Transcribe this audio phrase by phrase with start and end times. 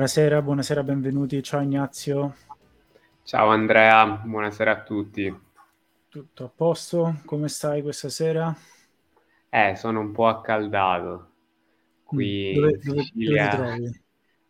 [0.00, 1.42] Buonasera, buonasera, benvenuti.
[1.42, 2.34] Ciao Ignazio.
[3.24, 5.34] Ciao Andrea, buonasera a tutti.
[6.08, 7.22] Tutto a posto?
[7.24, 8.54] Come stai questa sera?
[9.52, 11.28] Eh, sono un po' accaldato.
[12.04, 13.90] Qui Mm, dove, in Sicilia, dove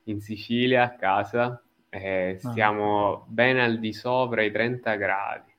[0.05, 5.53] in Sicilia a casa, eh, Ah, stiamo ben al di sopra i 30 gradi,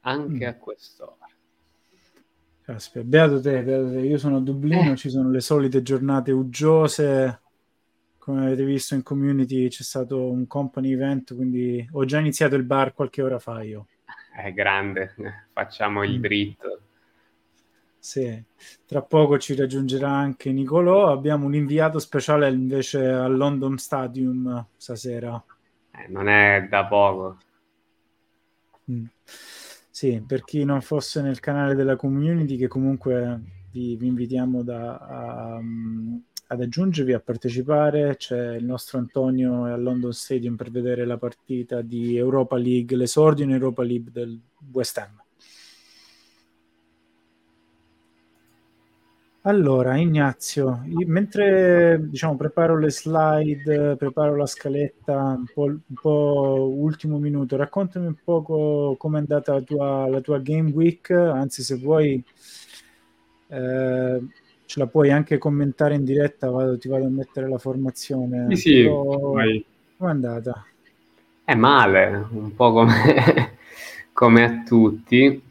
[0.00, 1.26] anche mm, a quest'ora.
[2.60, 4.00] caspita, beato te, beato te.
[4.00, 7.41] Io sono a Dublino, Eh, ci sono le solite giornate uggiose.
[8.22, 12.62] Come avete visto in community c'è stato un company event, quindi ho già iniziato il
[12.62, 13.86] bar qualche ora fa io.
[14.34, 15.14] è grande,
[15.52, 16.20] facciamo il Mm.
[16.20, 16.80] dritto.
[17.98, 18.44] Sì,
[18.84, 21.10] tra poco ci raggiungerà anche Nicolò.
[21.10, 25.42] Abbiamo un inviato speciale invece al London Stadium stasera.
[25.92, 27.38] Eh, non è da poco.
[28.90, 29.04] Mm.
[29.24, 34.96] Sì, per chi non fosse nel canale della community, che comunque vi, vi invitiamo da-
[34.98, 35.60] a-
[36.52, 41.80] ad aggiungervi, a partecipare, c'è il nostro Antonio al London Stadium per vedere la partita
[41.80, 44.38] di Europa League, l'esordio in Europa League del
[44.70, 45.20] West Ham.
[49.44, 56.70] Allora, Ignazio, io- mentre diciamo, preparo le slide, preparo la scaletta, un po', un po'
[56.76, 61.76] ultimo minuto, raccontami un poco com'è andata la tua, la tua Game Week, anzi se
[61.76, 62.22] vuoi
[63.48, 64.20] eh,
[64.72, 67.58] ce la puoi anche commentare in diretta, vado- ti vado a mettere la
[68.46, 69.64] Sì, formazione, sì, però vai.
[69.96, 70.66] com'è andata?
[71.44, 73.56] È male, un po' come,
[74.12, 75.42] come a tutti,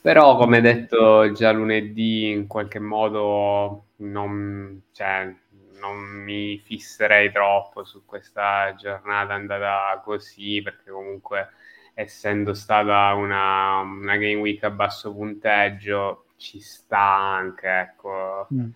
[0.00, 5.34] però come detto già lunedì, in qualche modo non, cioè,
[5.80, 11.50] non mi fisserei troppo su questa giornata andata così, perché comunque
[11.94, 18.74] essendo stata una, una game week a basso punteggio, ci sta anche, ecco, Mm.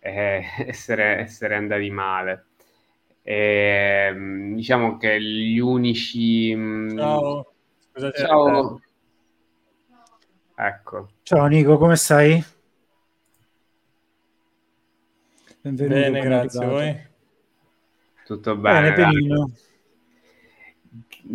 [0.00, 2.46] eh, essere, essere andati male.
[3.22, 6.54] E, mh, diciamo che gli unici...
[6.54, 7.46] mh, Ciao,
[7.92, 8.80] scusate, Ciao,
[10.56, 11.08] ecco.
[11.24, 12.42] Ciao Nico, come stai?
[15.62, 16.66] Benvenuto, bene, ben grazie.
[16.66, 16.66] arrivato.
[16.66, 17.06] Voi?
[18.24, 19.12] Tutto Bene, bene.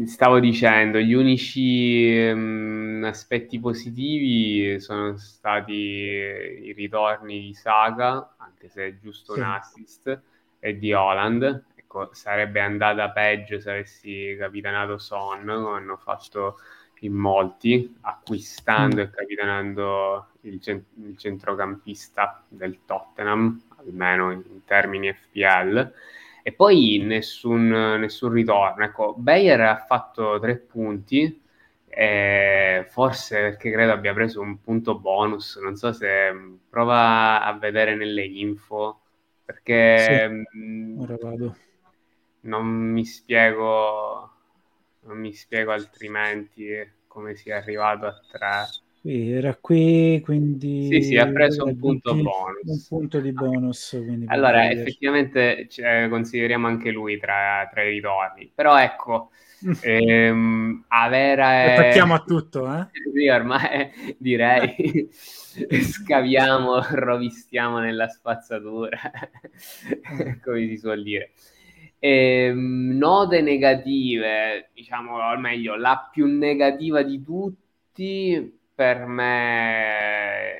[0.05, 8.87] Stavo dicendo, gli unici ehm, aspetti positivi sono stati i ritorni di Saga, anche se
[8.87, 9.43] è giusto un Sì.
[9.43, 10.21] assist,
[10.59, 11.65] e di Holland.
[11.75, 16.57] Ecco, sarebbe andata peggio se avessi capitanato Son, come hanno fatto
[17.01, 18.99] in molti, acquistando Mm.
[19.01, 25.93] e capitanando il, cen- il centrocampista del Tottenham, almeno in termini FPL.
[26.43, 27.67] E poi nessun,
[27.99, 28.83] nessun ritorno.
[28.83, 31.41] Ecco, Bayer ha fatto tre punti,
[31.87, 35.57] eh, forse perché credo abbia preso un punto bonus.
[35.57, 39.01] Non so se mh, prova a vedere nelle info,
[39.45, 41.55] perché mh, Ora vado.
[42.41, 44.31] non mi spiego,
[45.01, 46.65] non mi spiego altrimenti
[47.07, 48.75] come sia arrivato a tre.
[49.03, 52.67] Sì, era qui, quindi Sì, sì, ha preso un punto 20 bonus.
[52.67, 57.89] un punto di bonus, quindi per Allora, effettivamente cioè, consideriamo anche lui tra, tra i
[57.89, 59.31] ritorni, però ecco,
[59.81, 61.67] ehm, avere...
[61.69, 62.87] Attacchiamo a tutto, eh?
[63.13, 68.99] Sì, ormai direi scaviamo, rovistiamo nella spazzatura,
[70.43, 71.31] come si suol dire.
[71.99, 80.55] Ehm, note negative, diciamo, o meglio, la più negativa di tutti per me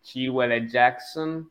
[0.00, 1.50] Chilwell e Jackson,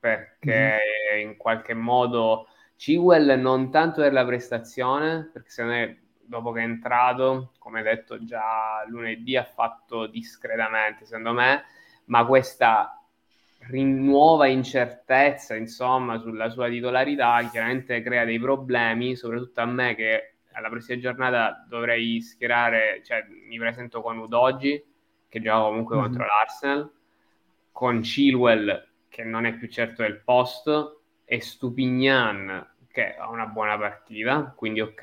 [0.00, 0.78] perché
[1.20, 6.62] in qualche modo Chilwell non tanto per la prestazione, perché secondo me dopo che è
[6.62, 11.64] entrato, come detto già lunedì, ha fatto discretamente, secondo me,
[12.06, 12.98] ma questa
[13.68, 20.70] nuova incertezza, insomma, sulla sua titolarità chiaramente crea dei problemi, soprattutto a me che alla
[20.70, 24.92] prossima giornata dovrei schierare, cioè mi presento con Udogi,
[25.34, 25.96] che gioca comunque Mhm.
[25.96, 26.92] contro l'Arsenal,
[27.72, 33.76] con Chilwell, che non è più certo del posto, e Stupignan, che ha una buona
[33.76, 35.02] partita, quindi ok.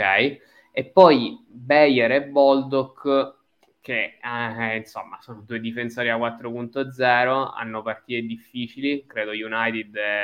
[0.71, 3.39] E poi Bayer e Boldock,
[3.81, 10.23] che eh, insomma sono due difensori a 4.0, hanno partite difficili, credo United e,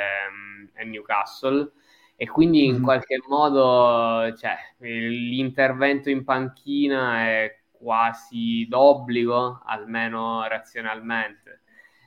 [0.74, 1.70] e Newcastle,
[2.16, 2.80] e quindi in Mhm.
[2.80, 11.62] qualche modo cioè, l'intervento in panchina è quasi d'obbligo, almeno razionalmente.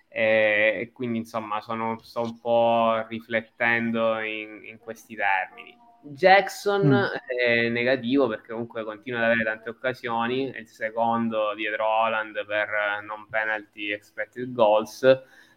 [0.07, 5.77] E, quindi insomma sono, sto un po' riflettendo in, in questi termini.
[6.03, 7.03] Jackson Mm.
[7.38, 12.69] è negativo perché comunque continua ad avere tante occasioni, è il secondo dietro Holland per
[13.06, 15.06] non penalty expected goals,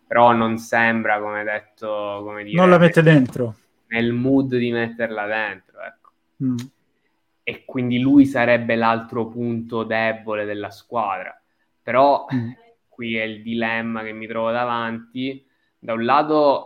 [0.07, 3.55] però non sembra, come detto, come dire, Non la mette dentro.
[3.89, 5.81] nel mood di metterla dentro.
[5.83, 6.13] Ecco.
[6.43, 6.57] Mm.
[7.45, 11.41] E quindi lui sarebbe l'altro punto debole della squadra.
[11.83, 12.51] Però mm.
[12.89, 15.47] qui è il dilemma che mi trovo davanti.
[15.79, 16.65] Da un lato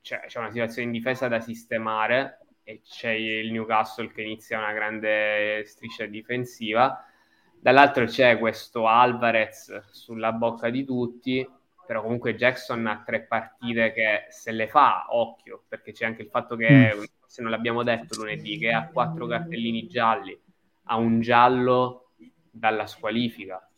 [0.00, 4.72] c'è, c'è una situazione in difesa da sistemare e c'è il Newcastle che inizia una
[4.72, 7.06] grande striscia difensiva.
[7.60, 11.46] Dall'altro c'è questo Alvarez sulla bocca di tutti,
[11.86, 16.28] però comunque Jackson ha tre partite che se le fa, occhio, perché c'è anche il
[16.28, 17.02] fatto che, mm.
[17.26, 20.38] se non l'abbiamo detto lunedì, che ha quattro cartellini gialli,
[20.84, 22.10] ha un giallo
[22.50, 23.68] dalla squalifica.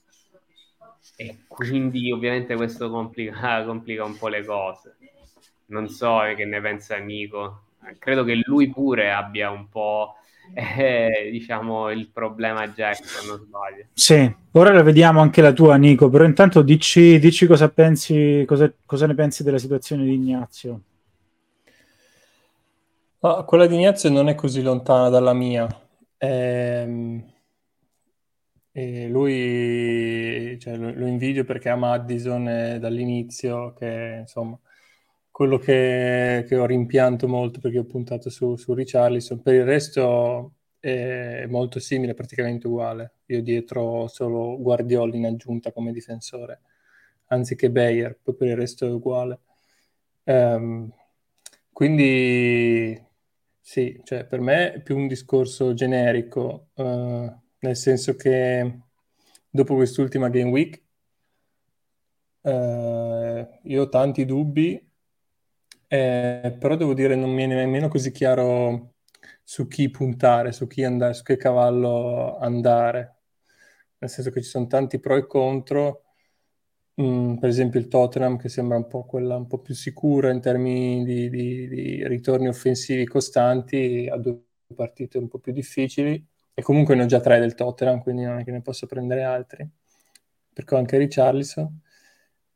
[1.17, 4.97] E quindi ovviamente questo complica, complica un po' le cose.
[5.67, 7.67] Non so che ne pensa Nico
[7.99, 10.17] credo che lui pure abbia un po'
[10.55, 13.87] eh, diciamo il problema Jackson, non sbaglio.
[13.93, 18.73] Sì, ora la vediamo anche la tua Nico, però intanto dici, dici cosa pensi, cosa,
[18.85, 20.81] cosa, ne pensi della situazione di Ignazio.
[23.21, 25.67] Ah, quella di Ignazio non è così lontana dalla mia.
[26.19, 27.35] Ehm...
[28.79, 34.59] E lui cioè, lo, lo, invidio perché ama Addison eh, dall'inizio, che insomma
[35.37, 39.43] quello che, che, ho rimpianto molto perché ho puntato su, su Richarlison.
[39.43, 43.17] Per il resto è molto simile, praticamente uguale.
[43.27, 46.63] Io dietro ho solo Guardiola in aggiunta come difensore,
[47.27, 49.41] anziché Bayer, poi per il resto è uguale.
[50.23, 50.91] Um,
[51.71, 52.99] quindi
[53.61, 58.81] sì, cioè per me è più un discorso generico, uh, nel senso che
[59.51, 60.83] dopo quest'ultima game week
[62.41, 64.86] uh, io ho tanti dubbi
[65.89, 68.95] eh, però devo dire non mi è nemmeno così chiaro
[69.43, 73.15] su chi puntare, su chi andare, su che cavallo andare.
[73.99, 76.03] Nel senso che ci sono tanti pro e contro.
[77.01, 80.41] Mm, per esempio il Tottenham che sembra un po' quella un po' più sicura in
[80.41, 84.41] termini di, di, di ritorni offensivi costanti, ha due
[84.75, 86.25] partite un po' più difficili
[86.55, 89.23] e comunque ne ho già tre del Tottenham, quindi non è che ne posso prendere
[89.25, 89.69] altri,
[90.53, 91.81] perché ho anche Richarlison.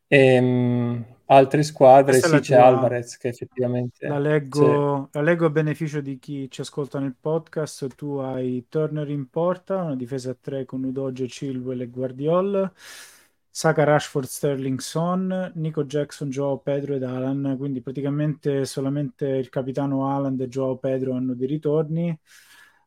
[0.06, 2.66] E, ehm, altre squadre, Questa sì, c'è tua...
[2.66, 4.06] Alvarez che effettivamente...
[4.06, 7.94] La leggo, la leggo, a beneficio di chi ci ascolta nel podcast.
[7.94, 12.72] Tu hai Turner in porta, una difesa a tre con Udoge, Chilwell e Guardiol.
[13.52, 17.54] Saka, Rashford, Sterling, Son, Nico Jackson, Joao Pedro ed Alan.
[17.56, 22.18] Quindi praticamente solamente il capitano Alan e Joao Pedro hanno dei ritorni.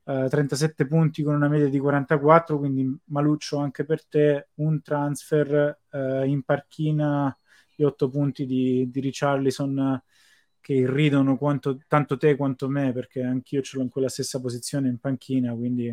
[0.03, 4.81] Uh, eh, 37 punti con una media di 44, quindi Maluccio anche per te, un
[4.81, 7.33] transfer uh, in parchina
[7.75, 10.01] gli 8 punti di, di Richarlison
[10.59, 14.87] che irridono quanto, tanto te quanto me, perché anch'io ce l'ho in quella stessa posizione
[14.87, 15.89] in panchina, quindi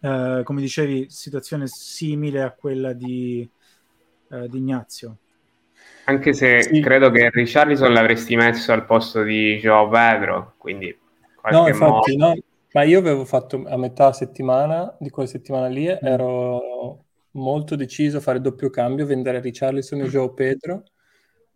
[0.00, 3.46] uh, come dicevi, situazione simile a quella di,
[4.28, 5.18] di Ignazio.
[6.04, 6.80] Anche se sì.
[6.80, 10.96] credo che Richarlison l'avresti messo al posto di Joao Pedro, quindi...
[11.50, 12.34] No, infatti, modo...
[12.34, 12.40] no,
[12.72, 15.96] ma io avevo fatto a metà settimana, di quella settimana lì, mm.
[16.00, 17.05] ero
[17.36, 20.84] molto deciso a fare doppio cambio, vendere Richarlison e Joao Pedro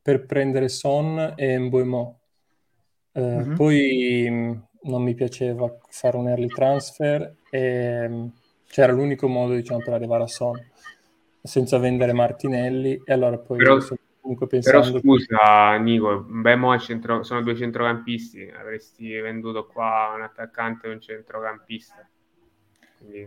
[0.01, 2.21] per prendere Son e Mbuemo.
[3.13, 3.55] Eh, mm-hmm.
[3.55, 8.33] Poi mh, non mi piaceva fare un early transfer e mh,
[8.69, 10.59] c'era l'unico modo diciamo, per arrivare a Son
[11.43, 13.79] senza vendere Martinelli e allora poi Però
[14.21, 15.01] comunque pensando...
[15.01, 17.23] Però scusa Nico, Bemo centro...
[17.23, 22.09] sono due centrocampisti, avresti venduto qua un attaccante e un centrocampista.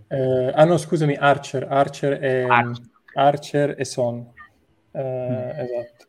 [0.07, 2.85] Eh, ah no, scusami, Archer, Archer e, Archer.
[3.13, 4.31] Archer e Son.
[4.91, 5.59] Eh, mm.
[5.59, 6.05] Esatto.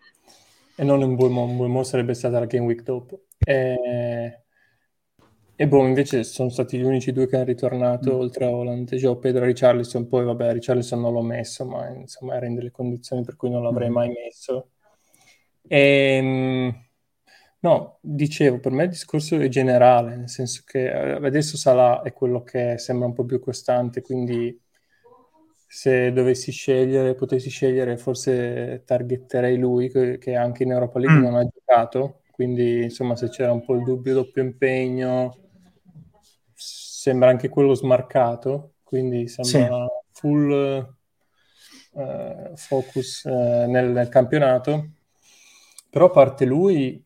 [0.76, 3.22] E non un Buemo, un Buemo sarebbe stata la game week dopo.
[3.38, 4.38] E...
[5.56, 8.18] E boh, invece sono stati gli unici due che hanno ritornato mm.
[8.18, 10.08] oltre a Holland, Joe Pedro e Richarlison.
[10.08, 13.62] Poi, vabbè, Richarlison non l'ho messo, ma insomma era in delle condizioni per cui non
[13.62, 13.92] l'avrei mm.
[13.92, 14.70] mai messo.
[15.66, 16.83] E, ehm,
[17.64, 22.12] no, dicevo, per me il discorso è generale, nel senso che eh, adesso Salah è
[22.12, 24.60] quello che sembra un po' più costante, quindi
[25.66, 31.22] se dovessi scegliere, potessi scegliere, forse targetterei lui, che, che anche in Europa League mm.
[31.22, 35.34] non ha giocato, quindi insomma se c'era un po' il dubbio doppio impegno,
[36.52, 40.20] sembra anche quello smarcato, quindi sembra sì.
[40.20, 40.96] full
[41.92, 44.90] uh, focus uh, nel, nel campionato
[45.94, 47.03] però a parte lui,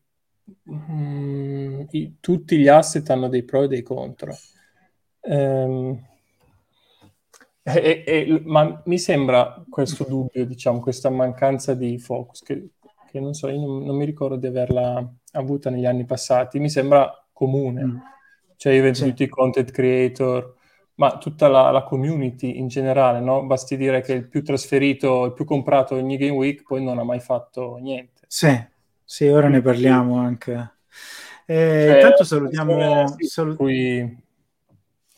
[0.63, 4.35] mh, mm, i, tutti gli asset hanno dei pro e dei contro.
[5.21, 6.07] Ehm,
[7.63, 12.69] e, e, ma mi sembra questo dubbio, diciamo, questa mancanza di focus, che,
[13.09, 16.69] che non so, io non, non, mi ricordo di averla avuta negli anni passati, mi
[16.69, 17.83] sembra comune.
[17.83, 17.97] Mm.
[18.55, 19.05] Cioè io vedo sì.
[19.05, 20.55] tutti i content creator,
[20.95, 23.45] ma tutta la, la, community in generale, no?
[23.45, 27.03] Basti dire che il più trasferito, il più comprato ogni game week, poi non ha
[27.03, 28.23] mai fatto niente.
[28.27, 28.53] Sì,
[29.09, 30.73] sì, ora ne parliamo anche.
[31.47, 33.17] Eh, cioè, intanto salutiamo...
[33.17, 34.27] Salut- cui...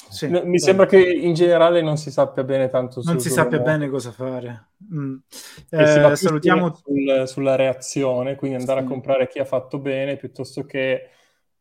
[0.07, 3.59] Sì, no, mi sembra che in generale non si sappia bene tanto non si sappia
[3.59, 5.15] bene cosa fare mm.
[5.69, 8.85] eh, salutiamo sul, sulla reazione quindi andare sì.
[8.85, 11.11] a comprare chi ha fatto bene piuttosto che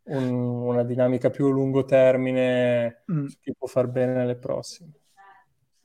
[0.07, 3.27] un, una dinamica più a lungo termine mm.
[3.27, 5.00] su chi può far bene nelle prossime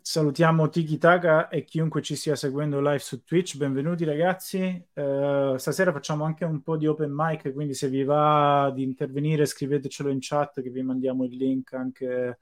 [0.07, 4.87] Salutiamo Tiki Taka e chiunque ci stia seguendo live su Twitch, benvenuti ragazzi.
[4.93, 9.47] Uh, stasera facciamo anche un po' di open mic, quindi se vi va di intervenire
[9.47, 12.37] scrivetecelo in chat che vi mandiamo il link anche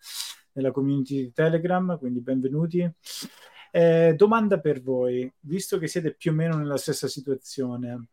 [0.52, 2.86] nella community di Telegram, quindi benvenuti.
[3.72, 8.10] Eh, domanda per voi, visto che siete più o meno nella stessa situazione,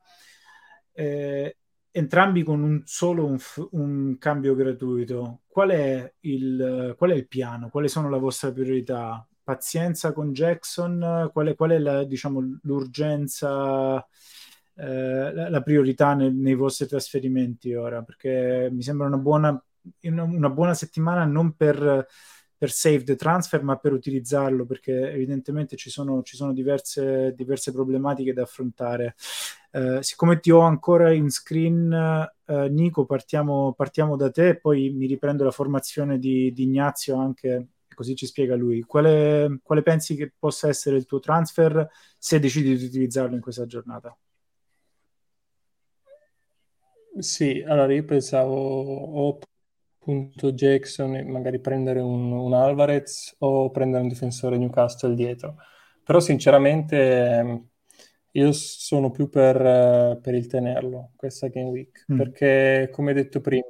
[0.92, 1.56] eh,
[1.90, 3.38] entrambi con un solo un,
[3.72, 7.68] un cambio gratuito, qual è, il, qual è il piano?
[7.68, 9.24] Quali sono le vostre priorità?
[9.50, 11.28] Pazienza con Jackson?
[11.32, 14.06] Qual è, qual è la, diciamo, l'urgenza,
[14.76, 18.02] eh, la, la, priorità nei, nei, vostri trasferimenti ora?
[18.02, 19.64] Perché mi sembra una buona,
[20.02, 22.06] una buona settimana non per,
[22.56, 27.72] per save the transfer, ma per utilizzarlo, perché evidentemente ci sono, ci sono diverse, diverse
[27.72, 29.16] problematiche da affrontare.
[29.72, 31.92] Eh, siccome ti ho ancora in screen,
[32.46, 37.66] eh, Nico, partiamo, partiamo, da te, poi mi riprendo la formazione di, di Ignazio anche
[37.94, 38.82] così ci spiega lui.
[38.82, 43.66] Quale, quale pensi che possa essere il tuo transfer se decidi di utilizzarlo in questa
[43.66, 44.16] giornata?
[47.18, 49.38] Sì, allora io pensavo o
[49.98, 55.56] appunto Jackson e magari prendere un, un, Alvarez o prendere un difensore Newcastle dietro.
[56.02, 57.68] Però sinceramente
[58.32, 62.16] io sono più per, per il tenerlo questa game week, mm.
[62.16, 63.66] perché come detto prima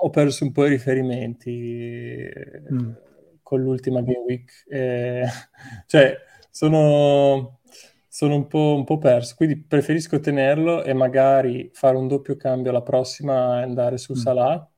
[0.00, 2.28] ho perso un po' i riferimenti
[2.72, 2.90] mm.
[3.42, 4.64] con l'ultima Game Week.
[4.68, 5.24] Eh,
[5.86, 6.16] cioè,
[6.50, 7.60] sono,
[8.08, 12.72] sono un, po', un, po', perso, quindi preferisco tenerlo e magari fare un doppio cambio
[12.72, 14.16] la prossima e andare su mm.
[14.16, 14.70] Salah.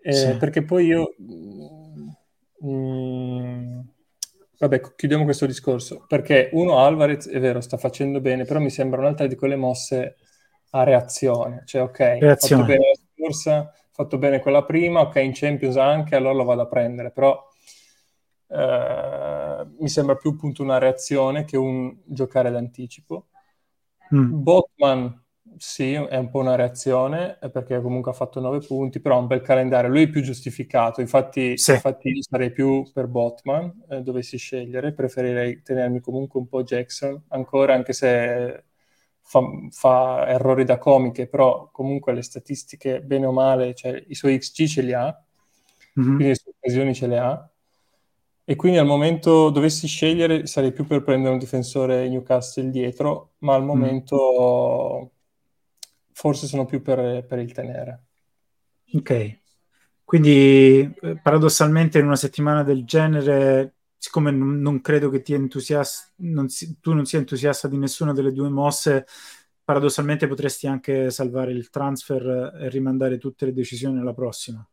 [0.00, 0.36] Eh, sì.
[0.36, 1.14] Perché poi io...
[2.64, 3.80] Mm,
[4.58, 6.04] vabbè, chiudiamo questo discorso.
[6.06, 10.16] Perché uno, Alvarez, è vero, sta facendo bene, però mi sembra un'altra di quelle mosse
[10.70, 11.62] a reazione.
[11.64, 12.64] Cioè, ok, reazione.
[12.64, 12.92] bene
[13.26, 17.42] scorsa, fatto bene quella prima, ok, in Champions anche, allora lo vado a prendere, però
[18.48, 23.26] eh, mi sembra più appunto una reazione che un giocare d'anticipo.
[24.14, 24.42] Mm.
[24.42, 25.24] Botman,
[25.56, 29.26] sì, è un po' una reazione, perché comunque ha fatto 9 punti, però ha un
[29.26, 31.72] bel calendario, lui è più giustificato, infatti, sì.
[31.72, 37.74] infatti sarei più per Botman, eh, dovessi scegliere, preferirei tenermi comunque un po' Jackson, ancora
[37.74, 38.64] anche se
[39.26, 39.40] fa,
[39.70, 44.66] fa, errori da comiche, però comunque le statistiche, bene o male, cioè, i suoi XG
[44.66, 46.14] ce li ha, mm-hmm.
[46.14, 47.50] quindi le sue occasioni ce le ha.
[48.48, 53.54] E quindi al momento dovessi scegliere sarei più per prendere un difensore Newcastle dietro, ma
[53.54, 53.66] al mm.
[53.66, 55.06] momento mm.
[56.12, 58.04] forse sono più per, per il tenere.
[58.92, 59.40] Ok,
[60.04, 66.12] quindi eh, paradossalmente in una settimana del genere siccome non, non credo che ti entusiasti,
[66.16, 69.06] non si, tu non sia entusiasta di nessuna delle due mosse,
[69.64, 74.66] paradossalmente potresti anche salvare il transfer e rimandare tutte le decisioni alla prossima.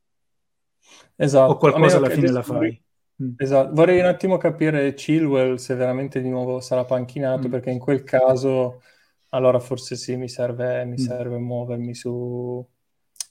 [1.15, 1.51] Esatto.
[1.51, 2.81] O qualcosa alla fine la fai.
[3.21, 3.33] Mm.
[3.37, 3.73] Esatto.
[3.73, 7.51] Vorrei un attimo capire Chilwell se veramente di nuovo sarà panchinato, mm.
[7.51, 8.81] perché in quel caso
[9.29, 11.05] allora forse sì, mi serve, mi mm.
[11.05, 12.65] serve muovermi su...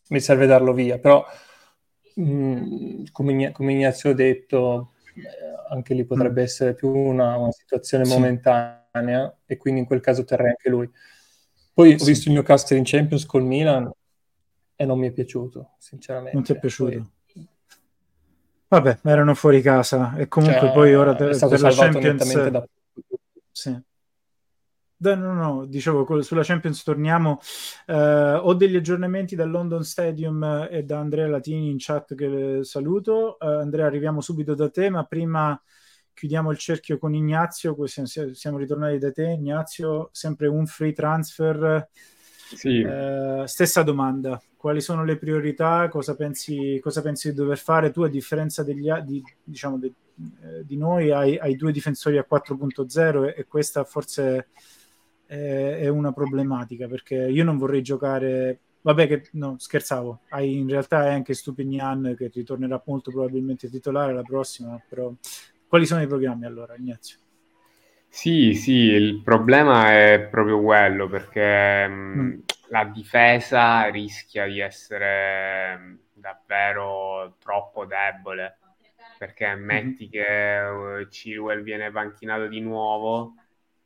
[0.09, 1.25] mi serve darlo via, però
[2.21, 4.92] mm, come, come Ignazio ha detto,
[5.71, 6.45] anche lì potrebbe mm.
[6.45, 8.13] essere più una, una situazione sì.
[8.13, 10.91] momentanea e quindi in quel caso terrei anche lui.
[11.73, 12.03] Poi sì.
[12.03, 13.91] ho visto il Newcastle in Champions col Milan
[14.75, 16.35] e non mi è piaciuto, sinceramente.
[16.35, 17.11] Non ti è piaciuto?
[17.33, 17.49] Poi...
[18.69, 22.49] Vabbè, erano fuori casa e comunque cioè, poi ora te, è stato per la Champions...
[22.49, 22.67] Da...
[23.51, 23.81] Sì.
[25.03, 27.41] No, no, no, dicevo, sulla Champions torniamo.
[27.89, 33.37] Uh, ho degli aggiornamenti dal London Stadium e da Andrea Latini in chat che saluto.
[33.41, 35.61] Uh, Andrea, arriviamo subito da te, ma prima
[36.15, 37.77] chiudiamo il cerchio con Ignazio.
[37.87, 40.09] Siamo, ritornati da te, Ignazio.
[40.13, 41.89] Sempre un free transfer.
[42.55, 42.81] Sì.
[42.83, 44.41] Uh, stessa domanda.
[44.57, 45.89] Quali sono le priorità?
[45.89, 47.91] Cosa pensi, cosa pensi di dover fare?
[47.91, 49.93] Tu, a differenza degli, di, diciamo, de,
[50.63, 54.47] di noi, hai, hai, due difensori a 4.0 e, e questa forse
[55.33, 60.23] è, è una problematica perché io non vorrei giocare Vabbè, che no, scherzavo.
[60.31, 64.81] Hai, in realtà hai anche Stupignan che ritornerà molto probabilmente titolare la prossima.
[64.89, 65.13] Però,
[65.69, 67.19] quali sono i programmi allora, Ignazio?
[68.09, 72.21] Sì, sì, il problema è proprio quello perché mm.
[72.21, 72.39] mm.
[72.71, 78.59] la difesa rischia di essere mm, davvero troppo debole.
[79.17, 79.65] Perché mm.
[79.65, 80.11] metti mm.
[80.11, 80.59] che
[81.05, 83.35] uh, Chilwell viene panchinato di nuovo,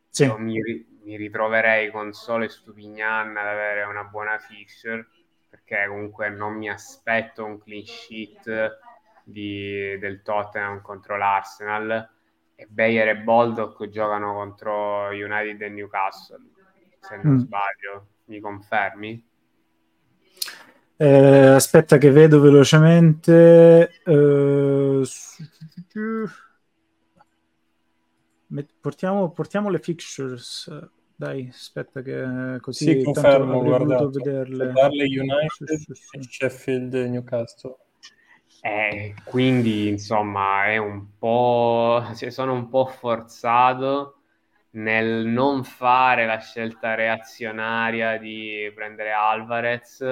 [0.09, 0.27] sì.
[0.39, 0.59] mi,
[1.07, 5.07] mi ritroverei con Sole Stupignan ad avere una buona fixture
[5.49, 8.79] perché comunque non mi aspetto un clean sheet
[9.23, 12.11] di, del Tottenham contro l'Arsenal
[12.57, 16.43] e Bayer e Baldock giocano contro United e Newcastle,
[16.99, 17.39] se non mm.
[17.39, 19.29] sbaglio, mi confermi?
[20.97, 24.01] Eh, aspetta che vedo velocemente.
[24.05, 25.03] Eh,
[28.81, 30.95] portiamo, portiamo, le fixtures.
[31.19, 34.67] Dai, aspetta che così sì, confermo, guardate, vederle.
[34.67, 36.23] United sì, sì, sì.
[36.23, 37.77] Sheffield Newcastle.
[38.61, 42.05] Eh, quindi, insomma, è un po'...
[42.13, 44.21] sono un po' forzato
[44.73, 50.05] nel non fare la scelta reazionaria di prendere Alvarez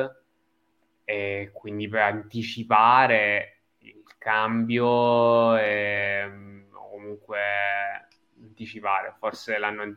[1.05, 7.41] e quindi per anticipare il cambio e comunque
[8.55, 9.97] anticipare forse l'anno,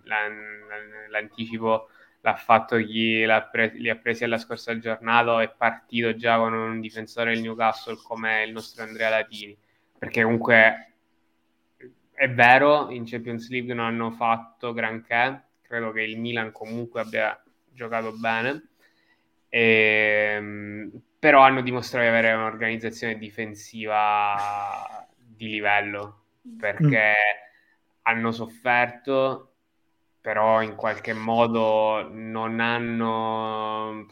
[1.10, 1.90] l'anticipo
[2.22, 6.82] l'ha fatto chi pre- li ha presi alla scorsa giornata è partito già con un
[6.82, 9.56] difensore del Newcastle come il nostro Andrea Latini
[9.98, 10.94] perché comunque
[12.12, 17.40] è vero in Champions League non hanno fatto granché credo che il Milan comunque abbia
[17.72, 18.70] giocato bene
[19.50, 26.24] e, ehm, però hanno dimostrato di avere un'organizzazione difensiva di livello
[26.58, 27.47] perché mm.
[28.08, 29.52] Hanno sofferto
[30.22, 34.06] però in qualche modo non hanno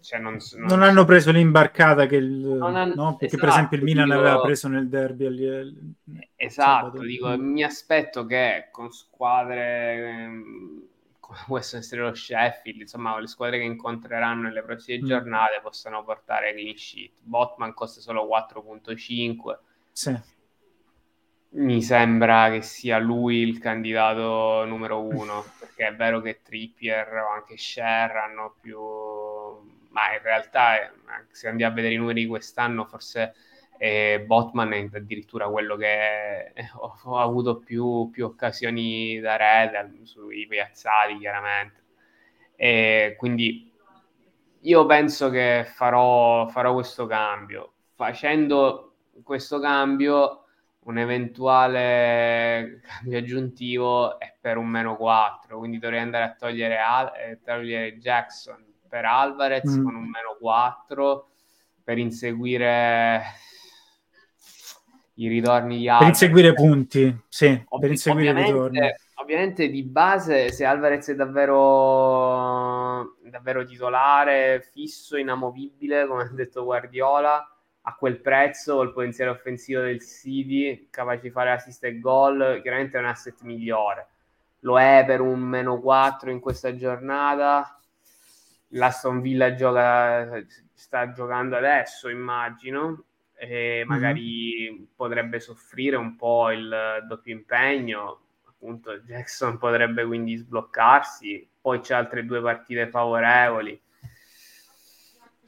[0.00, 3.16] cioè non, non, non, hanno preso l'imbarcata che il, hanno, no?
[3.16, 7.62] perché esatto, per esempio il Milan dico, aveva preso nel derby agli, esatto dico, mi
[7.62, 10.88] aspetto che con squadre ehm,
[11.28, 15.06] come può essere lo Sheffield, insomma le squadre che incontreranno nelle prossime mm.
[15.06, 17.12] giornate possano portare clean sheet.
[17.20, 19.58] Botman costa solo 4.5.
[19.92, 20.18] Sì.
[21.50, 27.30] Mi sembra che sia lui il candidato numero uno, perché è vero che Trippier o
[27.30, 28.78] anche Sher hanno più...
[29.90, 30.90] Ma in realtà, eh,
[31.30, 33.34] se andiamo a vedere i numeri di quest'anno, forse
[33.80, 40.46] e Botman è addirittura quello che ho, ho avuto più, più, occasioni da rete sui
[40.46, 41.82] piazzati chiaramente.
[42.56, 43.72] E quindi
[44.62, 47.72] io penso che farò, farò questo cambio.
[47.94, 50.47] Facendo questo cambio
[50.88, 57.12] un eventuale cambio aggiuntivo è per un meno 4 quindi dovrei andare a togliere, Al-
[57.14, 59.84] eh, togliere Jackson per Alvarez mm.
[59.84, 61.28] con un meno 4
[61.84, 63.22] per inseguire
[65.14, 66.18] i ritorni di Alvarez.
[66.18, 68.78] Per inseguire punti, sì, Ovvi- per inseguire i ritorni.
[69.16, 77.57] Ovviamente di base se Alvarez è davvero, davvero titolare, fisso, inamovibile, come ha detto Guardiola,
[77.88, 82.98] a quel prezzo, col potenziale offensivo del City, capace di fare assist e gol, chiaramente
[82.98, 84.08] è un asset migliore.
[84.60, 87.80] Lo è per un meno 4 in questa giornata.
[88.72, 94.84] L'Aston Villa gioca, sta giocando adesso, immagino, e magari mm-hmm.
[94.94, 98.20] potrebbe soffrire un po' il doppio impegno.
[98.44, 101.48] Appunto, Jackson potrebbe quindi sbloccarsi.
[101.58, 103.80] Poi c'è altre due partite favorevoli.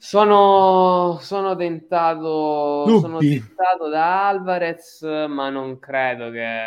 [0.03, 6.65] Sono, sono, tentato, sono tentato da Alvarez, ma non credo che,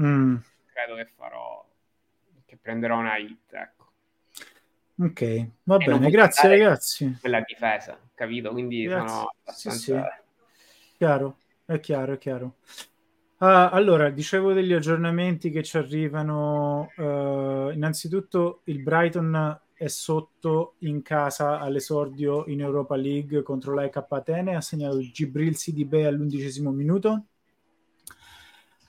[0.00, 0.36] mm.
[0.72, 1.62] credo che farò,
[2.46, 3.52] che prenderò una hit.
[3.52, 3.90] Ecco.
[4.98, 7.18] Ok, va e bene, grazie ragazzi.
[7.20, 8.50] Quella difesa, capito?
[8.50, 9.08] Quindi grazie.
[9.08, 9.78] sono abbastanza...
[9.78, 10.96] Sì, sì.
[10.96, 12.54] Chiaro, è chiaro, è chiaro.
[13.36, 16.90] Uh, allora, dicevo degli aggiornamenti che ci arrivano.
[16.96, 24.54] Uh, innanzitutto il Brighton è sotto in casa all'esordio in Europa League contro l'AEK Atene,
[24.54, 27.24] ha segnato Gibril CDB all'undicesimo minuto.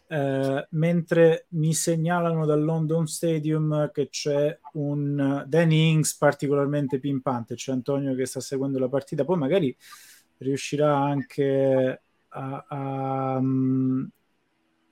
[0.10, 7.71] Uh, mentre mi segnalano dal London Stadium che c'è un Danny Ings particolarmente pimpante, c'è
[7.71, 9.73] Antonio che sta seguendo la partita, poi magari
[10.39, 13.36] riuscirà anche a, a,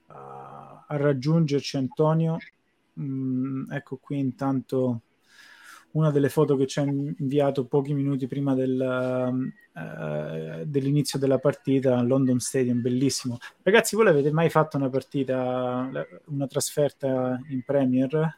[0.05, 2.37] a, a raggiungerci Antonio.
[2.97, 5.01] Mm, ecco qui intanto
[5.91, 8.79] una delle foto che ci ha inviato pochi minuti prima del,
[9.73, 13.37] uh, dell'inizio della partita a London Stadium, bellissimo.
[13.63, 15.89] Ragazzi, voi l'avete mai fatto una partita,
[16.25, 18.37] una trasferta in Premier?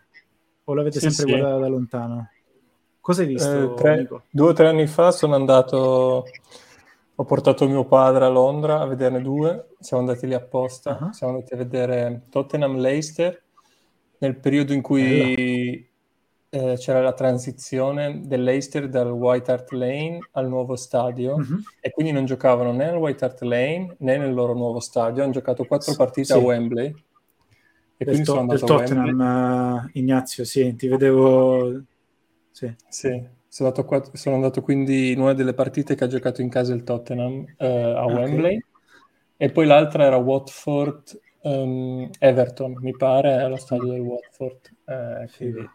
[0.64, 1.40] O l'avete sì, sempre sì.
[1.40, 2.30] guardata da lontano?
[3.00, 3.74] Cosa hai visto?
[3.74, 6.26] Eh, tre, due o tre anni fa sono andato
[7.22, 11.12] ho portato mio padre a Londra a vederne due, siamo andati lì apposta, uh-huh.
[11.12, 13.44] siamo andati a vedere Tottenham Leicester
[14.18, 15.91] nel periodo in cui
[16.54, 21.62] eh, c'era la transizione dell'Eister dal White Hart Lane al nuovo stadio uh-huh.
[21.80, 25.32] e quindi non giocavano né al White Hart Lane né nel loro nuovo stadio, hanno
[25.32, 26.34] giocato quattro partite sì.
[26.34, 26.88] a Wembley.
[26.88, 31.84] E del quindi to- sono andato del Tottenham, uh, Ignazio, sì, ti vedevo...
[32.52, 32.76] Sì.
[32.90, 33.08] sì.
[33.48, 36.74] sono andato, qua, sono andato, quindi in una delle partite che ha giocato in casa
[36.74, 38.16] il Tottenham eh, a okay.
[38.16, 38.62] Wembley
[39.38, 44.70] e poi l'altra era Watford um, Everton, mi pare, allo stadio del Watford.
[44.86, 45.70] Eh, quindi,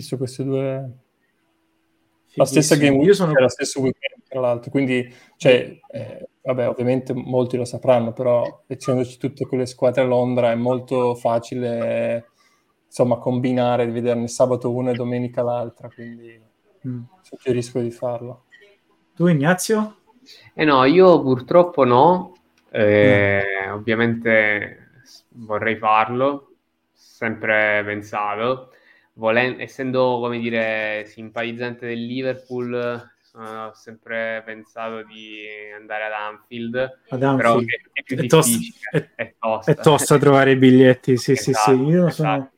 [0.00, 0.90] visto queste due...
[2.34, 3.32] La stessa game week, sono...
[3.32, 4.70] la stessa weekend, tra l'altro.
[4.70, 10.52] Quindi, cioè, eh, vabbè, ovviamente molti lo sapranno, però essendoci tutte quelle squadre a Londra
[10.52, 12.30] è molto facile,
[12.86, 16.40] insomma, combinare, vederne sabato una e domenica l'altra, quindi
[16.86, 17.02] mm.
[17.20, 18.44] suggerisco di farlo.
[19.14, 19.96] Tu Ignazio?
[20.54, 22.34] Eh no, io purtroppo no,
[22.70, 23.72] eh, mm.
[23.72, 24.90] ovviamente
[25.30, 26.52] vorrei farlo,
[26.92, 28.70] sempre pensato,
[29.20, 35.44] Volen- essendo, come dire, simpatizzante del Liverpool, ho sempre pensato di
[35.78, 36.74] andare ad Anfield,
[37.10, 37.36] ad Anfield.
[37.36, 38.58] però è, è è tosta,
[39.14, 39.70] è, tosta.
[39.70, 41.82] È tosta trovare i biglietti, sì, esatto, sì, sì.
[41.84, 42.12] Io esatto.
[42.12, 42.50] sono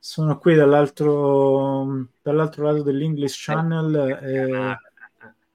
[0.00, 4.76] sono qui dall'altro, dall'altro lato dell'English Channel e,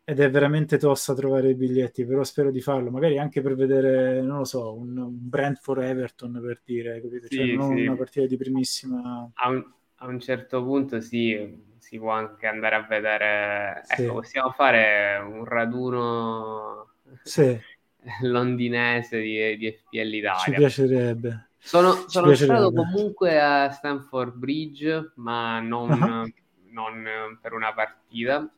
[0.06, 4.22] ed è veramente tosta trovare i biglietti, però spero di farlo, magari anche per vedere,
[4.22, 7.28] non lo so, un, un Brentford Everton per dire, capito?
[7.28, 7.86] Cioè, sì, non sì.
[7.86, 9.30] una partita di primissima...
[9.34, 9.66] A un,
[9.98, 14.04] a un, certo punto sì, si può anche andare a vedere, sì.
[14.04, 17.60] ecco, possiamo fare un raduno sì.
[18.24, 20.44] londinese di, di FPL Italia.
[20.44, 21.48] Ci piacerebbe.
[21.58, 26.34] Sono, sono stato comunque a Stanford Bridge, ma non, uh-huh.
[26.72, 28.52] non per una partita.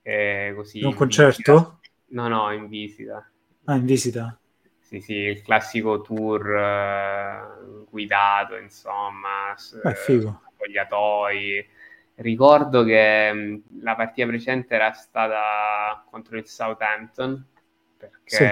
[0.00, 1.80] Eh, così, un concerto?
[2.08, 3.28] No, no, in visita.
[3.64, 4.38] Ah, in visita?
[4.86, 11.68] Sì, sì, il classico tour uh, guidato, insomma, spogliatoi.
[12.14, 17.44] Ricordo che mh, la partita precedente era stata contro il Southampton,
[17.98, 18.44] perché sì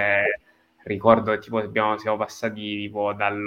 [0.85, 3.43] ricordo tipo abbiamo, siamo passati tipo dal,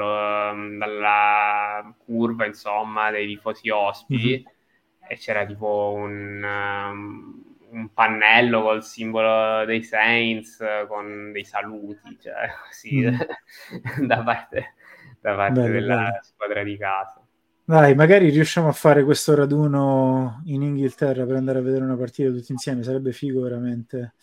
[0.77, 5.09] dalla curva insomma dei tifosi ospiti mm-hmm.
[5.09, 12.49] e c'era tipo un, um, un, pannello col simbolo dei Saints con dei saluti cioè
[12.67, 14.05] così mm.
[14.07, 14.75] da parte,
[15.21, 16.19] da parte bello, della bello.
[16.23, 17.23] squadra di casa
[17.69, 22.31] dai, magari riusciamo a fare questo raduno in Inghilterra per andare a vedere una partita
[22.31, 24.15] tutti insieme, sarebbe figo veramente.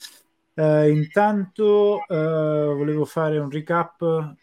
[0.56, 4.00] Uh, intanto uh, volevo fare un recap,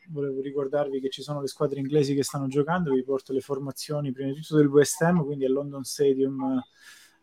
[0.06, 4.12] volevo ricordarvi che ci sono le squadre inglesi che stanno giocando, vi porto le formazioni
[4.12, 6.62] prima di tutto del West Ham, quindi al London Stadium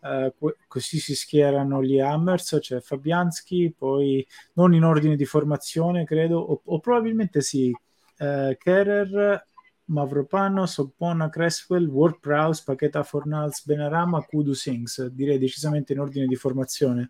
[0.01, 6.39] uh, così si schierano gli Hammers, cioè Fabianski, poi non in ordine di formazione credo,
[6.39, 9.45] o, o probabilmente sì, uh, Kerer,
[9.85, 16.35] Mavropanos, Oppona, Creswell, Ward Prowse, Paqueta Fornals, Benarama, Kudu Sings, direi decisamente in ordine di
[16.35, 17.09] formazione.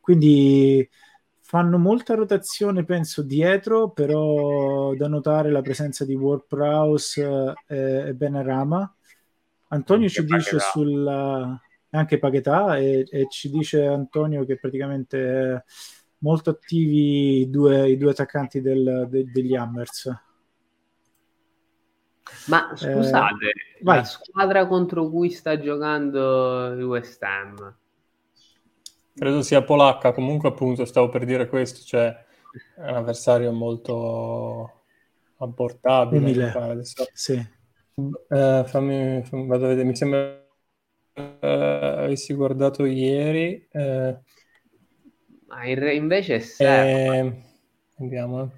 [0.00, 0.88] Quindi
[1.40, 7.54] fanno molta rotazione, penso, dietro, però da notare la presenza di WordPress e,
[8.08, 8.92] e Benarama.
[9.68, 11.60] Antonio ci dice sulla
[11.96, 15.64] anche Paquetà e, e, ci dice Antonio che praticamente
[16.18, 20.24] molto attivi i due, i due attaccanti del, de, degli Hammers.
[22.46, 23.46] Ma scusate,
[23.78, 27.76] eh, la squadra contro cui sta giocando il West Ham
[29.16, 32.08] Credo sia polacca, comunque appunto stavo per dire questo, cioè
[32.76, 34.82] è un avversario molto
[35.38, 36.52] abortabile.
[37.14, 37.32] Sì.
[37.32, 40.45] Eh, fammi, fammi, vado a vedere, mi sembra eh,
[41.16, 43.66] avessi guardato ieri.
[43.70, 44.18] Eh,
[45.48, 47.14] Ma in, invece è serba.
[47.14, 47.42] Eh,
[47.98, 48.52] andiamo.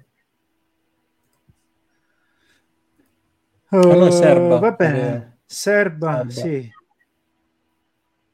[3.71, 4.57] Uh, ah, no, serba.
[4.57, 6.31] Va bene, serba, serba.
[6.31, 6.71] sì.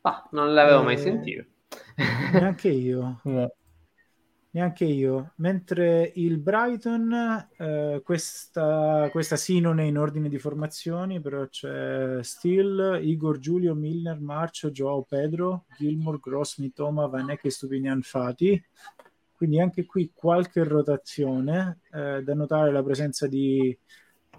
[0.01, 1.45] Ah, non l'avevo mai eh, sentito.
[2.31, 3.19] Neanche io.
[3.23, 3.51] No.
[4.55, 5.33] Neanche io.
[5.35, 7.11] Mentre il Brighton,
[7.57, 13.75] eh, questa, questa sì non è in ordine di formazioni, però c'è Steele, Igor, Giulio,
[13.75, 18.63] Milner, Marcio, Joao Pedro, Gilmore, Gross, Mitoma, Vanek e Stupinian Fati.
[19.35, 23.77] Quindi anche qui qualche rotazione, eh, da notare la presenza di,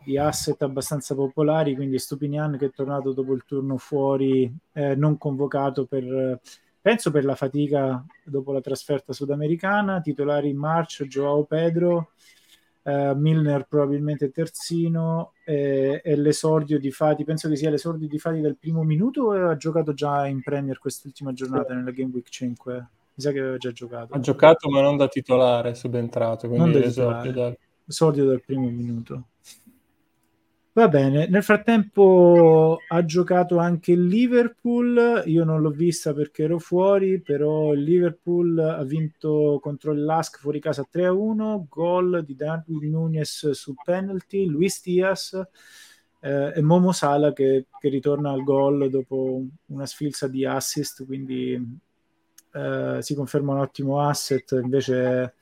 [0.02, 5.18] di asset abbastanza popolari, quindi Stupinian che è tornato dopo il turno fuori, eh, non
[5.18, 6.40] convocato per
[6.87, 12.12] penso per la fatica dopo la trasferta sudamericana, titolari in marcia Joao Pedro,
[12.85, 18.40] eh, Milner probabilmente terzino eh, e l'esordio di Fati, penso che sia l'esordio di Fati
[18.40, 22.75] dal primo minuto o ha giocato già in Premier quest'ultima giornata nella Game Week 5?
[22.75, 24.14] Mi sa che aveva già giocato.
[24.14, 27.59] Ha giocato ma non da titolare, subentrato, quindi non da l'esordio dal...
[27.85, 29.25] Esordio dal primo minuto.
[30.77, 36.59] Va bene, nel frattempo ha giocato anche il Liverpool, io non l'ho vista perché ero
[36.59, 43.53] fuori, però il Liverpool ha vinto contro Lask fuori casa 3-1, gol di Darwin Nunes
[43.53, 45.43] su penalty, Luis Diaz
[46.21, 51.55] eh, e Momo Sala che, che, ritorna al gol dopo una sfilza di assist, quindi
[52.53, 55.33] eh, si conferma un ottimo asset, invece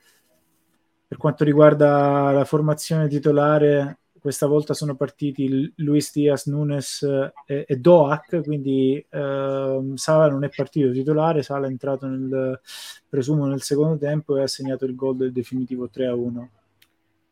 [1.05, 7.03] per quanto riguarda la formazione titolare, questa volta sono partiti Luis Diaz, Nunes
[7.45, 12.59] e, e Doak, quindi eh, Sala non è partito titolare, Sala è entrato nel,
[13.07, 16.47] presumo nel secondo tempo e ha segnato il gol del definitivo 3-1.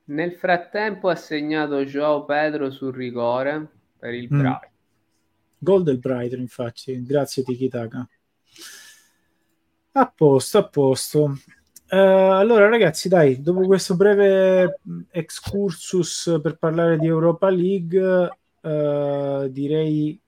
[0.03, 4.37] Nel frattempo ha segnato Joao Pedro sul rigore per il mm.
[4.37, 4.69] Brighton.
[5.57, 8.07] Gol del Brighton, infatti, grazie Tikitaka.
[9.93, 11.37] A posto, a posto.
[11.93, 14.79] Uh, allora, ragazzi, dai, dopo questo breve
[15.11, 18.29] excursus per parlare di Europa League,
[18.61, 20.19] uh, direi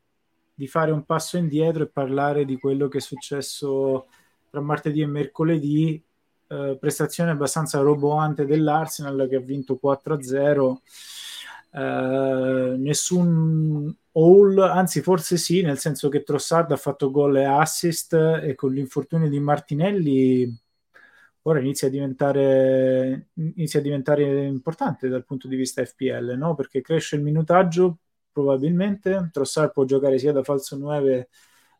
[0.53, 4.05] di fare un passo indietro e parlare di quello che è successo
[4.51, 5.99] tra martedì e mercoledì.
[6.45, 10.81] Uh, prestazione abbastanza roboante dell'Arsenal che ha vinto 4-0.
[12.77, 18.53] nessun all, anzi forse sì, nel senso che Trossard ha fatto gol e assist e
[18.53, 20.63] con l'infortunio di Martinelli
[21.47, 26.55] ora inizia a diventare, inizia a diventare importante dal punto di vista FPL, no?
[26.55, 27.99] perché cresce il minutaggio
[28.31, 31.29] probabilmente, Trossard può giocare sia da falso 9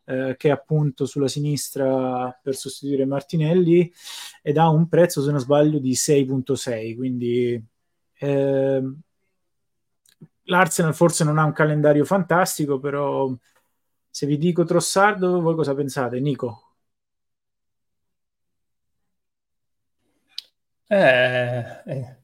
[0.04, 3.92] eh, che appunto sulla sinistra per sostituire Martinelli
[4.40, 7.62] ed ha un prezzo se non sbaglio di 6.6 quindi
[8.18, 8.82] eh,
[10.44, 13.30] l'Arsenal forse non ha un calendario fantastico però
[14.08, 16.65] se vi dico Trossard voi cosa pensate Nico?
[20.88, 22.16] Eh, è,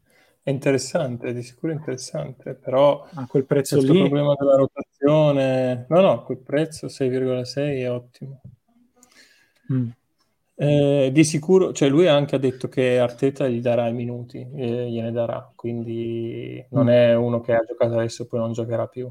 [0.44, 6.00] è interessante, di sicuro interessante, però a quel prezzo questo lì problema della rotazione, no,
[6.00, 8.40] no, quel prezzo 6,6 è ottimo.
[9.72, 9.88] Mm.
[10.54, 14.90] Eh, di sicuro, cioè lui anche ha detto che Arteta gli darà i minuti, eh,
[14.90, 16.88] gliene darà, quindi non mm.
[16.88, 19.10] è uno che ha giocato adesso e poi non giocherà più.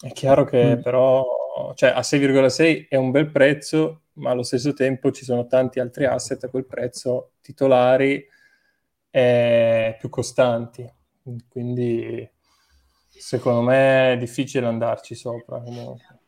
[0.00, 0.82] È chiaro che mm.
[0.82, 5.80] però, cioè a 6,6 è un bel prezzo, ma allo stesso tempo ci sono tanti
[5.80, 8.32] altri asset a quel prezzo titolari
[9.16, 10.84] eh, più costanti.
[11.48, 12.28] Quindi
[13.08, 15.60] secondo me è difficile andarci sopra.
[15.60, 16.18] Comunque.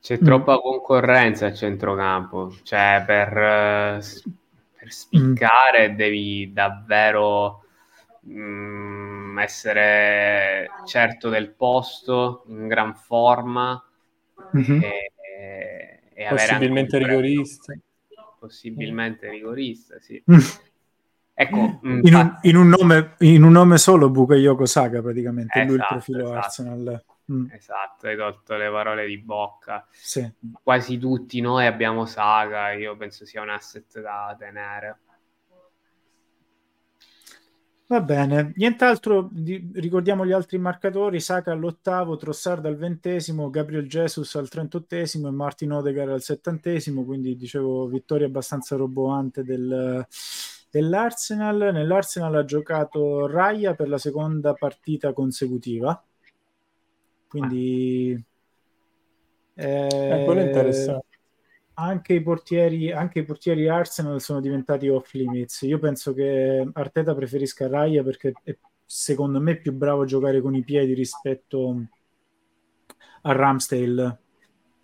[0.00, 4.00] C'è troppa concorrenza a centrocampo, cioè per,
[4.78, 7.64] per spiccare devi davvero
[8.20, 13.84] mh, mm, essere certo del posto, in gran forma
[14.56, 14.80] mm-hmm.
[14.80, 17.74] e, e possibilmente rigorista.
[18.38, 20.22] Possibilmente rigorista, sì.
[21.38, 25.66] Ecco, mm, in un, in, un nome, in un, nome, solo Bukayo Saka praticamente, esatto,
[25.66, 26.38] lui il esatto, profilo esatto.
[26.38, 27.04] Arsenal.
[27.30, 27.46] Mm.
[27.50, 29.86] Esatto, hai tolto le parole di bocca.
[29.90, 30.32] Sì.
[30.62, 35.00] Quasi tutti noi abbiamo Saga, io penso sia un asset da tenere.
[37.88, 44.34] Va bene, nient'altro, di, ricordiamo gli altri marcatori, Saka all'ottavo, Trossard al ventesimo, Gabriel Jesus
[44.36, 50.04] al trentottesimo e Martin Odegar al settantesimo, quindi dicevo vittoria abbastanza roboante del,
[50.76, 51.70] dell'Arsenal.
[51.72, 56.02] Nell'Arsenal ha giocato Raya per la seconda partita consecutiva.
[57.26, 58.24] Quindi
[59.54, 61.04] eh, quello interessante.
[61.78, 65.62] Anche i, portieri, anche i portieri Arsenal sono diventati off limits.
[65.62, 70.54] Io penso che Arteta preferisca Raya perché è secondo me più bravo a giocare con
[70.54, 71.82] i piedi rispetto
[73.22, 74.20] a Ramsdale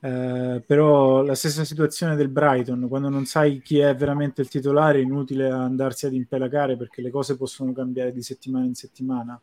[0.05, 4.99] eh, però la stessa situazione del Brighton, quando non sai chi è veramente il titolare,
[4.99, 9.41] è inutile andarsi ad impelagare perché le cose possono cambiare di settimana in settimana,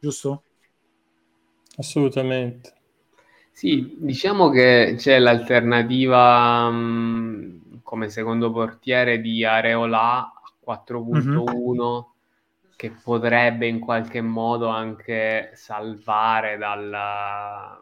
[0.00, 0.42] giusto?
[1.76, 2.72] Assolutamente.
[3.52, 10.28] Sì, diciamo che c'è l'alternativa mh, mm, come secondo portiere di Areola
[10.66, 12.00] 4.1 mm-hmm.
[12.74, 17.80] che potrebbe in qualche modo anche salvare dalla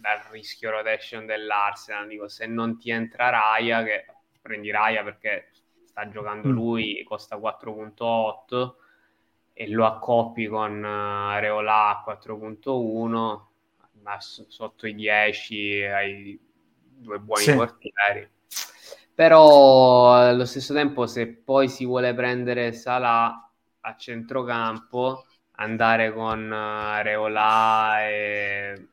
[0.00, 2.06] dal rischio rotation dell'Arsenal.
[2.06, 4.06] Dico, se non ti entra Raya, che
[4.40, 5.50] prendi Raya perché
[5.84, 6.52] sta giocando mm.
[6.52, 8.74] lui, costa 4.8
[9.52, 13.40] e lo accoppi con uh, Areola 4.1,
[14.02, 16.40] ma sotto i 10 hai
[16.98, 17.54] due buoni sì.
[17.54, 18.30] portieri.
[19.14, 25.24] Però allo stesso tempo, se poi si vuole prendere Salah a centrocampo,
[25.56, 28.88] andare con uh, Areola e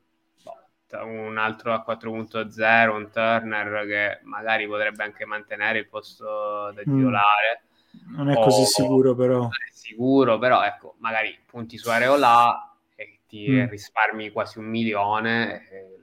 [0.93, 6.95] un altro a 4.0, un Turner che magari potrebbe anche mantenere il posto da mm.
[6.95, 7.63] titolare.
[8.09, 8.15] Mm.
[8.15, 9.39] Non è così o, sicuro però.
[9.39, 13.67] Non è sicuro, però ecco, magari punti su Areola e ti mm.
[13.67, 15.99] risparmi quasi un milione e,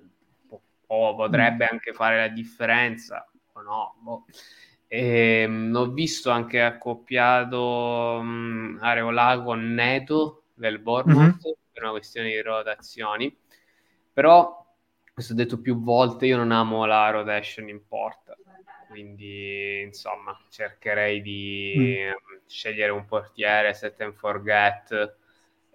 [0.86, 1.68] o potrebbe mm.
[1.70, 3.94] anche fare la differenza o no.
[4.00, 4.24] Boh.
[4.88, 11.54] E, ehm, ho visto anche accoppiato um, Areola con Neto del Bournemouth mm-hmm.
[11.72, 13.34] per una questione di rotazioni
[14.12, 14.61] però
[15.12, 18.34] questo ho detto più volte, io non amo la rotation in porta,
[18.88, 22.46] quindi insomma cercherei di mm.
[22.46, 25.16] scegliere un portiere set and forget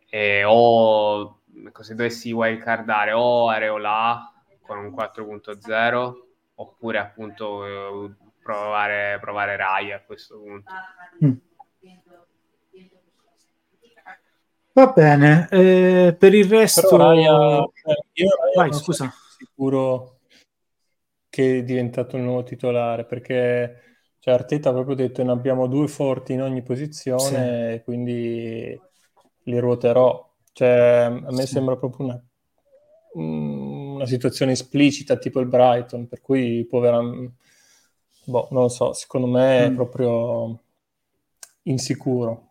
[0.09, 1.41] e, o
[1.79, 6.13] se dovessi wildcardare o Areola con un 4.0
[6.55, 10.71] oppure appunto provare, provare Rai a questo punto.
[11.23, 11.31] Mm.
[14.73, 16.87] Va bene, eh, per il resto...
[16.87, 19.11] Però Raya, eh, io Vai, scusa.
[19.57, 20.19] Sicuro
[21.29, 23.81] che è diventato un nuovo titolare, perché
[24.19, 27.83] cioè, Arteta ha proprio detto ne abbiamo due forti in ogni posizione, sì.
[27.83, 28.79] quindi
[29.43, 30.25] li ruoterò.
[30.51, 31.53] Cioè, a me sì.
[31.53, 32.23] sembra proprio una,
[33.13, 36.99] una situazione esplicita, tipo il Brighton, per cui povera...
[36.99, 39.75] Boh, non lo so, secondo me è mm.
[39.75, 40.59] proprio
[41.63, 42.47] insicuro,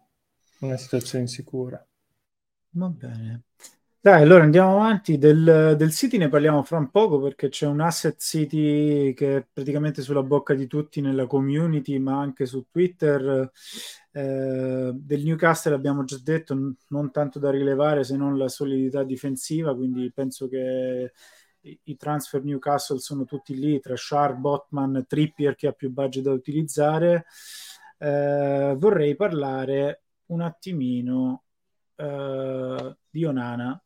[0.61, 1.85] una situazione insicura.
[2.71, 3.43] Va bene.
[4.07, 5.19] Dai, allora andiamo avanti.
[5.19, 9.47] Del, del City ne parliamo fra un poco perché c'è un asset City che è
[9.53, 13.51] praticamente sulla bocca di tutti nella community, ma anche su Twitter.
[14.13, 19.75] Eh, del Newcastle abbiamo già detto, non tanto da rilevare se non la solidità difensiva,
[19.75, 21.13] quindi penso che
[21.63, 26.31] i, transfer Newcastle sono tutti lì, tra Sharp, Botman, Trippier che ha più budget da
[26.31, 27.25] utilizzare.
[27.99, 31.43] Eh, vorrei parlare un attimino
[31.97, 33.81] uh, di Onana.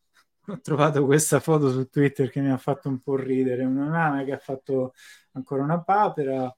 [0.50, 3.64] Ho trovato questa foto su Twitter che mi ha fatto un po' ridere.
[3.64, 4.94] Una Onana che ha fatto
[5.32, 6.52] ancora una papera,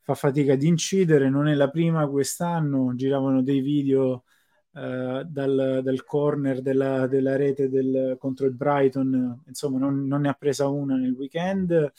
[0.00, 2.94] fa fatica ad incidere, non è la prima quest'anno.
[2.94, 4.24] Giravano dei video
[4.70, 10.30] uh, dal, dal, corner della, della rete del, contro il Brighton, insomma, non, non, ne
[10.30, 11.92] ha presa una nel weekend.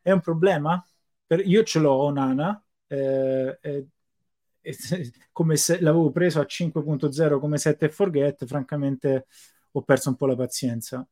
[0.00, 0.82] È un problema?
[1.26, 2.64] Per, io ce l'ho Onana.
[2.86, 3.86] Eh, eh,
[5.32, 9.26] come se l'avevo preso a 5.0 come 7 e forget, francamente
[9.78, 11.06] ho perso un po' la pazienza.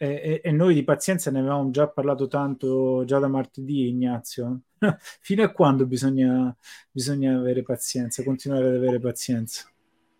[0.00, 4.60] E, e, e, noi di pazienza ne avevamo già parlato tanto già da martedì, Ignazio.
[5.20, 6.54] Fino a quando bisogna,
[6.90, 9.68] bisogna avere pazienza, continuare ad avere pazienza?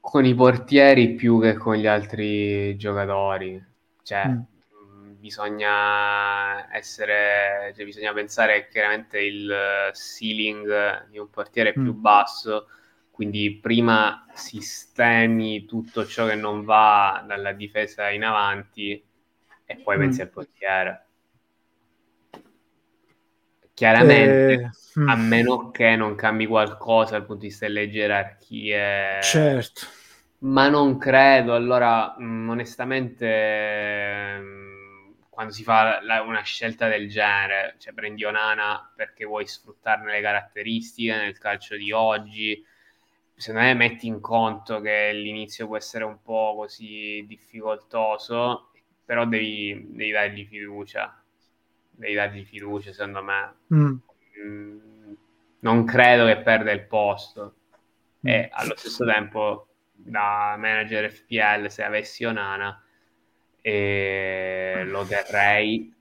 [0.01, 3.65] Con i portieri più che con gli altri giocatori.
[4.03, 4.41] Cioè, mm
[5.19, 9.53] bisogna essere, cioè bisogna pensare che chiaramente il
[9.93, 11.83] ceiling di un portiere è mm.
[11.83, 12.69] più basso
[13.19, 19.05] quindi prima sistemi tutto ciò che non va dalla difesa in avanti
[19.65, 20.01] e poi mm.
[20.01, 21.07] pensi al portiere.
[23.75, 24.71] Chiaramente, eh,
[25.05, 25.27] a mm.
[25.27, 29.21] meno che non cambi qualcosa dal punto di vista delle gerarchie.
[29.21, 29.81] Certo.
[30.43, 37.09] Ma non credo, allora mh, mm, onestamente mh, quando si fa la, una scelta del
[37.09, 42.65] genere, cioè prendi Onana perché vuoi sfruttarne le caratteristiche nel calcio di oggi,
[43.39, 48.71] secondo me metti in conto che l'inizio può essere un po' così difficoltoso,
[49.05, 51.23] però devi, devi dargli fiducia.
[51.91, 53.55] Devi dargli fiducia, secondo me.
[53.73, 53.97] Mm.
[54.45, 55.13] Mm,
[55.61, 57.55] non credo che perda il posto.
[58.27, 58.29] Mm.
[58.29, 62.83] E allo stesso tempo, da manager FPL, se avessi Onana,
[63.61, 65.95] eh, lo terrei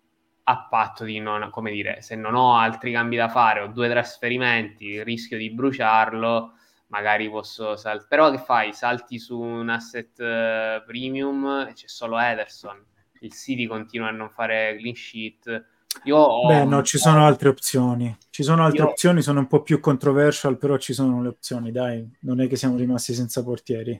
[0.50, 3.89] a patto di non, come dire, se non ho altri cambi da fare o due
[3.89, 6.54] trasferimenti, rischio di bruciarlo
[6.88, 8.08] magari posso saltare.
[8.08, 8.73] Però che fai?
[8.73, 12.83] Salti su un asset uh, premium e c'è solo Ederson.
[13.21, 15.65] Il City continua a non fare clean sheet.
[16.04, 16.48] Io ho...
[16.48, 18.15] Beh, no, ci sono altre opzioni.
[18.29, 18.90] Ci sono altre Io...
[18.90, 22.08] opzioni, sono un po' più controversial, però ci sono le opzioni, dai.
[22.21, 24.00] Non è che siamo rimasti senza portieri.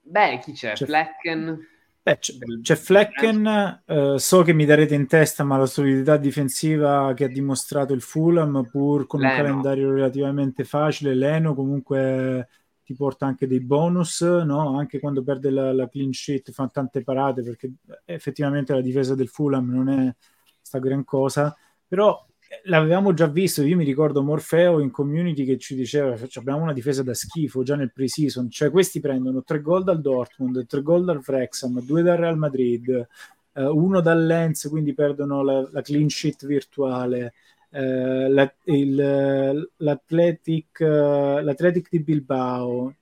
[0.00, 0.72] Beh, chi c'è?
[0.72, 0.84] c'è...
[0.84, 1.74] Flecken?
[2.06, 2.18] Beh,
[2.62, 7.28] c'è, Flecken, eh, so che mi darete in testa, ma la solidità difensiva che ha
[7.28, 9.32] dimostrato il Fulham, pur con Leno.
[9.32, 12.48] un calendario relativamente facile, Leno comunque
[12.84, 14.78] ti porta anche dei bonus, no?
[14.78, 17.72] anche quando perde la, la, clean sheet fa tante parate, perché
[18.04, 20.14] effettivamente la difesa del Fulham non è
[20.60, 21.56] sta gran cosa,
[21.88, 22.24] però
[22.64, 27.02] l'avevamo già visto, io mi ricordo Morfeo in community che ci diceva abbiamo una difesa
[27.02, 31.22] da schifo già nel pre-season, cioè questi prendono tre gol dal Dortmund, tre gol dal
[31.26, 33.06] Wrexham, due dal Real Madrid,
[33.52, 37.34] uh, uno dal Lens, quindi perdono la, la clean sheet virtuale,
[37.70, 42.94] uh, la, il, l'Athletic, uh, l'Athletic di Bilbao,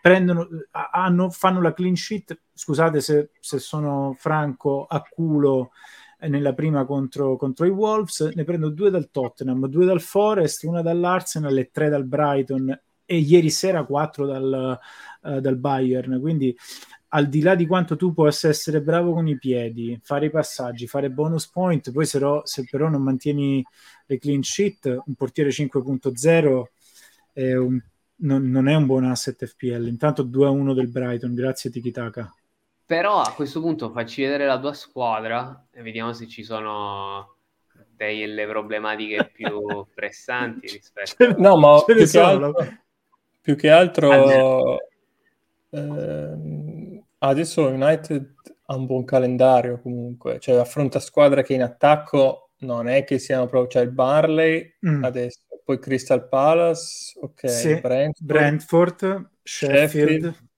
[0.00, 5.70] prendono, hanno, fanno la clean sheet, scusate se, se sono franco, a culo
[6.28, 10.82] nella prima contro, contro, i Wolves, ne prendo due dal Tottenham, due dal Forest, una
[10.82, 14.78] dall'Arsenal e tre dal Brighton e ieri sera quattro dal,
[15.22, 16.20] uh, dal Bayern.
[16.20, 16.56] Quindi
[17.14, 20.86] al di là di quanto tu possa essere bravo con i piedi, fare i passaggi,
[20.86, 23.62] fare bonus point, poi se, ro- se però non mantieni
[24.06, 26.62] le clean sheet, un portiere 5.0
[27.32, 27.78] è un,
[28.16, 29.88] non, non, è un buon asset FPL.
[29.88, 32.34] Intanto 2-1 del Brighton, grazie Tikitaka.
[32.92, 37.36] Però a questo punto facci vedere la tua squadra e vediamo se ci sono
[38.02, 42.54] porti le problematiche più pressanti rispetto No, ma più che, altro,
[43.40, 44.78] più che altro
[45.70, 48.34] eh, adesso United
[48.66, 53.46] ha un buon calendario comunque, cioè affronta squadre che in attacco non è che siano
[53.46, 55.04] proprio, cioè il Barley mm.
[55.04, 59.88] adesso, poi Crystal Palace, ok, sì, Brentford, Brentford Sheffield.
[59.88, 60.50] Sheffield.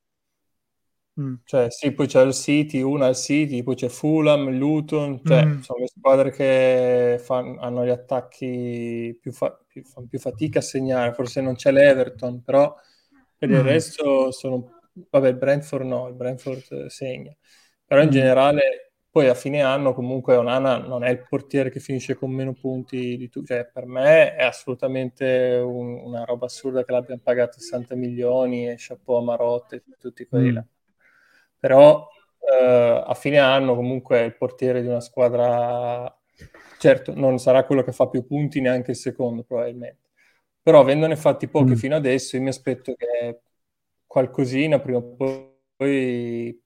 [1.20, 1.34] Mm.
[1.44, 5.60] Cioè, sì, poi c'è il City, una al City, poi c'è Fulham, Luton, cioè mm.
[5.60, 10.62] sono le squadre che fan, hanno gli attacchi più, fa, più, fanno più fatica a
[10.62, 12.74] segnare, forse non c'è l'Everton, però
[13.36, 13.66] per il mm.
[13.66, 14.80] resto sono...
[15.10, 17.34] Vabbè, il Brentford no, il Brentford segna.
[17.84, 18.12] Però in mm.
[18.12, 22.54] generale, poi a fine anno comunque Onana non è il portiere che finisce con meno
[22.54, 23.46] punti di tutti.
[23.46, 28.74] Cioè, per me è assolutamente un, una roba assurda che l'abbiamo pagato 60 milioni e
[28.78, 30.64] chapeau a Marotte e tutti quelli là.
[31.64, 32.06] Però
[32.40, 36.14] eh, a fine anno comunque il portiere di una squadra...
[36.78, 40.10] Certo, non sarà quello che fa più punti neanche il secondo probabilmente.
[40.62, 41.76] Però avendone fatti pochi mm.
[41.76, 43.40] fino adesso, io mi aspetto che
[44.06, 45.16] qualcosina prima o
[45.74, 46.62] poi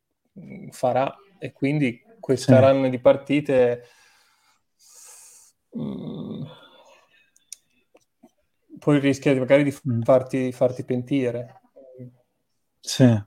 [0.70, 2.60] farà e quindi questa sì.
[2.60, 3.84] run di partite
[5.70, 6.42] mh, mm,
[8.80, 10.00] poi rischia magari di mm.
[10.00, 11.60] farti, farti pentire.
[12.80, 13.26] Sì.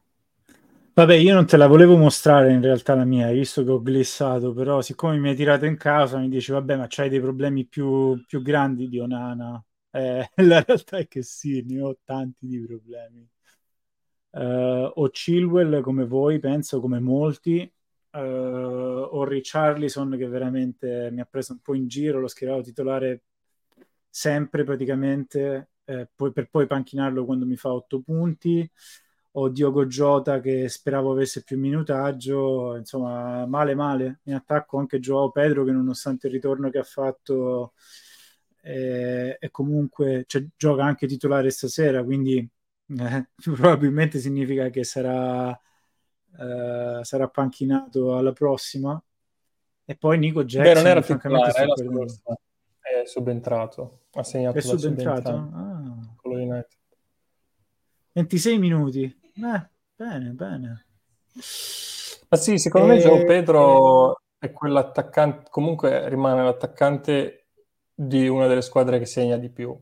[0.93, 4.53] Vabbè, io non te la volevo mostrare in realtà la mia, visto che ho glissato,
[4.53, 8.21] però siccome mi hai tirato in casa mi dici, vabbè, ma c'hai dei problemi più,
[8.25, 9.63] più grandi di Onana.
[9.89, 13.25] Eh, la realtà è che sì, ne ho tanti di problemi.
[14.33, 17.69] Uh, o Chilwell come voi, penso come molti,
[18.11, 23.23] uh, o Richarlison che veramente mi ha preso un po' in giro, l'ho schierato titolare
[24.09, 28.69] sempre praticamente, eh, poi, per poi panchinarlo quando mi fa 8 punti,
[29.33, 35.31] o Diogo Jota che speravo avesse più minutaggio, insomma male male, in attacco anche Joao
[35.31, 37.73] Pedro che nonostante il ritorno che ha fatto
[38.61, 42.37] eh, è comunque cioè, gioca anche titolare stasera, quindi
[42.99, 49.01] eh, probabilmente significa che sarà, eh, sarà panchinato alla prossima.
[49.83, 51.51] E poi Nico Jackson, Beh, non era titolare,
[53.01, 55.29] è subentrato, ha segnato è subentrato.
[55.29, 56.13] Ah.
[56.15, 56.67] Con lo United.
[58.13, 59.20] 26 minuti.
[59.35, 60.85] Eh, bene, bene.
[62.29, 62.95] Ma sì, secondo e...
[62.95, 67.45] me Gio Pedro è quell'attaccante, comunque rimane l'attaccante
[67.93, 69.77] di una delle squadre che segna di più.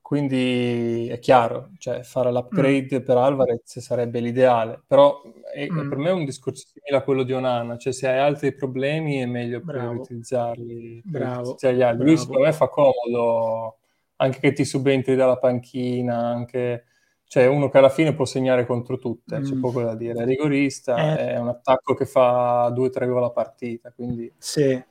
[0.00, 3.04] Quindi è chiaro, cioè fare l'upgrade mm.
[3.04, 5.20] per Alvarez sarebbe l'ideale, però
[5.52, 5.88] è, mm.
[5.88, 9.18] per me è un discorso simile a quello di Onana, cioè se hai altri problemi
[9.18, 10.02] è meglio Bravo.
[10.02, 11.02] prioritizzarli.
[11.04, 11.56] Bravo.
[11.60, 12.02] Bravo.
[12.02, 13.76] Lui secondo me fa comodo
[14.16, 16.84] anche che ti subentri dalla panchina, anche
[17.28, 19.42] cioè uno che alla fine può segnare contro tutte, mm.
[19.44, 20.22] c'è poco da dire.
[20.22, 21.34] È rigorista, eh.
[21.34, 24.32] è un attacco che fa due o tre gol a partita, quindi...
[24.36, 24.82] Sì,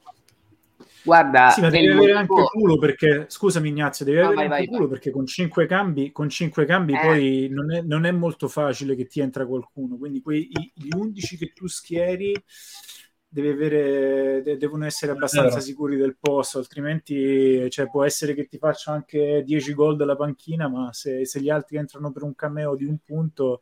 [1.07, 2.35] Guarda, sì, ma devi avere motivo...
[2.35, 4.89] anche culo perché, scusami Ignazio, devi no, avere vai, anche vai, culo vai.
[4.89, 6.99] perché con cinque cambi, con cinque cambi eh.
[6.99, 11.37] poi non è, non è, molto facile che ti entra qualcuno, quindi quei, gli undici
[11.37, 12.33] che tu schieri
[13.35, 18.91] avere, de- devono essere abbastanza sicuri del posto, altrimenti cioè, può essere che ti faccia
[18.91, 22.85] anche 10 gol dalla panchina, ma se, se gli altri entrano per un cameo di
[22.85, 23.61] un punto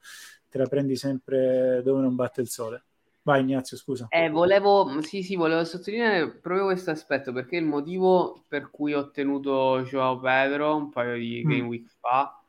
[0.49, 2.83] te la prendi sempre dove non batte il sole.
[3.23, 4.05] Vai Ignazio, scusa.
[4.09, 8.99] Eh, volevo, sì, sì, volevo sottolineare proprio questo aspetto perché il motivo per cui ho
[8.99, 11.49] ottenuto Joao Pedro un paio di mm.
[11.49, 12.39] game week fa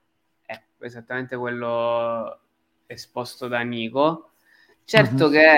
[0.44, 2.38] è esattamente quello
[2.86, 4.32] esposto da Nico.
[4.84, 5.32] Certo mm-hmm.
[5.32, 5.56] che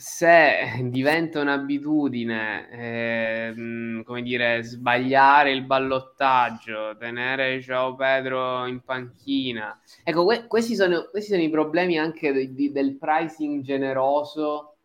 [0.00, 10.24] se diventa un'abitudine, eh, come dire, sbagliare il ballottaggio, tenere Joao Pedro in panchina, ecco,
[10.24, 14.76] que- questi, sono, questi, sono, i problemi anche di, di, del pricing generoso,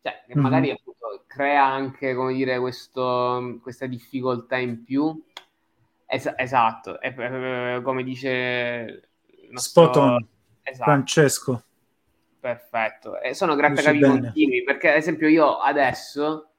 [0.00, 0.42] cioè, che mm-hmm.
[0.42, 5.22] magari appunto, crea anche, come dire, questo, questa difficoltà in più.
[6.06, 9.10] Es- esatto, è, è, come dice...
[9.50, 9.84] Nostro...
[9.84, 10.26] Spot on,
[10.62, 10.90] esatto.
[10.90, 11.64] Francesco
[12.42, 13.20] Perfetto.
[13.20, 16.54] E sono grattacapi continui perché, ad esempio, io adesso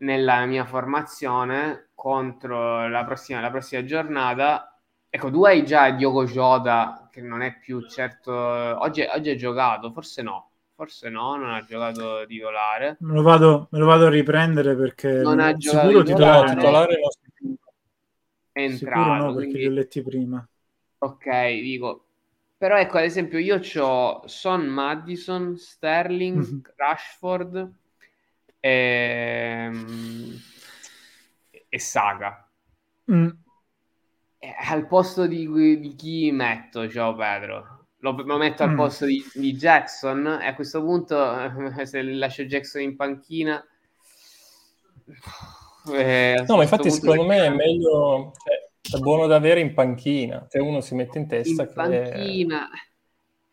[0.00, 4.78] nella mia formazione contro la prossima, la prossima giornata,
[5.08, 8.30] ecco, tu hai già Diogo Jota che non è più certo.
[8.30, 10.50] Oggi, oggi è giocato, forse no.
[10.74, 12.98] Forse no, non ha giocato titolare.
[13.00, 16.54] Me lo vado, me lo vado a riprendere perché non ha giocato sicuro titolare.
[16.54, 16.98] titolare
[18.52, 19.24] è entrato.
[19.24, 19.58] no, perché quindi...
[19.60, 20.46] li ho letti prima.
[20.98, 22.04] Ok, dico,
[22.56, 26.58] però ecco, ad esempio, io ho Son Madison, Sterling, mm-hmm.
[26.76, 27.72] Rashford
[28.60, 30.40] e, ehm,
[31.68, 32.48] e Saga.
[33.10, 33.28] Mm.
[34.38, 35.48] E al posto di,
[35.80, 37.86] di, chi metto, ciao Pedro?
[37.98, 38.76] Lo, lo metto al mm.
[38.76, 41.16] posto di, di, Jackson e a questo punto,
[41.84, 43.64] se lascio Jackson in panchina,
[45.92, 50.46] Eh, no, ma infatti secondo me è meglio, cioè, è buono da avere in panchina,
[50.48, 51.74] se uno si mette in testa in che...
[51.74, 52.68] panchina.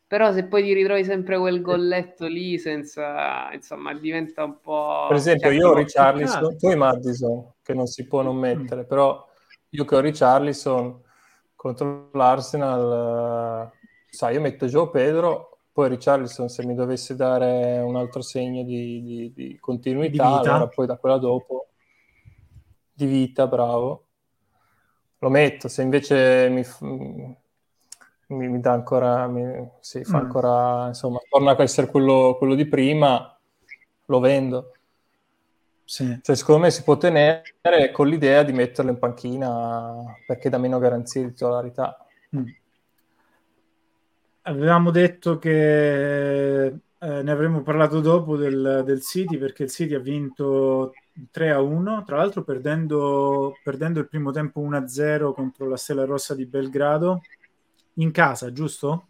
[0.05, 5.05] Però se poi ti ritrovi sempre quel golletto lì senza, insomma, diventa un po'...
[5.07, 8.83] Per esempio, cioè, io ho Richarlison, tu hai Madison, che non si può non mettere,
[8.83, 9.25] però
[9.69, 11.01] io che ho Richarlison
[11.55, 13.71] contro l'Arsenal,
[14.09, 19.01] sai, io metto Joe Pedro, poi Richarlison se mi dovesse dare un altro segno di,
[19.01, 21.67] di, di continuità, di allora poi da quella dopo
[22.91, 24.07] di vita, bravo,
[25.21, 25.67] lo metto.
[25.67, 26.63] Se invece mi,
[28.27, 30.21] mi, mi dà ancora, mi, sì, fa mm.
[30.21, 33.37] ancora, insomma, torna a essere quello, quello di prima,
[34.05, 34.73] lo vendo.
[35.83, 36.19] Sì.
[36.21, 37.43] Cioè, secondo me si può tenere
[37.91, 42.05] con l'idea di metterlo in panchina perché dà meno garanzie di titolarità.
[42.35, 42.47] Mm.
[44.43, 49.99] Avevamo detto che eh, ne avremmo parlato dopo del, del, City perché il City ha
[49.99, 50.93] vinto
[51.29, 55.77] 3 a 1, tra l'altro perdendo, perdendo il primo tempo 1 a 0 contro la
[55.77, 57.21] Stella Rossa di Belgrado
[57.95, 59.07] in casa, giusto?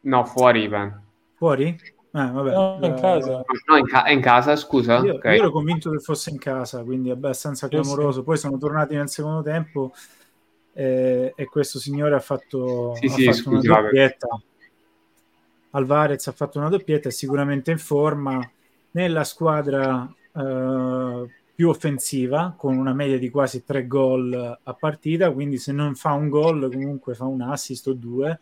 [0.00, 1.02] No, fuori, Ivan.
[1.34, 1.66] Fuori?
[1.66, 2.52] Eh, vabbè.
[2.52, 3.44] No, in casa.
[3.66, 4.98] No, in ca- in casa, scusa.
[4.98, 5.36] Io, okay.
[5.36, 8.22] io, ero convinto che fosse in casa, quindi abbastanza clamoroso.
[8.22, 9.92] Poi sono tornati nel secondo tempo
[10.72, 14.28] e, e questo signore ha fatto, sì, ha sì, fatto scusi, una doppietta.
[15.70, 18.40] Alvarez ha fatto una doppietta, è sicuramente in forma
[18.92, 24.32] nella squadra eh, più offensiva, con una media di quasi tre gol
[24.62, 28.38] a partita, quindi se non fa un gol comunque fa un assist o due,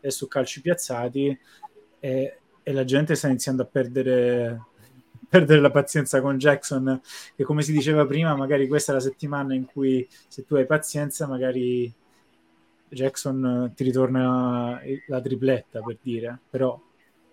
[0.00, 1.38] e su calci piazzati.
[1.98, 4.66] E, e la gente sta iniziando a perdere,
[5.28, 7.00] perdere la pazienza con Jackson,
[7.34, 10.66] che come si diceva prima, magari questa è la settimana in cui se tu hai
[10.66, 11.92] pazienza, magari
[12.88, 16.80] Jackson ti ritorna la tripletta per dire, però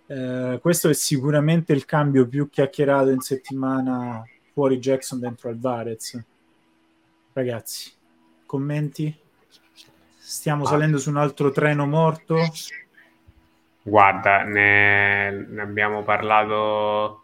[0.08, 6.24] eh, questo è sicuramente il cambio più chiacchierato in settimana fuori Jackson dentro Alvarez.
[7.34, 7.92] Ragazzi,
[8.46, 9.16] commenti?
[10.18, 12.38] Stiamo salendo su un altro treno morto?
[13.84, 17.24] Guarda, ne, ne abbiamo parlato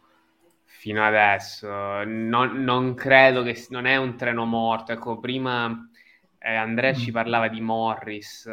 [0.64, 1.68] fino adesso.
[2.04, 4.92] Non, non, credo che non è un treno morto.
[4.92, 5.90] Ecco, prima
[6.38, 6.96] eh, Andrea mm.
[6.96, 8.50] ci parlava di Morris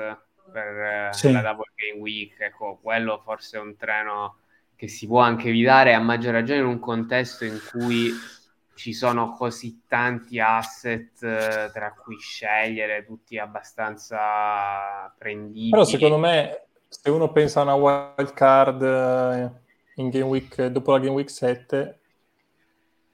[0.51, 1.31] per sì.
[1.33, 2.39] la Double Game Week.
[2.41, 4.37] Ecco, quello forse è un treno
[4.77, 8.11] che si può anche evitare, a maggior ragione in un contesto in cui
[8.75, 15.69] ci sono così tanti asset eh, tra cui scegliere, tutti abbastanza prendibili.
[15.69, 19.51] Però secondo me se uno pensa a una wild card eh,
[19.97, 22.00] in game week, dopo la game week 7,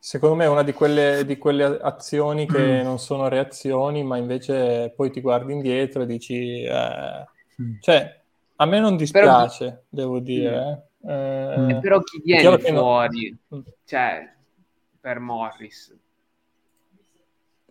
[0.06, 2.84] secondo me è una di quelle, di quelle azioni che mm.
[2.84, 6.62] non sono reazioni, ma invece poi ti guardi indietro e dici...
[6.62, 7.26] Eh,
[7.60, 7.74] mm.
[7.80, 8.22] Cioè,
[8.54, 10.90] a me non dispiace, però, devo dire.
[11.04, 11.10] Mm.
[11.10, 13.36] Eh, eh, però chi viene fuori?
[13.48, 13.58] Non...
[13.58, 13.70] Mm.
[13.84, 14.32] Cioè,
[15.00, 15.98] per Morris?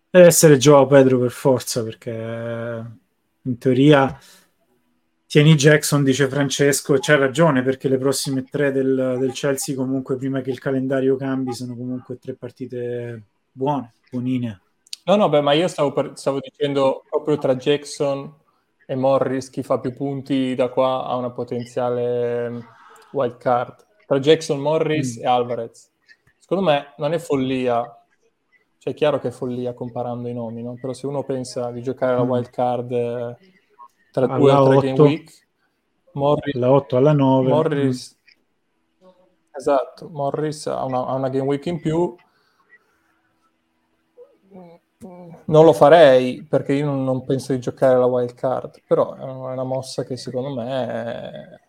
[0.10, 2.12] Deve essere Joao Pedro per forza, perché
[3.44, 4.20] in teoria
[5.36, 10.16] Tieni Jackson, dice Francesco, e c'ha ragione perché le prossime tre del, del, Chelsea comunque
[10.16, 13.22] prima che il calendario cambi sono comunque tre partite
[13.52, 14.62] buone, buonine.
[15.04, 18.34] No, no, beh, ma io stavo, per, stavo dicendo proprio tra Jackson
[18.86, 22.60] e Morris chi fa più punti da qua a una potenziale mm,
[23.12, 23.86] wild card.
[24.08, 25.22] Tra Jackson, Morris mm.
[25.22, 25.92] e Alvarez.
[26.40, 27.84] Secondo me non è follia,
[28.78, 30.78] cioè è chiaro che è follia comparando i nomi, no?
[30.80, 32.30] però se uno pensa di giocare alla mm.
[32.30, 33.36] wild card eh,
[34.16, 35.48] tra alla due o tre 8, game week.
[36.14, 37.50] Morris, la 8 alla 9.
[37.50, 38.20] Morris,
[39.04, 39.08] mm.
[39.52, 42.16] esatto, Morris ha una, ha una game week in più.
[44.98, 49.24] Non lo farei perché io non, non penso di giocare la wild card, però è
[49.24, 51.60] una mossa che secondo me è,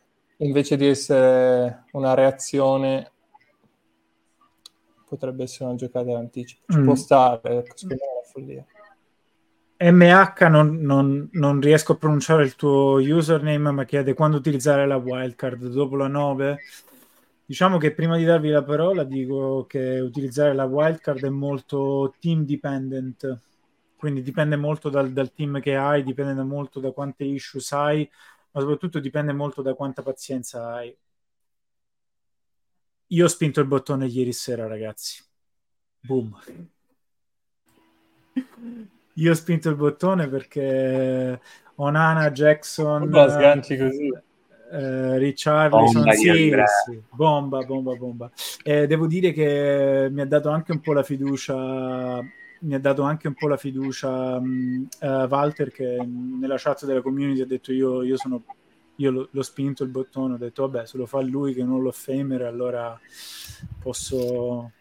[0.44, 3.10] invece di essere una reazione
[5.06, 6.72] potrebbe essere una giocata d'anticipo.
[6.72, 6.84] Ci mm.
[6.84, 8.66] può stare, ecco, secondo me è una follia.
[9.78, 14.96] MH non, non, non, riesco a pronunciare il tuo username, ma chiede quando utilizzare la
[14.96, 16.58] wildcard dopo la 9.
[17.44, 22.44] Diciamo che prima di darvi la parola dico che utilizzare la wildcard è molto team
[22.44, 23.40] dependent,
[23.96, 28.08] quindi dipende molto dal, dal team che hai, dipende molto da quante issues hai,
[28.52, 30.96] ma soprattutto dipende molto da quanta pazienza hai.
[33.08, 35.22] Io ho spinto il bottone ieri sera, ragazzi.
[36.00, 36.36] Boom.
[39.16, 41.40] Io ho spinto il bottone perché
[41.76, 44.12] Onana, Jackson, la sganci così.
[44.72, 46.32] Eh, Richarlison, bomba, sì,
[46.84, 48.30] sì, bomba, bomba, bomba.
[48.62, 52.20] Eh, devo dire che mi ha dato anche un po' la fiducia
[52.58, 57.02] mi ha dato anche un po' la fiducia um, uh, Walter che nella chat della
[57.02, 58.42] community ha detto io, io sono
[58.96, 61.82] io l'ho, l'ho, spinto il bottone ho detto vabbè se lo fa lui che non
[61.82, 62.98] lo famer allora
[63.78, 64.72] posso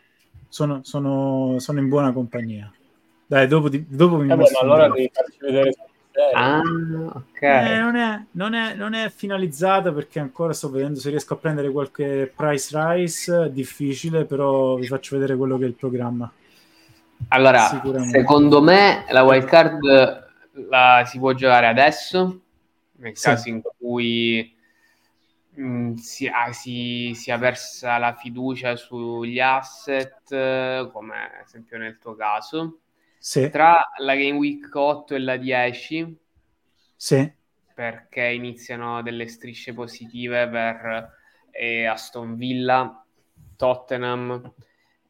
[0.55, 2.71] sono, sono, sono in buona compagnia.
[3.27, 5.73] Dai, dopo, di, dopo mi Vabbè, allora devi farci vedere
[6.33, 7.41] Ah, ok.
[7.41, 11.37] Eh, non, è, non, è, non, è, finalizzata perché ancora sto vedendo se riesco a
[11.37, 13.51] prendere qualche price rise.
[13.51, 16.31] Difficile, però vi faccio vedere quello che è il programma.
[17.29, 20.23] Allora, secondo me la wildcard
[20.69, 22.41] la si può giocare adesso,
[22.97, 23.23] nel sì.
[23.23, 24.55] caso in cui
[25.49, 31.97] mh, mm, si, ah, si, sia persa la fiducia sugli asset, come ad esempio nel
[31.99, 32.79] tuo caso
[33.25, 33.49] sì.
[33.49, 36.17] tra la Game Week 8 e la 10.
[36.95, 37.33] Sì.
[37.73, 41.09] Perché iniziano delle strisce positive per
[41.49, 43.03] eh, Aston Villa,
[43.55, 44.53] Tottenham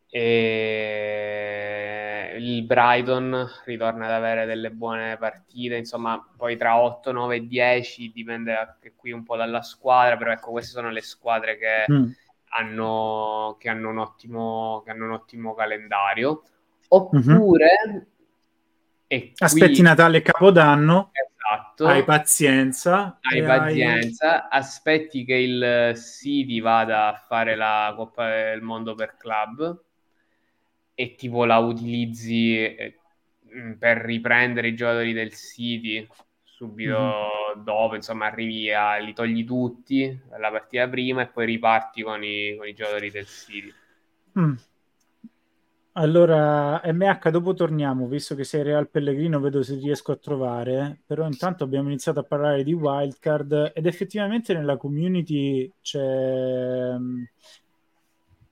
[0.09, 1.25] e
[2.39, 8.13] il Brighton ritorna ad avere delle buone partite, insomma, poi tra 8, 9 e 10
[8.13, 12.05] dipende anche qui un po' dalla squadra, però ecco, queste sono le squadre che, mm.
[12.51, 16.43] hanno, che, hanno, un ottimo, che hanno un ottimo calendario.
[16.89, 17.69] Oppure...
[17.87, 18.01] Mm-hmm.
[19.07, 19.33] Qui...
[19.37, 21.11] Aspetti Natale e Capodanno.
[21.13, 21.85] Esatto.
[21.85, 23.19] Hai pazienza.
[23.21, 24.47] Hai pazienza.
[24.47, 24.59] Hai...
[24.59, 29.81] Aspetti che il City vada a fare la Coppa del Mondo per club
[30.95, 32.99] e tipo la utilizzi eh,
[33.77, 36.07] per riprendere i giocatori del City
[36.43, 37.63] subito mm-hmm.
[37.63, 42.55] dopo, insomma, arrivi a li togli tutti la partita prima e poi riparti con i,
[42.57, 43.73] con i giocatori del City.
[44.39, 44.53] Mm.
[45.97, 51.25] Allora, MH, dopo torniamo, visto che sei Real Pellegrino, vedo se riesco a trovare, però
[51.25, 56.95] intanto abbiamo iniziato a parlare di wildcard ed effettivamente nella community c'è,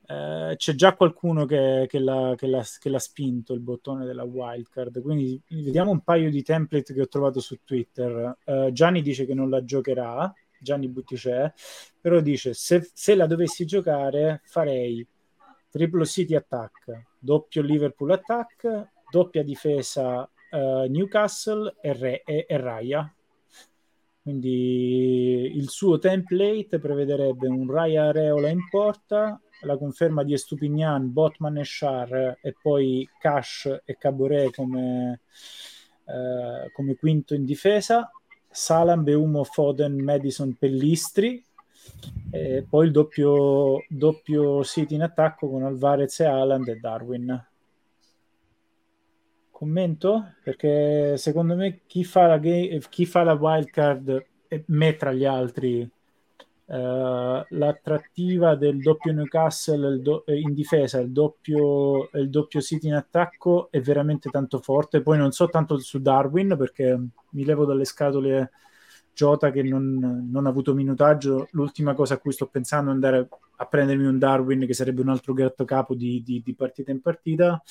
[0.08, 4.24] eh, c'è già qualcuno che, che, l'ha, che, l'ha, che, l'ha, spinto il bottone della
[4.24, 8.38] wildcard, quindi vediamo un paio di template che ho trovato su Twitter.
[8.46, 11.52] Uh, Gianni dice che non la giocherà, Gianni Butticè,
[12.00, 15.06] però dice se, se la dovessi giocare farei
[15.70, 23.13] triplo City attack, doppio Liverpool attack, doppia difesa uh, Newcastle e, Re- e, e Raya.
[24.21, 31.57] Quindi il suo template prevederebbe un Raya Areola in porta, la conferma di Estupignan, Botman
[31.57, 35.21] e Shar e poi Cash e Caboret come,
[36.05, 38.09] uh, come quinto in difesa,
[38.49, 41.43] Salam, Beumo, Foden, Madison, Pellistri
[42.32, 47.48] e poi il doppio, doppio City in attacco con Alvarez e Haaland e Darwin.
[49.52, 50.34] Commento?
[50.44, 55.26] Perché secondo me chi fa la, game, chi fa la wildcard e me tra gli
[55.26, 55.90] altri
[56.66, 63.68] Uh, l'attrattiva del doppio Newcastle do- in difesa, il doppio, il doppio City in attacco
[63.70, 65.02] è veramente tanto forte.
[65.02, 66.98] Poi non so tanto su Darwin perché
[67.32, 68.52] mi levo dalle scatole
[69.14, 73.28] Jota che non, non, ha avuto minutaggio, l'ultima cosa a cui sto pensando è andare
[73.57, 77.01] a prendermi un Darwin che sarebbe un altro gatto capo di, di, di partita in
[77.01, 77.61] partita,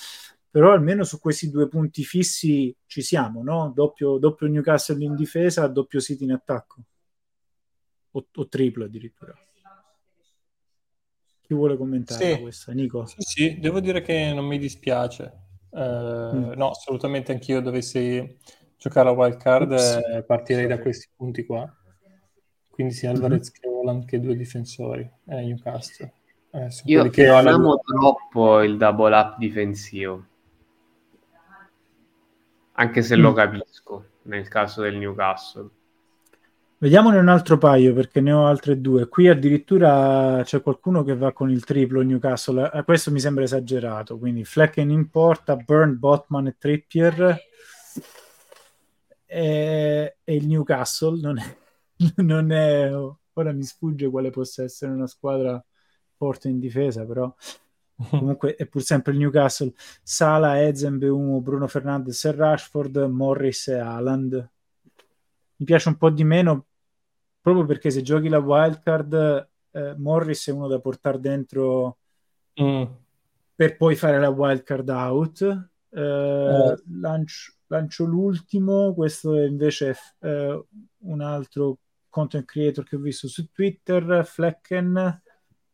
[0.48, 3.72] però almeno su questi due punti fissi ci siamo, no?
[3.74, 6.82] Doppio, doppio Newcastle in difesa, doppio City in attacco,
[8.12, 9.34] o, o triplo addirittura.
[11.40, 12.40] Chi vuole commentare sì.
[12.40, 12.72] questa?
[12.72, 13.04] Nico?
[13.06, 15.40] Sì, sì, devo dire che non mi dispiace.
[15.70, 16.52] Uh, mm.
[16.52, 18.38] No, assolutamente anch'io dovessi
[18.82, 21.72] giocare a wild card e partirei da questi punti qua.
[22.68, 23.60] Quindi sia Alvarez mm-hmm.
[23.60, 26.12] che Holland che due difensori eh, Newcastle.
[26.50, 30.26] Eh, Io che amo troppo il double up difensivo.
[32.72, 33.20] Anche se mm.
[33.20, 35.68] lo capisco nel caso del Newcastle.
[36.78, 39.06] Vediamone un altro paio perché ne ho altre due.
[39.06, 42.68] Qui addirittura c'è qualcuno che va con il triplo Newcastle.
[42.72, 44.18] Eh, questo mi sembra esagerato.
[44.18, 47.50] Quindi Flecken in porta, Burn, Botman e Trippier
[49.32, 51.56] e, e il Newcastle non è,
[52.22, 52.92] non è,
[53.32, 55.64] ora mi sfugge quale possa essere una squadra
[56.16, 57.34] forte in difesa, però
[58.10, 59.72] comunque è pur sempre il Newcastle.
[60.02, 64.50] Sala, Ezen, Beumo, Bruno Fernandes e Rashford, Morris e Haaland.
[65.56, 66.66] Mi piace un po' di meno
[67.40, 71.98] proprio perché se giochi la wildcard eh, Morris è uno da portare dentro
[72.60, 72.84] mm.
[73.54, 75.70] per poi fare la wildcard out.
[75.90, 76.82] Eh, eh.
[77.00, 80.64] Lancio, lancio l'ultimo, questo è invece eh,
[80.98, 81.78] un altro
[82.10, 85.22] content creator che ho visto su Twitter, Flecken,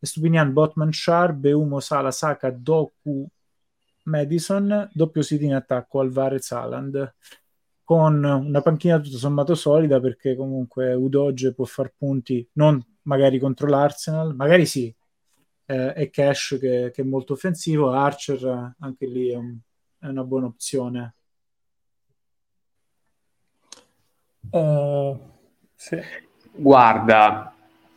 [0.01, 3.27] Stupinian, Botman, Shar, Beumo, Sala, Saka, Doku,
[4.05, 7.15] Madison, doppio sito in attacco, Alvarez, Haaland,
[7.83, 13.67] con una panchina tutto sommato solida perché comunque Udoge può far punti, non magari contro
[13.67, 14.95] l'Arsenal, magari sì,
[15.67, 19.59] eh, e Cash che, che, è molto offensivo, Archer anche lì è, un,
[19.99, 21.15] è una buona opzione
[24.51, 25.19] Uh,
[25.75, 25.99] sì.
[26.53, 27.55] Guarda,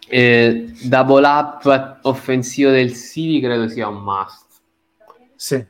[0.08, 4.62] eh, double up offensivo del City credo sia un must.
[5.36, 5.66] Sì.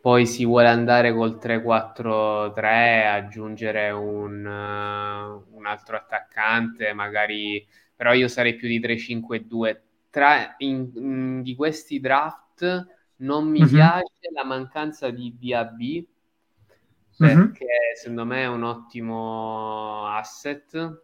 [0.00, 7.64] Poi si vuole andare col 3-4-3, aggiungere un, uh, un altro attaccante, magari,
[7.94, 9.80] però io sarei più di 3-5-2.
[10.10, 12.86] Tra, in, in, di questi draft
[13.18, 13.68] non mi mm-hmm.
[13.68, 16.04] piace la mancanza di DAB,
[17.28, 17.94] perché mm-hmm.
[17.96, 21.02] secondo me è un ottimo asset,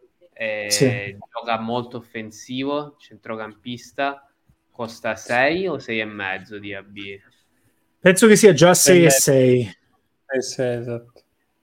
[0.68, 1.16] sì.
[1.32, 4.30] gioca molto offensivo, centrocampista,
[4.70, 6.96] costa 6 o 6 e mezzo di AB?
[8.00, 9.60] Penso che sia già 6 e 6.
[9.60, 11.12] Eh, esatto.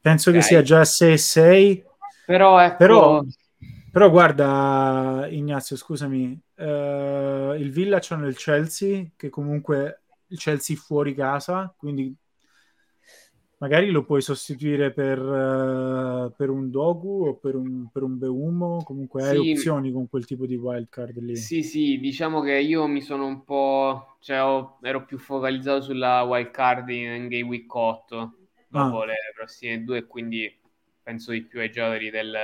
[0.01, 0.41] Penso okay.
[0.41, 1.86] che sia già 6 e 6.
[2.26, 2.76] Però, ecco...
[2.76, 3.24] però,
[3.91, 11.14] però guarda Ignazio, scusami, uh, il Villa c'è nel Chelsea, che comunque il Chelsea fuori
[11.16, 12.14] casa, quindi
[13.58, 18.84] magari lo puoi sostituire per, uh, per un Dogu o per un, per un Beumo,
[18.84, 19.28] comunque sì.
[19.28, 21.36] hai opzioni con quel tipo di wildcard lì.
[21.36, 26.24] Sì, sì, diciamo che io mi sono un po', cioè ho, ero più focalizzato sulla
[26.24, 28.34] wildcard in, in Game Week 8
[28.68, 29.06] dopo ah.
[29.06, 30.53] le prossime due, quindi
[31.01, 32.36] penso di più ai giocatori del,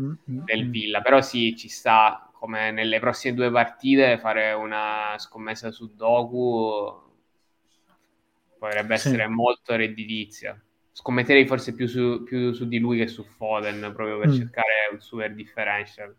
[0.00, 0.44] mm-hmm.
[0.44, 0.70] del mm.
[0.70, 7.03] Villa, però sì, ci sta come nelle prossime due partite fare una scommessa su Dogu
[8.58, 9.30] potrebbe essere sì.
[9.30, 10.60] molto redditizia.
[10.92, 14.34] Scommetterei forse più su, più su, di lui che su Foden, proprio per mm.
[14.34, 16.14] cercare un super differential.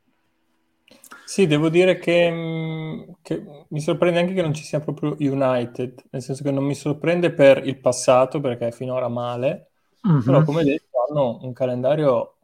[1.24, 6.04] Sì, devo dire che, mm, che, mi sorprende anche che non ci sia proprio United,
[6.12, 9.72] nel senso che non mi sorprende per il passato, perché è finora male,
[10.08, 10.22] mm-hmm.
[10.22, 12.36] però come detto hanno un calendario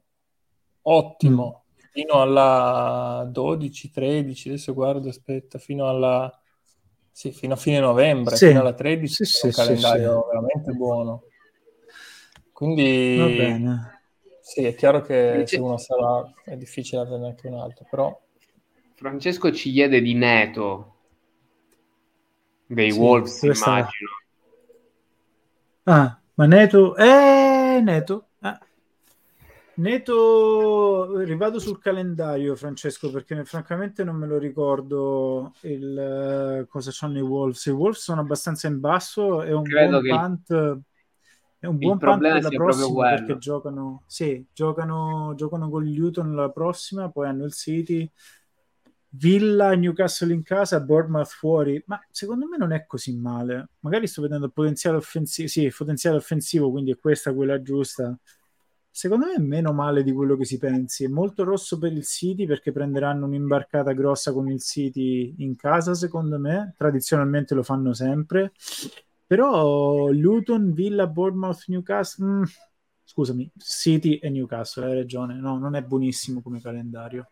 [0.84, 1.90] ottimo, mm.
[1.92, 6.41] fino alla 12-13, adesso guardo, aspetta, fino alla
[7.12, 8.48] sì, fino a fine novembre, sì.
[8.48, 11.24] fino alla 13, sì, è un calendario veramente buono.
[12.52, 13.66] Quindi
[14.42, 15.56] sì, è chiaro che Invece...
[15.56, 18.22] se uno sarà è difficile averne anche un altro, però
[18.96, 20.96] Francesco ci chiede di Neto
[22.66, 24.10] dei Wolves, immagino.
[25.84, 28.28] Ah, ma Neto eh Neto
[29.74, 37.22] Neto, rivado sul calendario, Francesco, perché francamente non me lo ricordo il, cosa c'hanno i
[37.22, 37.66] Wolves.
[37.66, 40.82] I Wolves sono abbastanza in basso, è un Credo buon punt.
[41.58, 46.36] È un buon punt per la prossima perché giocano, sì, giocano, giocano con gli Luton
[46.36, 48.10] la prossima, poi hanno il City,
[49.10, 53.70] Villa, Newcastle in casa, Bournemouth fuori, ma secondo me non è così male.
[53.80, 58.18] Magari sto vedendo il potenziale offensivo, sì, potenziale offensivo, quindi è questa quella giusta
[58.94, 61.06] Secondo me è meno male di quello che si pensi.
[61.06, 65.94] È molto rosso per il City perché prenderanno un'imbarcata grossa con il City in casa,
[65.94, 66.74] secondo me.
[66.78, 68.52] Tradizionalmente lo fanno sempre.
[69.26, 72.26] Però Luton, Villa, Bournemouth, Newcastle...
[72.26, 72.44] Mm,
[73.04, 75.40] scusami, City e Newcastle, hai ragione.
[75.40, 77.32] No, non è buonissimo come calendario.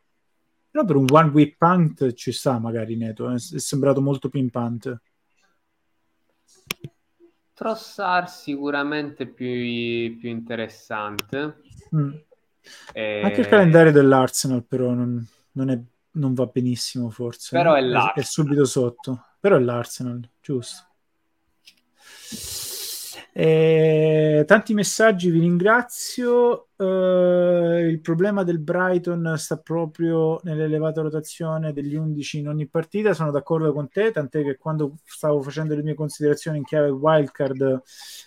[0.71, 3.29] Però per un one week punt ci sta magari Neto.
[3.29, 5.01] È sembrato molto pimpante.
[7.59, 9.45] Trossar sicuramente più,
[10.17, 11.57] più interessante.
[11.93, 12.13] Mm.
[12.93, 13.21] E...
[13.21, 15.77] Anche il calendario dell'Arsenal però non, non, è,
[16.11, 17.49] non va benissimo forse.
[17.57, 19.25] Però è, è, è subito sotto.
[19.41, 20.87] Però è l'Arsenal, giusto.
[23.41, 26.71] Eh, tanti messaggi, vi ringrazio.
[26.75, 33.13] Eh, il problema del Brighton sta proprio nell'elevata rotazione degli 11 in ogni partita.
[33.13, 37.81] Sono d'accordo con te, tant'è che quando stavo facendo le mie considerazioni in chiave wildcard,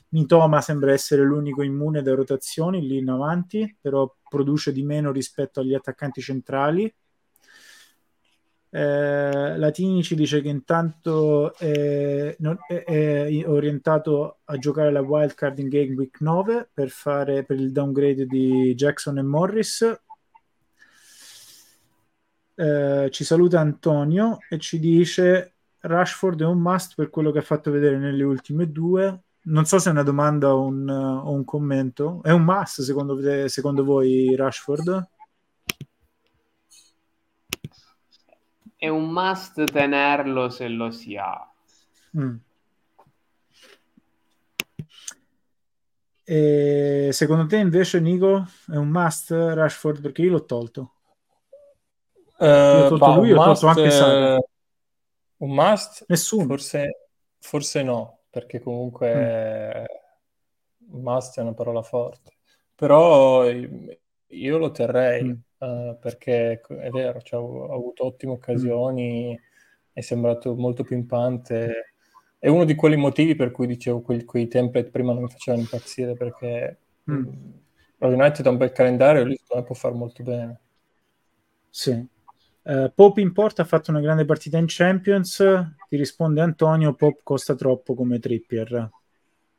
[0.08, 5.60] Mitoma sembra essere l'unico immune da rotazioni lì in avanti, però produce di meno rispetto
[5.60, 6.90] agli attaccanti centrali.
[8.74, 15.68] Eh, Latini ci dice che intanto è, è, è, orientato a giocare la wildcard in
[15.68, 20.00] Game Week 9 per fare per il downgrade di Jackson e Morris.
[22.54, 27.42] Eh, ci saluta Antonio e ci dice Rashford è un must per quello che ha
[27.42, 29.24] fatto vedere nelle ultime due.
[29.44, 32.20] Non so se è una domanda o un, o un commento.
[32.22, 35.10] È un must secondo, secondo voi Rashford?
[38.82, 41.48] È un must tenerlo se lo si ha.
[42.18, 42.36] Mm.
[46.24, 50.94] E secondo te invece Nico è un must Rashford perché io l'ho tolto.
[52.38, 54.38] Uh, io ho tolto bah, lui, ho tolto anche Sara.
[55.36, 56.04] Un must?
[56.08, 56.46] Nessuno.
[56.46, 57.08] Forse,
[57.38, 59.86] forse no, perché comunque
[60.90, 61.00] mm.
[61.00, 62.32] must è una parola forte.
[62.74, 63.44] Però
[64.32, 65.24] io lo terrei.
[65.24, 69.38] Mm uh, perché è vero, cioè, ho, avuto ottime occasioni,
[69.92, 71.94] è sembrato molto pimpante.
[72.38, 75.62] È uno di quei motivi per cui dicevo quei, quei template prima non mi facevano
[75.62, 76.78] impazzire perché
[77.08, 77.28] mm.
[77.98, 80.60] lo United ha un bel calendario e lui può fare molto bene.
[81.70, 82.06] Sì.
[82.64, 85.36] Uh, Pop in porta ha fatto una grande partita in Champions.
[85.36, 88.90] Ti risponde Antonio: Pop costa troppo come Trippier.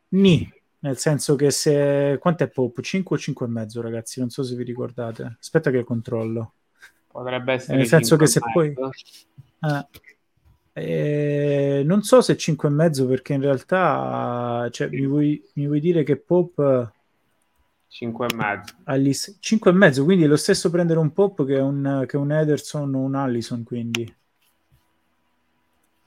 [0.09, 0.51] Ni,
[0.83, 2.17] nel senso che se...
[2.19, 2.81] Quanto è Pop?
[2.81, 4.19] 5 o 5 e mezzo, ragazzi?
[4.19, 5.37] Non so se vi ricordate.
[5.39, 6.53] Aspetta che controllo.
[7.07, 7.77] Potrebbe essere...
[7.77, 8.73] Nel senso che se poi...
[8.73, 9.87] Eh,
[10.73, 15.79] eh, non so se 5 e mezzo perché in realtà cioè, mi, vuoi, mi vuoi
[15.79, 16.91] dire che Pop
[17.87, 21.59] 5 e mezzo agli 5 e mezzo quindi è lo stesso prendere un Pop che
[21.59, 24.13] un, che un Ederson o un Allison quindi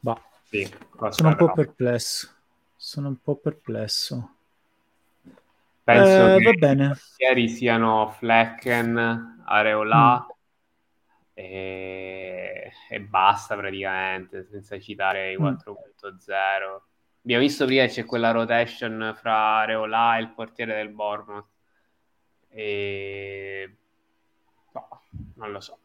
[0.00, 0.20] bah.
[0.48, 0.68] Sì,
[1.10, 2.28] sono un po' perplesso
[2.74, 4.35] sono un po' perplesso
[5.86, 10.34] penso eh, che ieri siano Flecken Areola mm
[11.38, 15.42] e, e basta praticamente, senza citare i 4.0.
[15.42, 16.76] Mm.
[17.22, 21.46] Abbiamo visto prima che c'è quella rotation fra Reolà e il portiere del Bournemouth.
[22.48, 23.76] E...
[24.72, 25.02] No,
[25.34, 25.78] non lo so.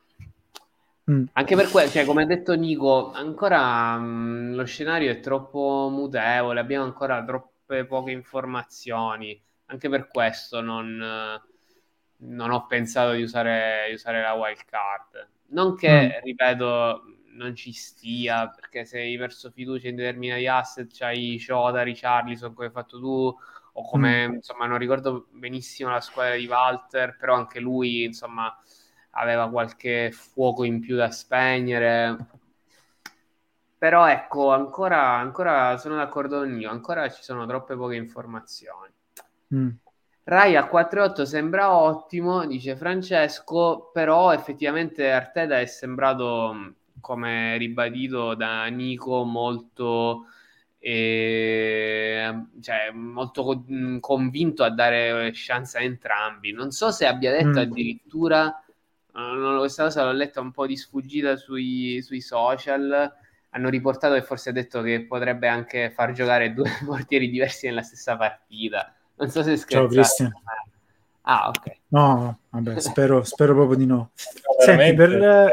[1.12, 1.26] Mm.
[1.34, 5.90] Anche per quello, cioè, come ha detto Nico, ancora mh, mm, lo scenario è troppo
[5.92, 9.38] mutevole, abbiamo ancora troppe poche informazioni.
[9.72, 10.98] Anche per questo non,
[12.18, 15.30] non ho pensato di usare, di usare la wild card.
[15.48, 16.24] Non che, mm.
[16.26, 17.04] ripeto,
[17.36, 22.68] non ci stia, perché se hai perso fiducia in determinati asset, c'hai Shota, Richarlison, come
[22.68, 23.34] hai fatto tu,
[23.74, 24.34] o come, mm.
[24.34, 28.54] insomma, non ricordo benissimo la squadra di Walter, però anche lui, insomma,
[29.12, 32.18] aveva qualche fuoco in più da spegnere.
[33.78, 39.00] Però ecco, ancora, ancora sono d'accordo con io, ancora ci sono troppe poche informazioni.
[39.54, 39.70] Mm.
[40.24, 48.66] Rai a 4-8 sembra ottimo, dice Francesco, però effettivamente Arteta è sembrato, come ribadito da
[48.68, 50.28] Nico, molto,
[50.78, 53.66] eh, cioè, molto
[54.00, 56.52] convinto a dare chance a entrambi.
[56.52, 57.64] Non so se abbia detto mm.
[57.64, 58.64] addirittura,
[59.14, 63.12] uh, questa cosa l'ho letta un po' di sfuggita sui, sui social,
[63.50, 67.82] hanno riportato che forse ha detto che potrebbe anche far giocare due portieri diversi nella
[67.82, 69.68] stessa partita non so se scherzate.
[69.68, 70.32] Ciao Cristian.
[71.22, 71.72] Ah, ok.
[71.90, 74.12] No, vabbè, spero, spero proprio di no.
[74.60, 75.50] Senti, per...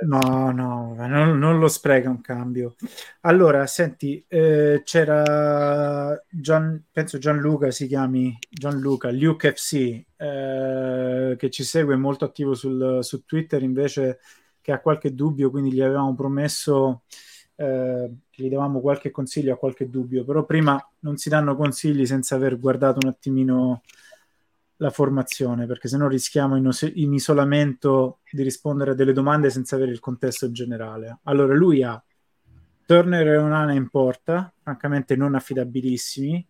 [0.00, 2.76] No, no, non, non, lo spreca un cambio.
[3.22, 11.64] Allora, senti, eh, c'era Gian, penso Gianluca si chiami Gianluca, Luke FC, eh, che ci
[11.64, 14.20] segue molto attivo sul, su Twitter invece
[14.60, 17.02] che ha qualche dubbio, quindi gli avevamo promesso
[17.56, 18.08] eh,
[18.38, 22.58] gli davamo qualche consiglio a qualche dubbio, però prima non si danno consigli senza aver
[22.58, 23.82] guardato un attimino
[24.76, 29.50] la formazione, perché se no rischiamo in, os- in isolamento di rispondere a delle domande
[29.50, 31.18] senza avere il contesto generale.
[31.24, 32.00] Allora, lui ha
[32.86, 36.46] Turner e Onana in porta, francamente non affidabilissimi.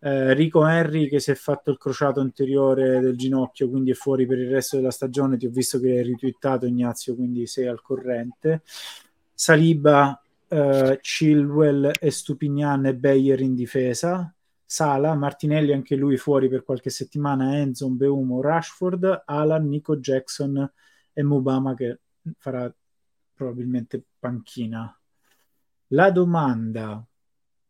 [0.00, 4.24] Eh, Rico Henry che si è fatto il crociato anteriore del ginocchio, quindi è fuori
[4.24, 5.36] per il resto della stagione.
[5.36, 8.62] Ti ho visto che hai ritwittato Ignazio, quindi sei al corrente.
[9.34, 14.32] Saliba uh, Chilwell e Stupignan e Bayer in difesa,
[14.64, 20.70] Sala, Martinelli anche lui fuori per qualche settimana, Enzo, Beumo, Rashford, Alan, Nico Jackson
[21.12, 22.00] e Mubama che
[22.36, 22.72] farà
[23.32, 24.94] probabilmente panchina.
[25.92, 27.02] La domanda,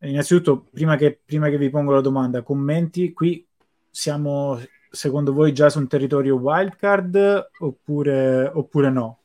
[0.00, 3.46] innanzitutto, prima che, prima che vi pongo la domanda, commenti, qui
[3.90, 4.58] siamo
[4.90, 9.18] secondo voi già su un territorio wildcard oppure, oppure no?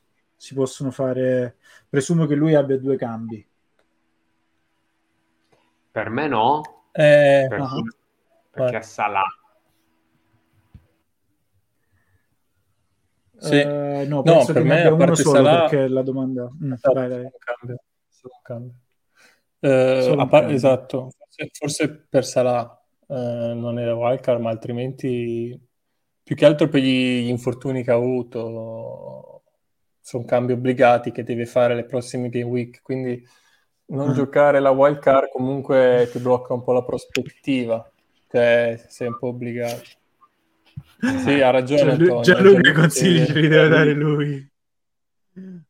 [0.44, 1.56] Si possono fare
[1.88, 3.48] presumo che lui abbia due cambi.
[5.90, 7.96] Per me no, eh, perché, uh-huh.
[8.52, 9.24] perché è Salah.
[13.38, 13.56] Sì.
[13.56, 15.60] Uh, no, no per me a parte solo Salah...
[15.62, 16.52] perché la domanda...
[16.62, 17.32] Mm, esatto, vai, vai.
[17.38, 17.82] Cambia.
[18.42, 18.74] Cambia.
[19.62, 25.58] Uh, par- esatto, forse, forse, per Salah uh, non era wildcard, ma altrimenti
[26.22, 29.33] più che altro per gli infortuni che ha avuto
[30.04, 33.26] sono cambi obbligati che deve fare le prossime game week, quindi
[33.86, 34.14] non mm.
[34.14, 37.90] giocare la wild card comunque ti blocca un po' la prospettiva,
[38.30, 39.82] cioè sei un po' obbligato.
[41.24, 41.98] Sì, ha ragione.
[41.98, 44.52] Già, già lui che consigli ce li deve dare lui.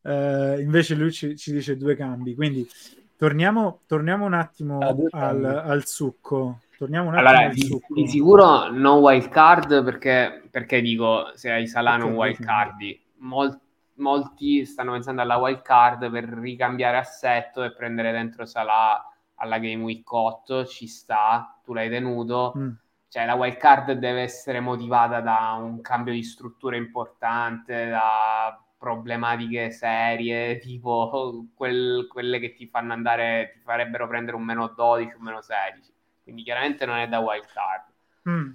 [0.01, 2.67] Uh, invece lui ci, ci, dice due cambi, quindi
[3.15, 6.61] torniamo, torniamo un attimo al, al, succo.
[6.75, 7.93] Torniamo un attimo allora, al di, succo.
[7.93, 12.99] Di sicuro non wild card perché, perché dico se hai Salano okay, wild cardi.
[13.17, 13.61] Molti
[13.95, 19.83] molti stanno pensando alla wild card per ricambiare assetto e prendere dentro Salah alla Game
[19.83, 22.53] Week 8, ci sta, tu l'hai tenuto.
[22.57, 22.71] Mm.
[23.07, 29.71] Cioè la wild card deve essere motivata da un cambio di struttura importante, da problematiche
[29.71, 35.23] serie, tipo quel, quelle che ti fanno andare, ti farebbero prendere un meno 12, un
[35.23, 35.93] meno 16.
[36.23, 37.83] Quindi chiaramente non è da wild card.
[38.29, 38.51] Mm.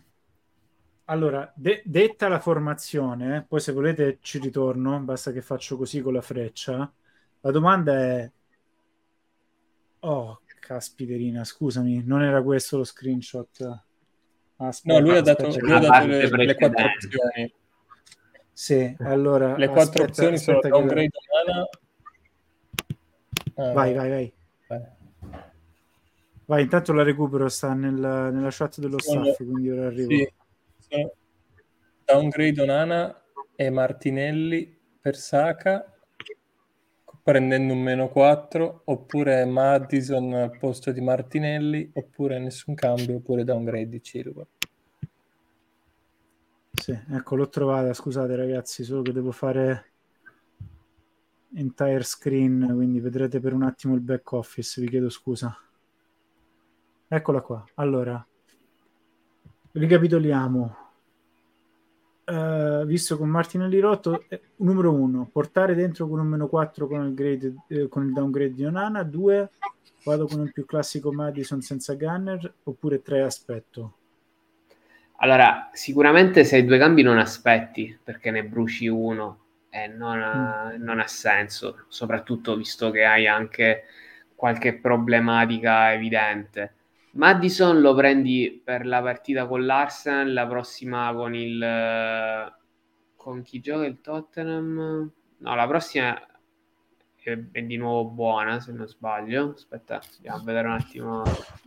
[1.11, 6.13] Allora, de- detta la formazione, poi se volete ci ritorno, basta che faccio così con
[6.13, 6.93] la freccia.
[7.41, 8.31] La domanda è:
[10.01, 13.83] Oh, caspiterina, scusami, non era questo lo screenshot.
[14.57, 17.55] Aspetta, no, lui ha dato, lui ha dato le, le, quattro opzioni.
[18.53, 19.57] Sì, allora...
[19.57, 21.69] Le quattro aspetta, opzioni sono downgrade umana...
[23.55, 24.33] Uh, vai, vai, vai.
[24.67, 24.83] Vai.
[26.45, 30.11] vai, intanto la recupero, sta nel, nella chat dello staff, quindi ora arrivo.
[30.11, 30.33] Sì,
[30.89, 31.13] sono
[32.05, 33.23] downgrade Onana
[33.55, 35.93] e Martinelli per Saka
[37.23, 43.89] prendendo un meno 4 oppure Madison al posto di Martinelli oppure nessun cambio oppure downgrade
[43.89, 44.47] di Chilwell
[46.73, 49.85] sì, ecco l'ho trovata scusate ragazzi solo che devo fare
[51.55, 55.57] entire screen quindi vedrete per un attimo il back office vi chiedo scusa.
[57.09, 57.65] Eccola qua.
[57.77, 58.25] Allora
[59.73, 60.77] ricapitoliamo
[62.29, 67.07] uh, visto con Martinelli rotto, eh, numero uno, portare dentro con un meno 4 con
[67.07, 69.51] il, grade, eh, con il downgrade di Onana, due,
[70.05, 73.95] vado con un più classico Madison senza Gunner, oppure tre, aspetto.
[75.21, 80.73] Allora, sicuramente se hai due cambi non aspetti, perché ne bruci uno e non ha,
[80.77, 80.83] mm.
[80.83, 83.85] non ha senso, soprattutto visto che hai anche
[84.35, 86.75] qualche problematica evidente.
[87.19, 92.55] Madison lo prendi per la partita con l'Arsenal, la prossima con il...
[93.17, 95.11] con chi gioca il Tottenham?
[95.39, 96.17] No, la prossima
[97.17, 99.55] è, è di nuovo buona, se non sbaglio.
[99.57, 101.23] Aspetta, andiamo a vedere un attimo.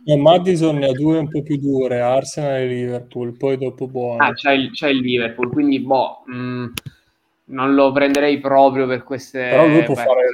[0.06, 4.28] No, Madison ne ha due un po' più dure, Arsenal e Liverpool, poi dopo buona.
[4.28, 6.66] Ah, c'è il, c'è il Liverpool, quindi boh, mh, mm,
[7.44, 9.50] non lo prenderei proprio per queste...
[9.50, 10.16] Però lui può partite.
[10.16, 10.30] fare...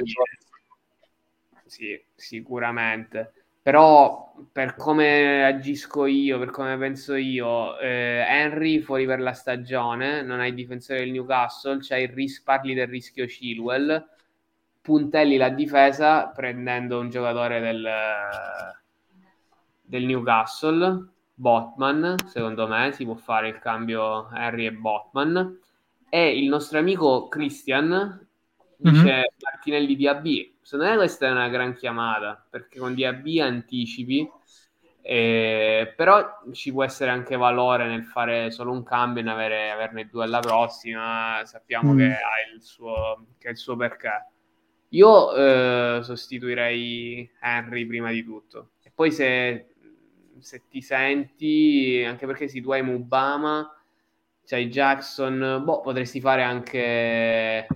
[1.67, 3.33] Sì, sicuramente
[3.69, 10.23] però per come agisco io, per come penso io, eh, Henry fuori per la stagione,
[10.23, 14.09] non hai difensore del Newcastle, c'hai il ris- parli del rischio Chilwell,
[14.81, 17.87] puntelli la difesa prendendo un giocatore del,
[19.83, 25.59] del Newcastle, Botman, secondo me si può fare il cambio Henry e Botman,
[26.09, 28.28] e il nostro amico Christian
[28.79, 29.23] dice mm-hmm.
[29.43, 30.27] Martinelli di AB
[30.69, 34.31] Secondo me questa è una gran chiamata perché con DAB anticipi,
[35.01, 40.11] eh, però ci può essere anche valore nel fare solo un cambio e avere, averne
[40.11, 41.41] due alla prossima.
[41.45, 41.97] Sappiamo mm.
[41.97, 44.27] che ha il suo, che il suo perché.
[44.91, 48.73] Io eh, sostituirei Henry prima di tutto.
[48.83, 49.69] E poi se,
[50.39, 53.75] se ti senti, anche perché se tu hai Mubama,
[54.45, 57.67] c'hai Jackson, boh, potresti fare anche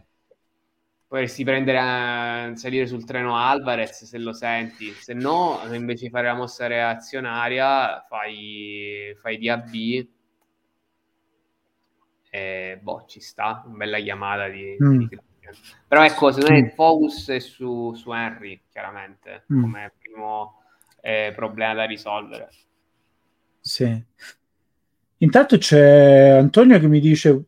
[1.12, 6.28] potresti prendere a salire sul treno Alvarez se lo senti, se no invece di fare
[6.28, 9.74] la mossa reazionaria fai, fai DAB
[12.30, 14.98] e boh ci sta, una bella chiamata di, mm.
[15.00, 15.20] di
[15.86, 19.60] però ecco secondo me il focus è su, su Henry chiaramente mm.
[19.60, 20.62] come primo
[21.02, 22.48] eh, problema da risolvere.
[23.60, 24.02] Sì.
[25.18, 27.44] Intanto c'è Antonio che mi dice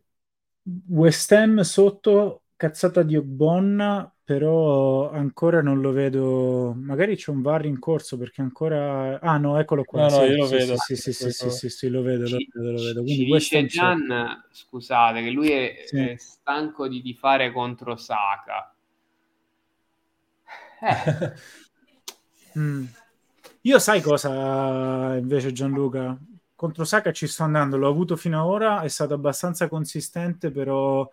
[0.87, 6.73] West Ham sotto cazzata di Ogbonna, però ancora non lo vedo.
[6.75, 9.19] Magari c'è un VAR in corso perché ancora.
[9.19, 10.03] Ah, no, eccolo qua.
[10.03, 10.77] No, sì, no, io lo sì, vedo.
[10.77, 13.03] Sì, sì, sì, sì, sì, sì, lo vedo, ci, lo vedo, lo vedo.
[13.03, 15.97] Quindi dice Gian, scusate, che lui è, sì.
[15.97, 18.73] è stanco di tifare contro Saka.
[20.81, 21.33] Eh.
[22.59, 22.85] mm.
[23.61, 26.17] Io sai cosa invece Gianluca?
[26.55, 31.07] Contro Saka ci sto andando, l'ho avuto fino ad ora, è stato abbastanza consistente, però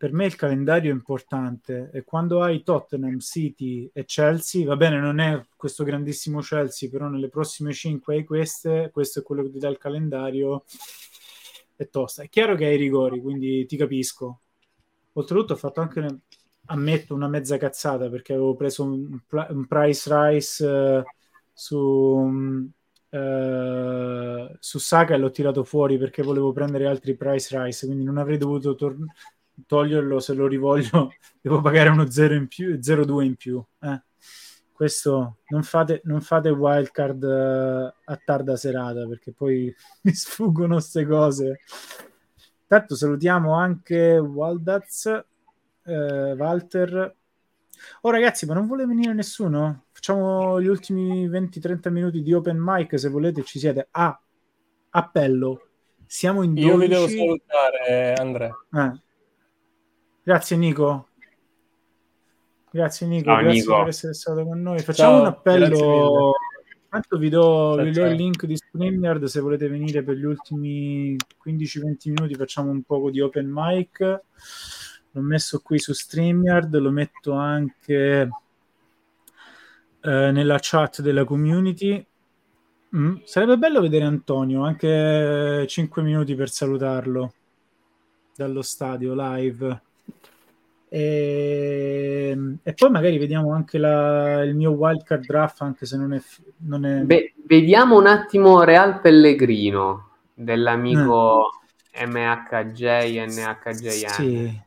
[0.00, 4.98] per me il calendario è importante e quando hai Tottenham, City e Chelsea, va bene,
[4.98, 9.50] non è questo grandissimo Chelsea, però nelle prossime 5 hai queste, questo è quello che
[9.50, 10.64] ti dà il calendario,
[11.76, 12.22] è tosta.
[12.22, 14.40] È chiaro che hai i rigori, quindi ti capisco.
[15.12, 16.20] Oltretutto ho fatto anche,
[16.68, 19.20] ammetto, una mezza cazzata perché avevo preso un,
[19.50, 21.02] un price rise uh,
[21.52, 22.70] su...
[23.10, 28.18] Uh, su Saka e l'ho tirato fuori perché volevo prendere altri price rise quindi non
[28.18, 29.12] avrei dovuto tornare
[29.66, 34.02] toglierlo se lo rivoglio devo pagare uno 0 in più 0,2 in più eh.
[34.72, 41.06] questo non fate, non fate wildcard uh, a tarda serata perché poi mi sfuggono queste
[41.06, 41.60] cose.
[42.66, 45.24] Tanto salutiamo anche Waldaz
[45.84, 47.16] eh, Walter.
[48.02, 49.86] Oh ragazzi ma non vuole venire nessuno?
[50.00, 53.88] facciamo gli ultimi 20-30 minuti di open mic se volete ci siete.
[53.90, 54.18] Ah,
[54.90, 55.68] appello.
[56.06, 58.56] Siamo in 12 io vi devo salutare Andrea.
[58.72, 59.08] Eh
[60.22, 61.08] Grazie Nico.
[62.70, 63.78] Grazie Nico, Ciao, grazie Nico.
[63.78, 64.78] per essere stato con noi.
[64.80, 66.32] Facciamo Ciao, un appello.
[66.88, 71.16] Tanto vi do, vi do il link di StreamYard se volete venire per gli ultimi
[71.46, 72.34] 15-20 minuti.
[72.34, 74.00] Facciamo un po' di open mic.
[75.12, 78.28] L'ho messo qui su StreamYard, lo metto anche
[80.00, 82.04] eh, nella chat della community.
[82.96, 87.34] Mm, sarebbe bello vedere Antonio, anche 5 minuti per salutarlo
[88.34, 89.82] dallo stadio live.
[90.92, 96.20] E, e poi magari vediamo anche la, il mio wildcard draft, anche se non è...
[96.58, 97.02] Non è...
[97.02, 101.50] Beh, vediamo un attimo Real Pellegrino dell'amico
[101.92, 102.06] eh.
[102.06, 102.82] MHJ,
[103.26, 104.08] NHJN.
[104.08, 104.62] Sì.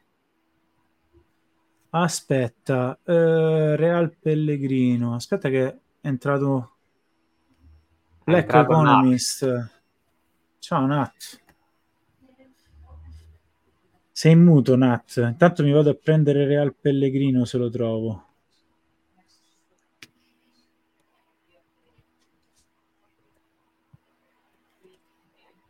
[1.89, 5.15] Aspetta, eh, Real Pellegrino.
[5.15, 6.71] Aspetta che è entrato
[8.23, 9.71] Black Economist.
[10.59, 11.42] Ciao Nat.
[14.23, 15.17] Sei muto Nat.
[15.17, 18.25] Intanto mi vado a prendere Real Pellegrino se lo trovo.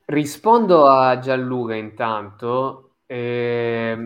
[0.06, 2.98] Rispondo a Gianluca intanto.
[3.08, 3.98] Eh,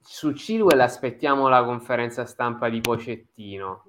[0.00, 3.84] su Chilwell aspettiamo la conferenza stampa di Pocettino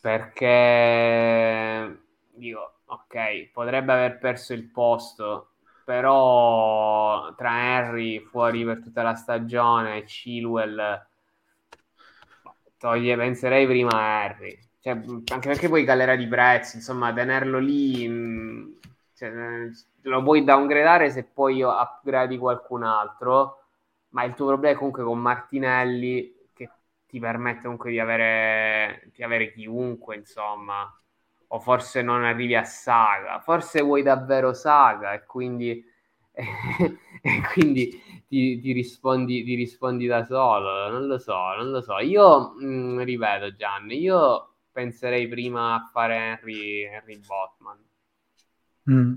[0.00, 2.02] perché
[2.32, 5.53] dico ok potrebbe aver perso il posto
[5.84, 11.06] però tra Henry fuori per tutta la stagione e Chilwell
[12.78, 14.58] toglie, penserei prima a Henry.
[14.80, 14.92] Cioè,
[15.32, 18.72] anche perché poi galera di prezzi insomma tenerlo lì mm,
[19.14, 19.32] cioè,
[20.02, 23.64] lo puoi downgradare se poi upgradi qualcun altro
[24.14, 26.70] ma il tuo problema è comunque con Martinelli che
[27.06, 30.90] ti permette comunque di avere, di avere chiunque, insomma,
[31.54, 35.84] o forse non arrivi a Saga, forse vuoi davvero Saga e quindi,
[36.34, 37.90] e quindi
[38.26, 41.98] ti, ti, rispondi, ti, rispondi, da solo, non lo so, non lo so.
[42.00, 47.78] Io, mh, mm, ripeto Gianni, io penserei prima a fare Henry, Henry Botman.
[48.90, 49.14] Mm.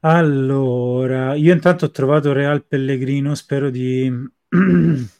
[0.00, 4.10] Allora, io intanto ho trovato Real Pellegrino, spero di...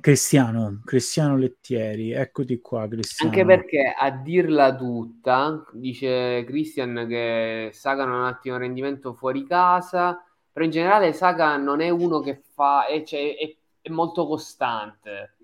[0.00, 3.30] Cristiano, Cristiano Lettieri, eccoti qua Cristiano.
[3.30, 9.44] Anche perché a dirla tutta, dice Cristian che Saga non ha un attimo rendimento fuori
[9.44, 14.26] casa, però in generale Saga non è uno che fa, è, cioè, è, è molto
[14.26, 15.36] costante,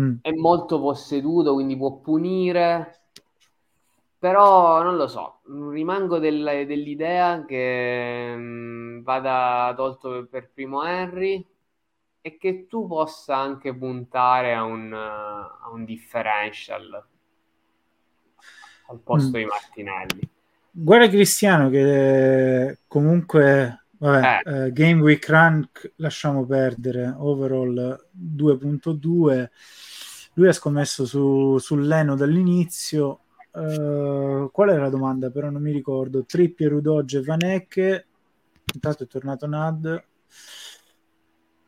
[0.00, 0.16] mm.
[0.22, 3.00] è molto posseduto, quindi può punire,
[4.18, 11.46] però non lo so, rimango del, dell'idea che mh, mm, vada tolto per primo Henry
[12.20, 17.06] e che tu possa anche puntare a un, a un differential
[18.88, 19.40] al posto mm.
[19.40, 20.30] di Martinelli.
[20.70, 24.64] Guarda Cristiano che comunque vabbè, eh.
[24.66, 29.48] uh, Game Week Rank lasciamo perdere, overall 2.2.
[30.34, 33.20] Lui ha scommesso su, sull'Eno dall'inizio
[33.50, 35.30] Uh, qual era la domanda?
[35.30, 36.24] Però non mi ricordo.
[36.24, 38.06] Trippier, Udoge, Vanecche.
[38.74, 40.04] Intanto è tornato Nad.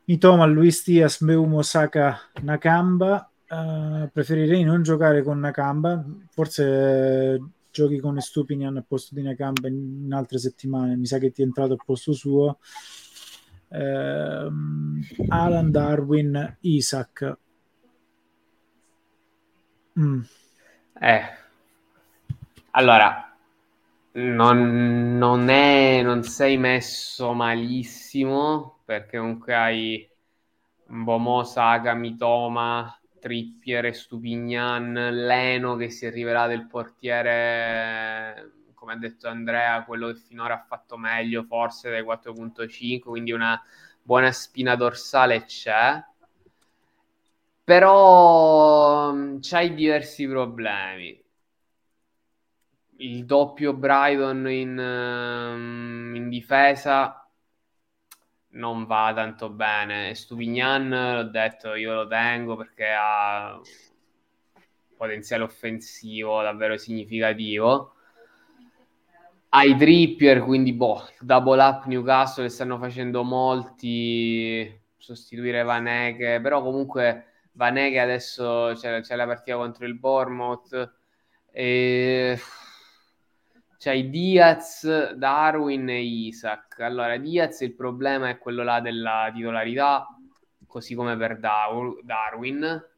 [0.04, 3.30] Mitoma, Luis Diaz, Beumo, Saka, Nakamba.
[3.48, 6.04] Uh, preferirei non giocare con Nakamba.
[6.30, 10.96] Forse uh, giochi con Stupinian al posto di Nakamba in, in, altre settimane.
[10.96, 12.58] Mi sa che ti è entrato al posto suo.
[13.68, 14.50] Uh,
[15.28, 17.38] Alan Darwin, Isaac.
[19.98, 20.20] Mm.
[21.00, 21.22] Eh,
[22.72, 23.36] allora,
[24.12, 30.10] non, non, è, non sei messo malissimo perché comunque hai
[30.86, 39.28] Bomo, Saga, Mitoma, Trippier Stupignan, Leno che si è rivelato il portiere, come ha detto
[39.28, 43.62] Andrea, quello che finora ha fatto meglio forse dai 4.5, quindi una
[44.02, 46.04] buona spina dorsale c'è.
[47.62, 51.22] Però c'hai diversi problemi
[52.96, 57.19] il doppio Brighton in, uh, in, difesa
[58.50, 60.14] non va tanto bene.
[60.14, 63.60] Stupignan, l'ho detto, io lo tengo perché ha
[64.96, 67.94] potenziale offensivo davvero significativo.
[69.50, 77.98] Hai Trippier, quindi boh, double up Newcastle stanno facendo molti sostituire Vaneghe, però comunque Vaneghe
[77.98, 80.92] adesso c'è, c'è la partita contro il Bournemouth
[81.50, 82.38] e
[83.80, 86.80] c'hai Diaz, Darwin e Isaac.
[86.80, 90.06] Allora, Diaz il problema è quello là della titolarità,
[90.66, 92.88] così come per Darwin.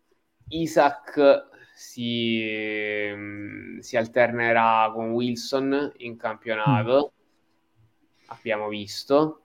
[0.48, 2.42] Isaac si,
[3.14, 8.30] mm, si alternerà con Wilson in campionato, mm.
[8.30, 9.42] abbiamo visto.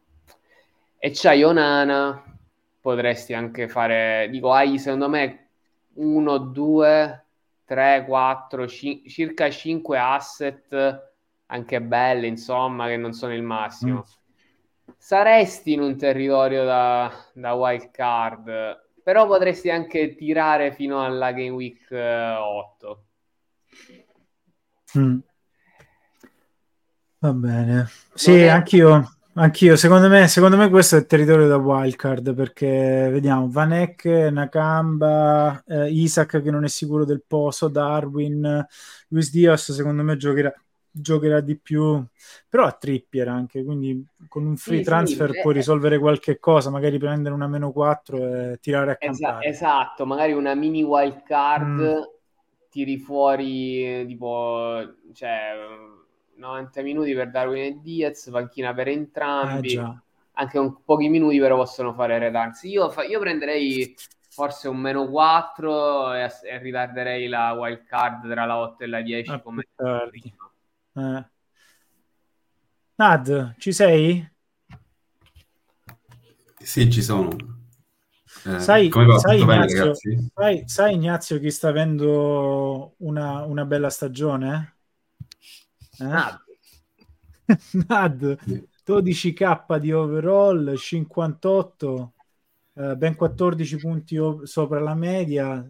[0.97, 2.35] E c'hai Onana,
[2.81, 5.49] potresti anche fare, dico, hai secondo me
[5.93, 7.25] 1, 2,
[7.63, 11.05] 3, 4, circa 5 asset
[11.47, 14.05] anche belle, insomma, che non sono il massimo.
[14.07, 14.91] Mm.
[14.97, 21.49] Saresti in un territorio da, da wild card, però potresti anche tirare fino alla Game
[21.49, 23.05] Week 8.
[24.97, 25.17] Mm.
[27.19, 27.87] Va bene.
[28.13, 28.47] Sì, è...
[28.47, 29.75] anch'io, anch'io.
[29.75, 35.63] Secondo me, secondo me questo è il territorio da wildcard perché vediamo Van Eck, Nakamba,
[35.65, 38.65] eh, Isaac che non è sicuro del posto, Darwin,
[39.09, 40.53] Luis Diaz secondo me giocherà,
[40.99, 42.03] giocherà di più,
[42.49, 45.59] però a Trippier anche, quindi con un free sì, transfer sì, puoi beh.
[45.59, 49.47] risolvere qualche cosa, magari prendere una meno 4 e tirare a campare.
[49.47, 52.01] esatto, magari una mini wild card, mm.
[52.69, 55.53] tiri fuori tipo, cioè
[56.35, 59.73] 90 minuti per Darwin e Diaz, panchina per entrambi.
[59.73, 60.05] Eh,
[60.39, 62.63] anche con pochi minuti però possono fare retards.
[62.63, 63.95] Io, fa- io prenderei
[64.29, 69.01] forse un meno 4 e, e, ritarderei la wild card tra la 8 e la
[69.01, 69.67] 10 ah, come
[70.09, 70.46] prima.
[70.97, 71.25] Eh.
[72.95, 74.27] Nad, ci sei?
[76.57, 77.35] Sì, ci sono.
[78.45, 79.93] Eh, sai, sai, Ignazio,
[80.33, 84.77] sai, sai, Ignazio chi sta avendo una, una bella stagione?
[85.99, 86.05] Eh?
[86.05, 86.45] Nad.
[87.87, 88.37] Nad,
[88.83, 92.13] 12k di overall, 58,
[92.73, 95.69] eh, ben 14 punti o- sopra la media.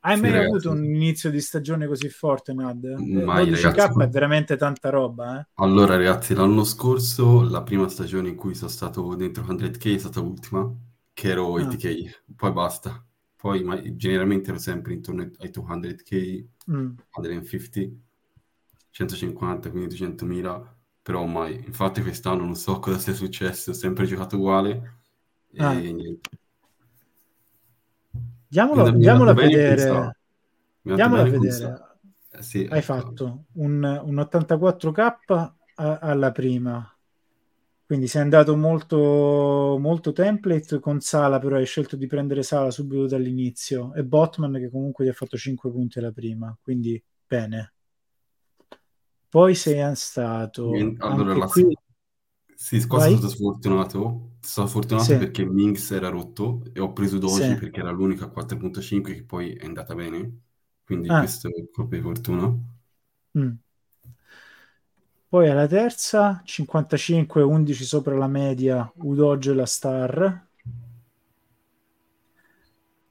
[0.00, 0.50] Hai sì, mai ragazzi.
[0.50, 2.84] avuto un inizio di stagione così forte, Nad?
[2.84, 4.02] Mai, 12k ragazzi.
[4.02, 5.40] è veramente tanta roba.
[5.40, 5.46] Eh?
[5.54, 10.20] Allora, ragazzi, l'anno scorso, la prima stagione in cui sono stato dentro 100k è stata
[10.20, 10.72] l'ultima,
[11.12, 11.62] che ero ah.
[11.62, 13.04] 80k, poi basta.
[13.34, 16.90] Poi ma, generalmente ero sempre intorno ai 200k, mm.
[17.10, 18.06] 150
[18.90, 20.66] 150, quindi 200.000,
[21.02, 21.54] però mai.
[21.66, 25.00] Infatti quest'anno non so cosa sia successo, ho sempre giocato uguale
[25.52, 25.72] e ah.
[25.72, 26.20] niente.
[28.48, 30.16] Diamolo, andiamolo a vedere.
[30.84, 31.82] Andiamolo a vedere.
[32.30, 36.92] Eh, sì, Hai fatto un, un 84k a, alla prima.
[37.84, 43.06] Quindi sei andato molto, molto template con Sala, però hai scelto di prendere Sala subito
[43.06, 47.72] dall'inizio e Botman che comunque ti ha fatto 5 punti alla prima, quindi bene.
[49.28, 50.70] Poi sei stato...
[50.98, 51.46] Allora, la...
[51.46, 51.76] qui...
[52.60, 53.98] Sì, qua sono stato sfortunato.
[54.00, 55.16] Sono stato fortunato sì.
[55.16, 57.54] perché Minx era rotto e ho preso Doji sì.
[57.54, 60.40] perché era l'unica 4.5 che poi è andata bene.
[60.84, 61.20] Quindi ah.
[61.20, 62.52] questo è colpa di fortuna.
[63.38, 63.52] Mm.
[65.28, 70.46] Poi alla terza, 55, 11 sopra la media, Udoge la star.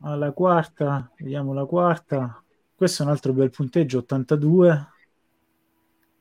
[0.02, 2.44] Alla quarta, vediamo la quarta.
[2.76, 4.88] Questo è un altro bel punteggio, 82.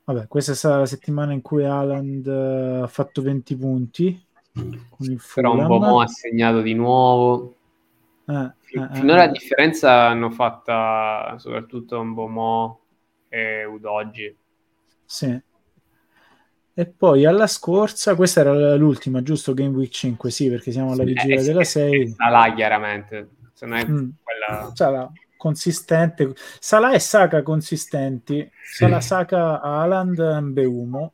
[0.07, 4.25] Vabbè, questa è stata la settimana in cui Alan uh, ha fatto 20 punti.
[5.35, 7.57] Però un Bomo ha segnato di nuovo.
[8.25, 12.81] Eh, eh, Finora eh, la differenza hanno fatta soprattutto un Bomo
[13.29, 14.33] e Udogi.
[15.05, 15.41] Sì.
[16.79, 19.55] E poi alla scorsa, questa era l'ultima, giusto?
[19.55, 22.15] Game Week 5, sì, perché siamo alla vigilia eh, della 6.
[22.17, 24.09] Sarà chiaramente, se non è mm.
[24.23, 24.71] quella...
[24.73, 26.35] Sarà consistente.
[26.59, 28.49] Salah e Saka consistenti.
[28.63, 28.77] Sì.
[28.77, 31.13] Salah, Saka, Haaland, Beumo.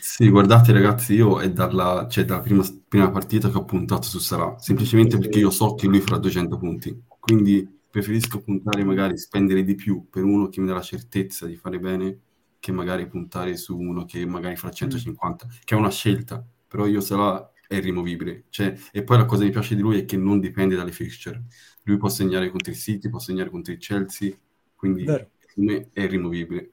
[0.00, 4.18] Sì, guardate ragazzi, io è dalla, cioè, dalla prima, prima, partita che ho puntato su
[4.18, 9.64] Salah, semplicemente perché io so che lui farà 200 punti, quindi preferisco puntare magari, spendere
[9.64, 12.18] di più per uno che mi dà la certezza di fare bene,
[12.60, 15.50] che magari puntare su uno che magari farà 150, mm.
[15.64, 18.44] che è una scelta, però io Salah è rimovibile.
[18.50, 20.92] Cioè, e poi la cosa che mi piace di lui è che non dipende dalle
[20.92, 21.44] fixture.
[21.84, 24.32] Lui può segnare contro il City, può segnare contro il Chelsea,
[24.74, 26.70] quindi per me è rimovibile.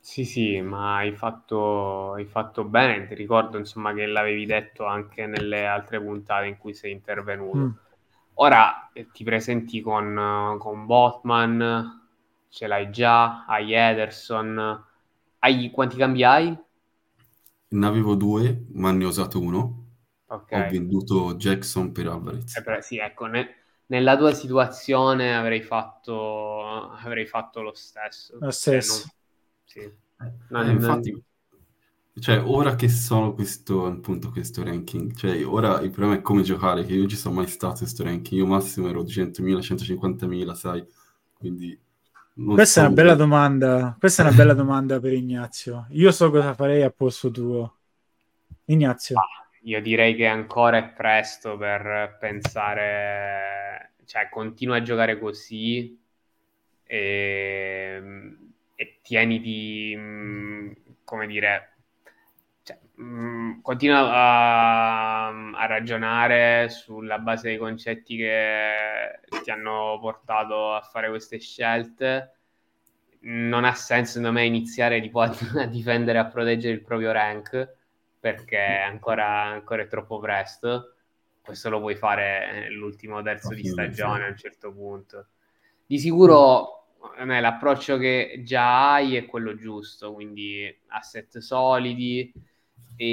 [0.00, 3.06] Sì, sì, ma hai fatto, hai fatto bene.
[3.08, 7.58] Ti ricordo insomma che l'avevi detto anche nelle altre puntate in cui sei intervenuto.
[7.58, 7.70] Mm.
[8.34, 12.08] Ora eh, ti presenti con, con Botman,
[12.48, 14.84] ce l'hai già, hai Ederson.
[15.40, 16.56] Hai, quanti cambi hai?
[17.70, 19.85] Ne avevo due, ma ne ho usato uno.
[20.28, 20.66] Okay.
[20.66, 22.56] Ho venduto Jackson per Alvarez.
[22.56, 23.54] Eh, però, sì, ecco, ne,
[23.86, 28.36] nella tua situazione avrei fatto, avrei fatto lo stesso.
[28.40, 29.08] Lo stesso.
[29.64, 30.24] Cioè, non, sì.
[30.24, 31.22] Eh, non, eh, infatti, non...
[32.18, 36.84] cioè, ora che sono questo, appunto, questo ranking, cioè, ora il problema è come giocare,
[36.84, 40.84] che io non ci sono mai stato questo ranking, io massimo ero 200.000, 150.000, sai,
[41.32, 41.78] quindi...
[42.38, 45.86] Questa so è una bella domanda, questa è una bella domanda per Ignazio.
[45.92, 47.76] Io so cosa farei a posto tuo.
[48.66, 49.16] Ignazio.
[49.16, 56.00] Ah io direi che ancora è presto per pensare, cioè continua a giocare così
[56.84, 58.00] e,
[58.76, 60.72] e tieniti, mm,
[61.04, 61.78] come dire,
[62.62, 70.80] cioè, mh, continua a, a, ragionare sulla base dei concetti che ti hanno portato a
[70.80, 72.32] fare queste scelte.
[73.22, 75.28] Non ha senso, secondo me, iniziare tipo, a
[75.66, 77.75] difendere e a proteggere il proprio rank
[78.26, 80.94] perché ancora, ancora è troppo presto.
[81.40, 85.28] questo lo puoi fare l'ultimo terzo di stagione a un certo punto.
[85.86, 86.88] Di sicuro
[87.18, 92.32] me, l'approccio che già hai è quello giusto, quindi asset solidi
[92.96, 93.06] e,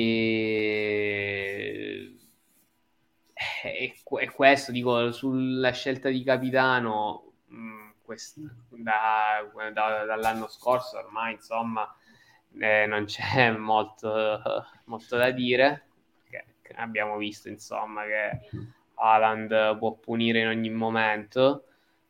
[3.61, 8.40] e, e questo dico sulla scelta di capitano mh, mm, quest...
[8.69, 11.88] da, da, dall'anno scorso ormai insomma
[12.60, 14.42] eh, non c'è molto,
[14.86, 15.88] molto da dire
[16.76, 18.40] abbiamo visto insomma che
[18.96, 21.66] Haaland può punire in ogni momento.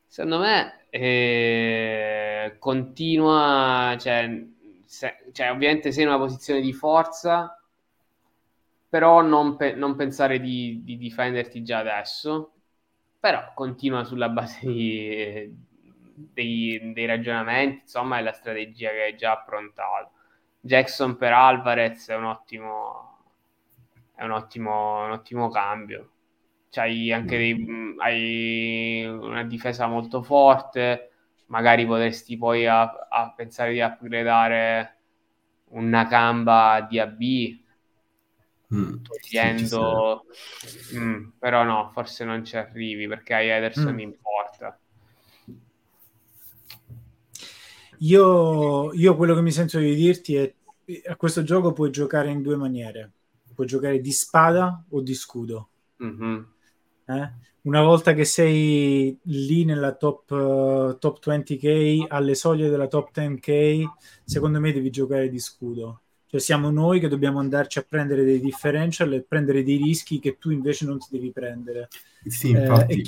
[0.08, 4.44] Secondo me eh, continua cioè,
[4.86, 7.58] se, cioè, ovviamente sei in una posizione di forza
[8.90, 12.52] però non, pe- non pensare di, di, difenderti già adesso.
[13.20, 15.52] Però continua sulla base di,
[16.14, 20.12] dei, dei, ragionamenti insomma e la strategia che hai già approntato
[20.66, 23.14] Jackson per Alvarez è un ottimo
[24.16, 26.12] è un ottimo, un ottimo cambio.
[26.70, 31.12] C'hai anche dei, mm, hai una difesa molto forte,
[31.48, 34.98] magari potresti poi a, a pensare di upgradare
[35.72, 37.22] una gamba di AB
[38.74, 40.26] mm, togliendo
[40.96, 44.00] mm, però no forse non ci arrivi perché hai Ederson mm.
[44.00, 44.80] in porta
[48.06, 50.54] io, io quello che mi sento di dirti è
[51.08, 53.14] a questo gioco puoi giocare in due maniere
[53.54, 55.70] puoi giocare di spada o di scudo.
[56.04, 56.42] Mm-hmm.
[57.06, 57.32] Eh?
[57.62, 63.84] Una volta che sei lì nella top, uh, top 20k, alle soglie della top 10k,
[64.26, 66.02] secondo me devi giocare di scudo.
[66.28, 70.38] Cioè siamo noi che dobbiamo andarci a prendere dei differential e prendere dei rischi che
[70.40, 71.88] tu invece non ti devi prendere.
[72.26, 73.02] Sì, infatti.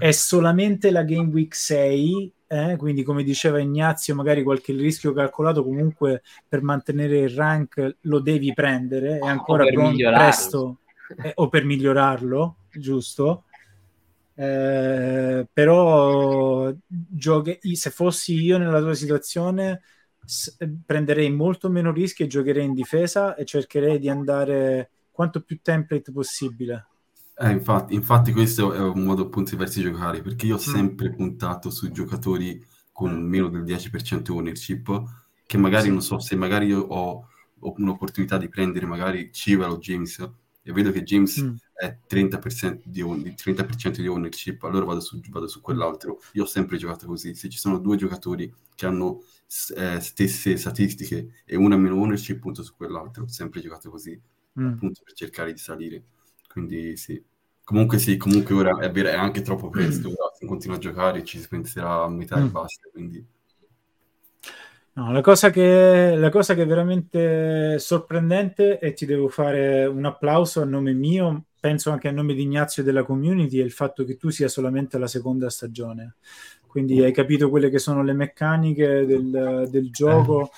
[0.00, 2.76] Eh, è solamente la Game Week 6 eh?
[2.76, 8.52] quindi come diceva Ignazio magari qualche rischio calcolato comunque per mantenere il rank lo devi
[8.54, 10.78] prendere è ancora presto
[11.22, 13.44] eh, o per migliorarlo giusto
[14.34, 19.82] eh, però giochi, se fossi io nella tua situazione
[20.24, 20.56] s-
[20.86, 26.12] prenderei molto meno rischi e giocherei in difesa e cercherei di andare quanto più template
[26.12, 26.86] possibile
[27.40, 30.72] eh, infatti, infatti questo è un modo appunto diverso di giocare, perché io ho mm.
[30.74, 35.02] sempre puntato su giocatori con meno del 10% ownership,
[35.46, 35.90] che magari sì.
[35.90, 37.28] non so se magari io ho,
[37.60, 40.18] ho, un'opportunità di prendere magari Civel o James
[40.62, 41.54] e vedo che James mm.
[41.74, 46.20] è 30%, di, 30% di ownership, allora vado su, vado su, quell'altro.
[46.32, 47.34] Io ho sempre giocato così.
[47.34, 49.22] Se ci sono due giocatori che hanno
[49.76, 53.22] eh, stesse statistiche e una meno ownership, punto su quell'altro.
[53.22, 54.20] Ho sempre giocato così,
[54.60, 54.66] mm.
[54.66, 56.02] appunto per cercare di salire.
[56.58, 57.22] Quindi sì.
[57.62, 61.22] Comunque sì, comunque ora è, vero, è anche troppo presto, ora si continua a giocare,
[61.22, 62.46] ci si penserà a metà mm.
[62.46, 63.26] e basta, quindi...
[64.94, 70.06] No, la cosa, che, la cosa che è veramente sorprendente e ti devo fare un
[70.06, 73.70] applauso a nome mio, penso anche a nome di Ignazio e della community, è il
[73.70, 76.14] fatto che tu sia solamente alla seconda stagione.
[76.66, 80.46] Quindi hai capito quelle che sono le meccaniche del, del gioco.
[80.46, 80.50] Eh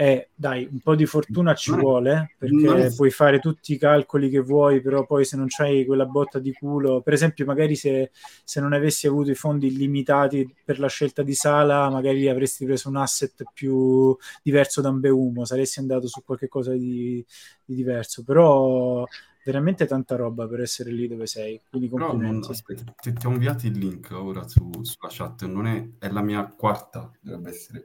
[0.00, 4.38] eh, dai, un po' di fortuna ci vuole, perché puoi fare tutti i calcoli che
[4.38, 8.12] vuoi, però poi se non c'hai quella botta di culo, per esempio, magari se,
[8.44, 12.88] se non avessi avuto i fondi illimitati per la scelta di Sala, magari avresti preso
[12.88, 17.24] un asset più diverso da un Beumo, saresti andato su qualche cosa di,
[17.64, 19.04] di diverso, però
[19.44, 22.46] veramente tanta roba per essere lì dove sei, quindi complimenti.
[22.46, 26.08] No, aspetta, ti, ti, ho inviato il link ora su, sulla chat, non è, è
[26.08, 27.84] la mia quarta, dovrebbe essere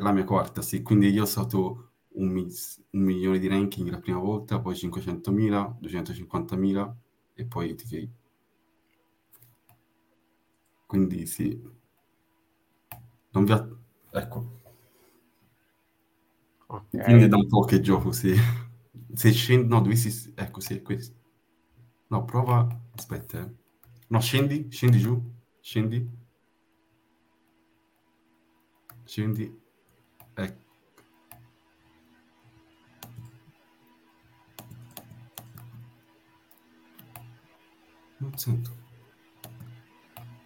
[0.00, 0.82] la mia quarta, sì.
[0.82, 2.46] Quindi io ho stato un, mi-
[2.90, 6.94] un milione di ranking la prima volta, poi 500.000, 250.000
[7.34, 8.08] e poi TK.
[10.86, 11.60] Quindi sì.
[13.34, 13.66] Non vi ha...
[14.12, 14.38] Ecco.
[16.66, 17.02] Okay.
[17.04, 18.34] Quindi è da un po' che gioco, sì.
[19.14, 19.68] Se scendi...
[19.68, 20.32] No, dovessi...
[20.34, 21.14] Ecco, sì, è questo.
[22.08, 22.66] No, prova...
[22.94, 23.40] Aspetta.
[23.40, 23.50] Eh.
[24.08, 25.20] No, scendi, scendi giù.
[25.60, 26.08] Scendi.
[29.06, 29.52] Scendi.
[30.34, 30.60] Ecco.
[38.18, 38.70] Non sento.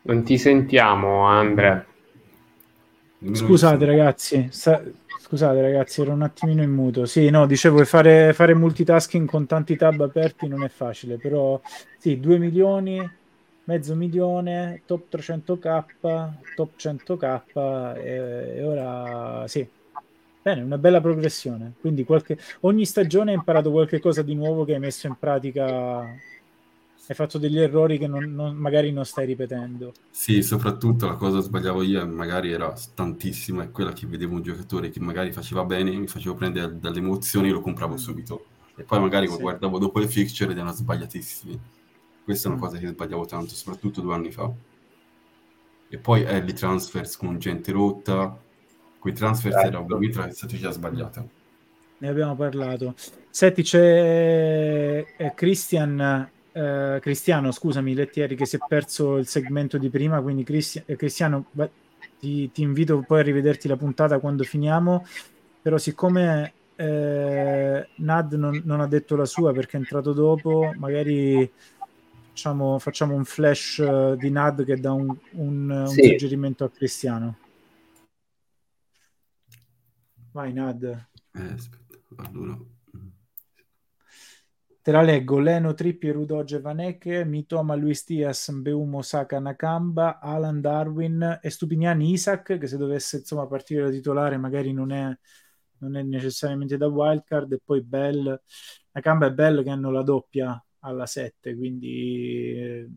[0.03, 1.85] Non ti sentiamo, Andrea.
[3.33, 4.83] Scusate ragazzi, sta...
[5.19, 7.07] scusate ragazzi, ero un attimino in muto.
[7.07, 11.61] Sì, no, dicevo fare, fare multitasking con tanti tab aperti non è facile, però
[11.99, 13.11] sì, 2 milioni,
[13.67, 15.85] mezzo milione, top 300k,
[16.55, 19.69] top 100k e, e ora sì,
[20.47, 21.73] Bene, una bella progressione.
[21.81, 22.39] Quindi qualche...
[22.61, 27.39] ogni stagione hai imparato qualche cosa di nuovo che hai messo in pratica, hai fatto
[27.39, 29.93] degli errori che non, non, magari non stai ripetendo.
[30.09, 34.43] Sì, soprattutto la cosa che sbagliavo io, magari era tantissima, è quella che vedevo un
[34.43, 38.45] giocatore che magari faceva bene, mi facevo prendere dalle emozioni e lo compravo subito.
[38.77, 39.39] E poi magari sì.
[39.39, 41.61] guardavo dopo le fixture ed erano sbagliatissimi.
[42.27, 42.65] Questa è una mm.
[42.65, 44.51] cosa che sbagliavo tanto, soprattutto due anni fa.
[45.89, 48.37] E poi early transfers con gente rotta,
[48.99, 49.69] quei transfers certo.
[49.69, 51.25] era ovviamente la strategia sbagliata.
[51.99, 52.97] Ne abbiamo parlato.
[53.31, 59.89] Senti, c'è eh, Christian, eh, Cristiano, scusami, Lettieri, che si è perso il segmento di
[59.89, 61.71] prima, quindi Cristi- eh, Cristiano, beh,
[62.19, 65.07] ti, ti, invito poi a rivederti la puntata quando finiamo,
[65.63, 71.49] però siccome eh, Nad non, non, ha detto la sua perché è entrato dopo, magari
[72.37, 76.03] facciamo, facciamo un flash uh, di Nad che dà un, un, un sì.
[76.03, 77.39] suggerimento a Cristiano.
[80.33, 80.83] Vai Nad.
[80.83, 82.59] Eh, aspetta, allora...
[84.83, 91.41] Te la leggo, Leno, Trippi, Rudoge, Vanecche, Mitoma, Luis Diaz, Mbeumo, Saka, Nakamba, Alan Darwin
[91.43, 95.11] e Stupiniani Isaac, che se dovesse insomma partire da titolare magari non è,
[95.79, 98.41] non è necessariamente da wildcard, e poi Bell,
[98.93, 102.89] Nakamba e Bell che hanno la doppia alla 7, quindi eh,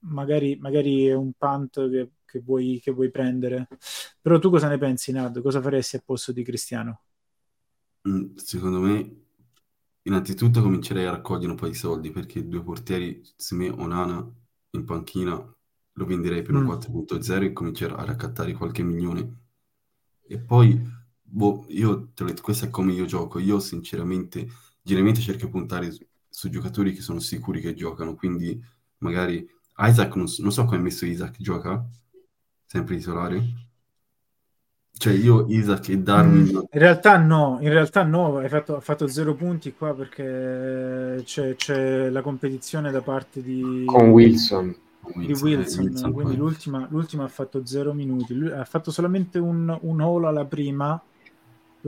[0.00, 3.68] magari, magari è un punt che, che, vuoi, che vuoi prendere.
[4.20, 5.40] Però tu cosa ne pensi, Nad?
[5.40, 7.02] Cosa faresti al posto di Cristiano?
[8.08, 9.24] Mm, secondo me,
[10.02, 14.26] innanzitutto comincerei a raccogliere un po' di soldi perché due portieri, se me Onana
[14.70, 16.70] in panchina, lo venderei per un mm.
[16.70, 19.46] 4.0 e comincerò a raccattare qualche milione.
[20.26, 20.80] E poi,
[21.22, 23.38] boh, io questo è come io gioco.
[23.38, 24.46] Io sinceramente,
[24.82, 26.06] generalmente cerco di puntare su
[26.48, 28.62] giocatori che sono sicuri che giocano, quindi
[28.98, 29.44] magari
[29.78, 31.84] Isaac, non, non so come ha messo Isaac, gioca?
[32.64, 33.66] Sempre titolare?
[34.92, 36.42] Cioè io, Isaac e Darwin...
[36.42, 41.22] Mm, in realtà no, in realtà no, hai fatto, ha fatto zero punti qua perché
[41.24, 43.84] c'è, c'è, la competizione da parte di...
[43.86, 44.76] Con Wilson.
[45.14, 49.38] Di Wilson, eh, Wilson quindi l'ultima, l'ultima, ha fatto zero minuti, Lui ha fatto solamente
[49.38, 51.00] un, un haul alla prima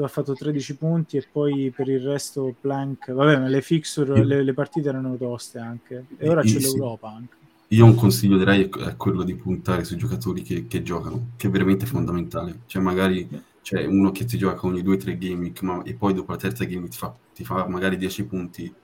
[0.00, 4.24] dove ha fatto 13 punti e poi per il resto Plank, vabbè ma le fixture,
[4.24, 6.62] le, le partite erano toste anche e ora c'è sì.
[6.62, 7.36] l'Europa anche.
[7.68, 11.50] Io un consiglio direi è quello di puntare sui giocatori che, che giocano, che è
[11.50, 12.62] veramente fondamentale.
[12.66, 13.28] Cioè magari
[13.62, 16.88] c'è uno che ti gioca ogni 2-3 game ma, e poi dopo la terza game
[16.88, 18.74] ti fa, ti fa magari 10 punti,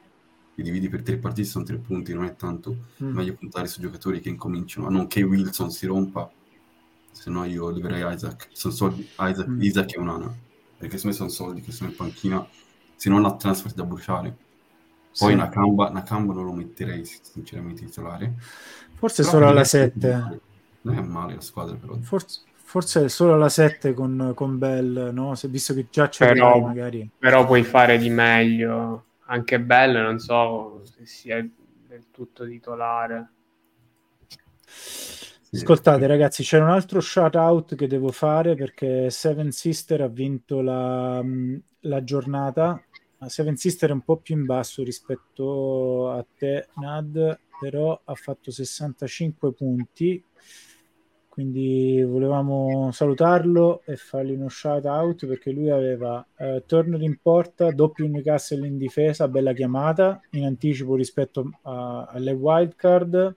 [0.55, 2.77] li dividi per 3 partite, sono 3 punti, non è tanto.
[3.03, 3.13] Mm.
[3.13, 6.31] Meglio puntare su giocatori che incominciano, a non che Wilson si rompa,
[7.11, 8.51] se no io leverei Isaac.
[8.53, 9.61] Sono soldi, Isaac, mm.
[9.63, 10.45] Isaac e Unana
[10.79, 12.47] perché secondo me sono soldi che sono in panchina,
[12.95, 14.37] se non ha transfer da bruciare.
[15.19, 15.37] Poi sì.
[15.37, 18.35] Nakamba, Nakamba non lo metterei sinceramente titolare.
[18.95, 20.41] Forse però solo alla 7.
[20.83, 21.97] Non è male la squadra però.
[22.01, 25.35] Forse, forse solo alla 7 con, con Bell, no?
[25.35, 27.09] Se, visto che già c'è però, magari.
[27.19, 29.05] Però puoi fare di meglio.
[29.29, 33.31] Anche Bell non so se sia del tutto titolare.
[35.57, 40.61] Ascoltate ragazzi, c'era un altro shout out che devo fare perché Seven Sister ha vinto
[40.61, 41.25] la,
[41.81, 42.79] la giornata.
[43.27, 48.51] Seven Sister è un po' più in basso rispetto a te, Nad, però ha fatto
[48.51, 50.23] 65 punti.
[51.27, 57.71] Quindi volevamo salutarlo e fargli uno shout out perché lui aveva eh, Turner in porta,
[57.73, 63.37] doppio Newcastle in difesa, bella chiamata in anticipo rispetto a, alle wildcard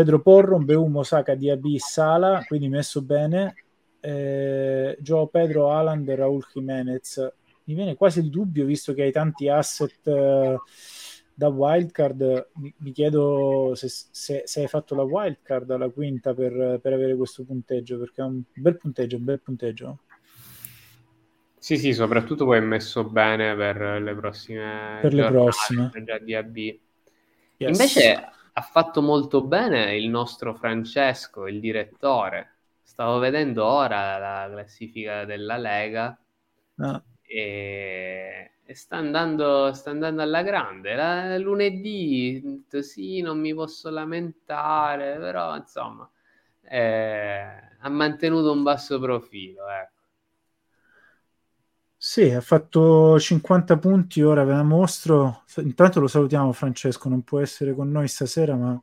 [0.00, 3.54] Pedro Porro, Beumo, Saka, Diaby, Sala, quindi messo bene.
[4.00, 7.30] Eh, Joe Pedro, Alan, Raul Jimenez.
[7.64, 10.56] Mi viene quasi il dubbio, visto che hai tanti asset eh,
[11.34, 16.78] da wildcard, mi, mi chiedo se, se, se, hai fatto la wildcard alla quinta per,
[16.80, 19.98] per, avere questo punteggio, perché è un bel punteggio, un bel punteggio.
[21.58, 25.90] Sì, sì, soprattutto poi è messo bene per le prossime per le prossime.
[26.02, 26.56] Già DAB.
[26.56, 26.78] Yes.
[27.78, 32.56] Invece ha fatto molto bene il nostro Francesco, il direttore.
[32.82, 36.18] Stavo vedendo ora la classifica della Lega
[36.74, 37.02] no.
[37.22, 40.94] e, e sta, andando, sta, andando, alla grande.
[40.94, 46.08] La, lunedì, sì, non mi posso lamentare, però insomma,
[46.62, 47.42] eh,
[47.78, 49.66] ha mantenuto un basso profilo.
[49.68, 49.99] Ecco.
[52.12, 55.44] Sì, ha fatto 50 punti, ora ve la mostro.
[55.58, 58.76] Intanto lo salutiamo Francesco, non può essere con noi stasera, ma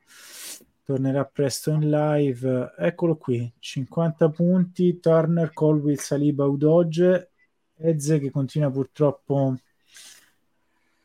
[0.86, 2.74] tornerà presto in live.
[2.78, 7.32] Eccolo qui, 50 punti, Turner, Colwill, Saliba, Udoge,
[7.76, 9.58] Eze che continua purtroppo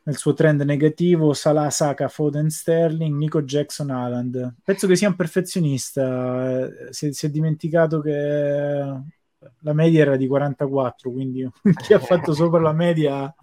[0.04, 4.58] nel suo trend negativo, Salah, Saka, Foden, Sterling, Nico Jackson, Haaland.
[4.62, 9.20] Penso che sia un perfezionista, eh, si, si è dimenticato che
[9.60, 11.48] la media era di 44, quindi
[11.82, 13.34] chi ha fatto sopra la media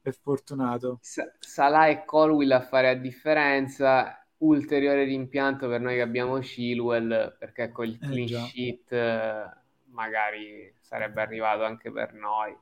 [0.00, 1.00] è fortunato.
[1.38, 7.70] Salah e Colwill a fare a differenza, ulteriore rimpianto per noi che abbiamo Chilwell, perché
[7.70, 9.56] con il eh, clean eh, sheet
[9.90, 12.56] magari sarebbe arrivato anche per noi.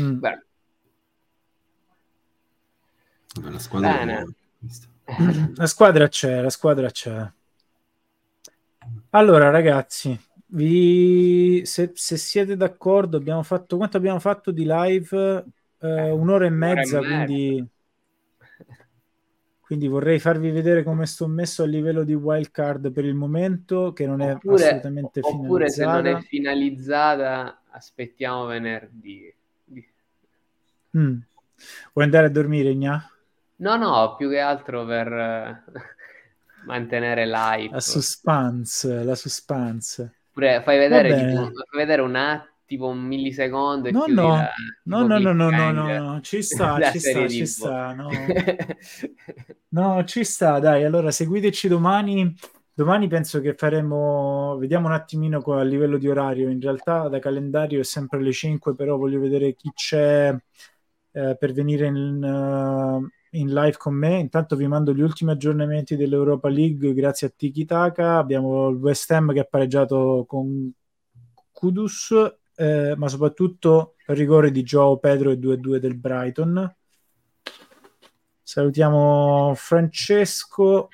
[0.00, 0.18] Mm.
[0.18, 0.42] Vabbè,
[3.50, 4.34] la squadra Bene.
[5.54, 7.30] La squadra c'è, la squadra c'è.
[9.10, 11.62] Allora, ragazzi, vi...
[11.64, 15.44] se, se siete d'accordo, abbiamo fatto quanto abbiamo fatto di live?
[15.78, 17.70] Eh, un'ora e mezza, un'ora e quindi
[19.66, 24.06] quindi vorrei farvi vedere come sto messo a livello di wildcard per il momento, che
[24.06, 29.34] non è Oppure, assolutamente oppure se non è finalizzata, aspettiamo venerdì.
[30.96, 31.18] Mm.
[31.92, 33.10] Vuoi andare a dormire, Igna?
[33.56, 35.64] No, no, più che altro per eh,
[36.64, 37.74] mantenere l'hype.
[37.74, 40.14] La suspense, la suspense.
[40.36, 44.28] Oppure fai vedere, tipo, fai vedere un attimo, un millisecondo e No, no.
[44.30, 44.52] la-
[44.84, 48.54] No, no, no, no, no, no, no, ci sta, ci sta, ci sta, no.
[49.70, 52.34] No, ci sta, dai, allora seguiteci domani.
[52.72, 56.48] Domani penso che faremo, vediamo un attimino qua a livello di orario.
[56.50, 60.34] In realtà da calendario è sempre alle 5, però voglio vedere chi c'è
[61.12, 64.18] eh, per venire in, eh, in live con me.
[64.18, 68.18] Intanto vi mando gli ultimi aggiornamenti dell'Europa League grazie a Tiki Taka.
[68.18, 70.72] Abbiamo il West Ham che ha pareggiato con
[71.52, 72.14] Kudus,
[72.56, 76.74] eh, ma soprattutto rigore di Joao Pedro e 2-2 del Brighton.
[78.42, 80.88] Salutiamo Francesco.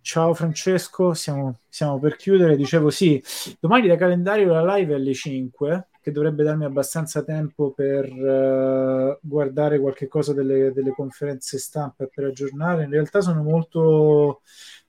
[0.00, 2.56] Ciao Francesco, siamo, siamo per chiudere.
[2.56, 3.22] Dicevo sì,
[3.58, 9.18] domani da calendario la live è alle 5, che dovrebbe darmi abbastanza tempo per eh,
[9.22, 12.84] guardare qualche cosa delle, delle conferenze stampa e per aggiornare.
[12.84, 14.42] In realtà sono molto,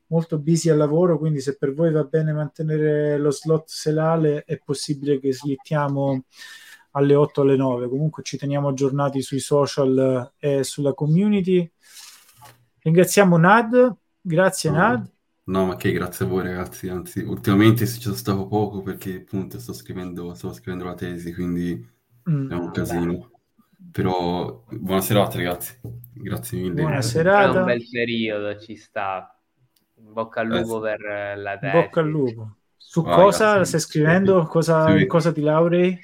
[0.07, 4.59] molto busy al lavoro, quindi se per voi va bene mantenere lo slot serale è
[4.61, 6.25] possibile che slittiamo
[6.91, 7.87] alle 8 alle 9.
[7.87, 11.71] Comunque ci teniamo aggiornati sui social e sulla community.
[12.81, 14.69] Ringraziamo Nad, grazie.
[14.69, 15.14] Nad.
[15.47, 19.59] No, ma che grazie a voi ragazzi, anzi, ultimamente ci sono stato poco perché appunto
[19.59, 21.93] sto scrivendo, sto scrivendo la tesi, quindi
[22.27, 22.51] Mm.
[22.51, 23.29] è un casino.
[23.91, 25.79] Però buona serata ragazzi,
[26.11, 26.81] grazie mille.
[26.81, 27.59] Buona È serata.
[27.59, 29.29] un bel periodo, ci sta.
[29.93, 30.81] Bocca al Eh, lupo sì.
[30.81, 31.73] per la tesi.
[31.77, 32.55] bocca al lupo.
[32.77, 33.65] Su Vai, cosa grazie.
[33.65, 34.43] stai scrivendo?
[34.47, 35.01] Cosa, Sì.
[35.01, 35.99] in cosa ti laurei?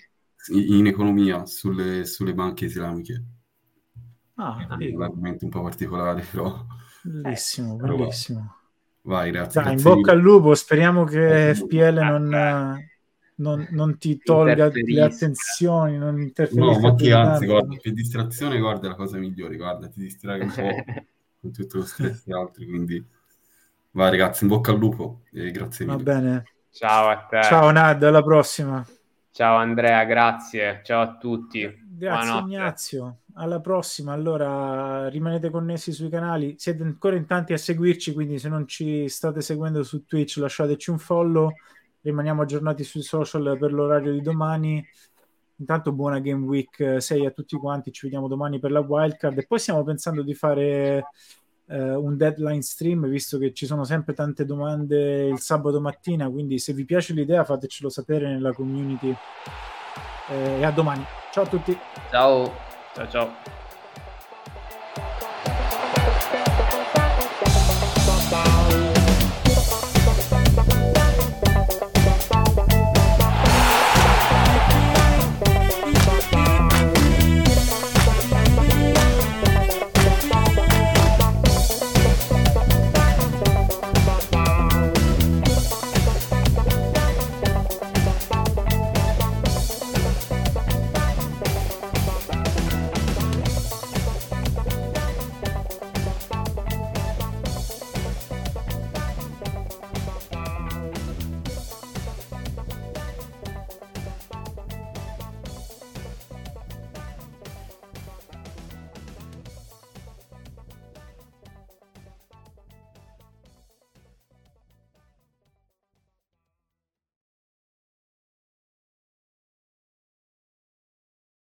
[0.54, 3.24] In economia, sulle, sulle banche islamiche.
[4.36, 6.66] Ah, È un argomento un po' particolare, però
[7.04, 8.56] bellissimo, bellissimo.
[9.04, 9.62] Vai, grazie.
[9.62, 10.22] Dai, in grazie bocca al mille.
[10.22, 12.00] lupo, speriamo che Bocca al FPL lupo.
[12.00, 12.30] non,
[13.36, 17.78] non- non ti tolga le attenzioni, non No, interferisca ma più che di anzi, guarda,
[17.78, 20.86] per distrazione, guarda, è la cosa migliore, guarda, ti distrai un po'
[21.40, 23.04] con tutto lo stress e altri, quindi
[23.92, 26.04] vai ragazzi, in bocca al lupo e grazie Va mille.
[26.04, 26.44] bene.
[26.72, 27.42] Ciao a te.
[27.44, 28.84] Ciao Nad, alla prossima.
[29.32, 30.82] Ciao Andrea, grazie.
[30.84, 31.62] Ciao a tutti.
[31.98, 32.46] Grazie Buonanotte.
[32.46, 34.14] Ignazio, alla prossima.
[34.14, 39.08] Allora rimanete connessi sui canali, siete ancora in tanti a seguirci, quindi se non ci
[39.10, 41.52] state seguendo su Twitch lasciateci un follow,
[42.02, 44.86] rimaniamo aggiornati sui social per l'orario di domani.
[45.58, 49.46] Intanto buona Game Week 6 a tutti quanti, ci vediamo domani per la wildcard e
[49.46, 51.06] poi stiamo pensando di fare
[51.68, 56.58] eh, un deadline stream visto che ci sono sempre tante domande il sabato mattina, quindi
[56.58, 59.16] se vi piace l'idea fatecelo sapere nella community.
[60.30, 61.06] Eh, e a domani.
[61.32, 61.78] Ciao a tutti.
[62.10, 62.71] Ciao.
[62.94, 63.32] Ciao ciao.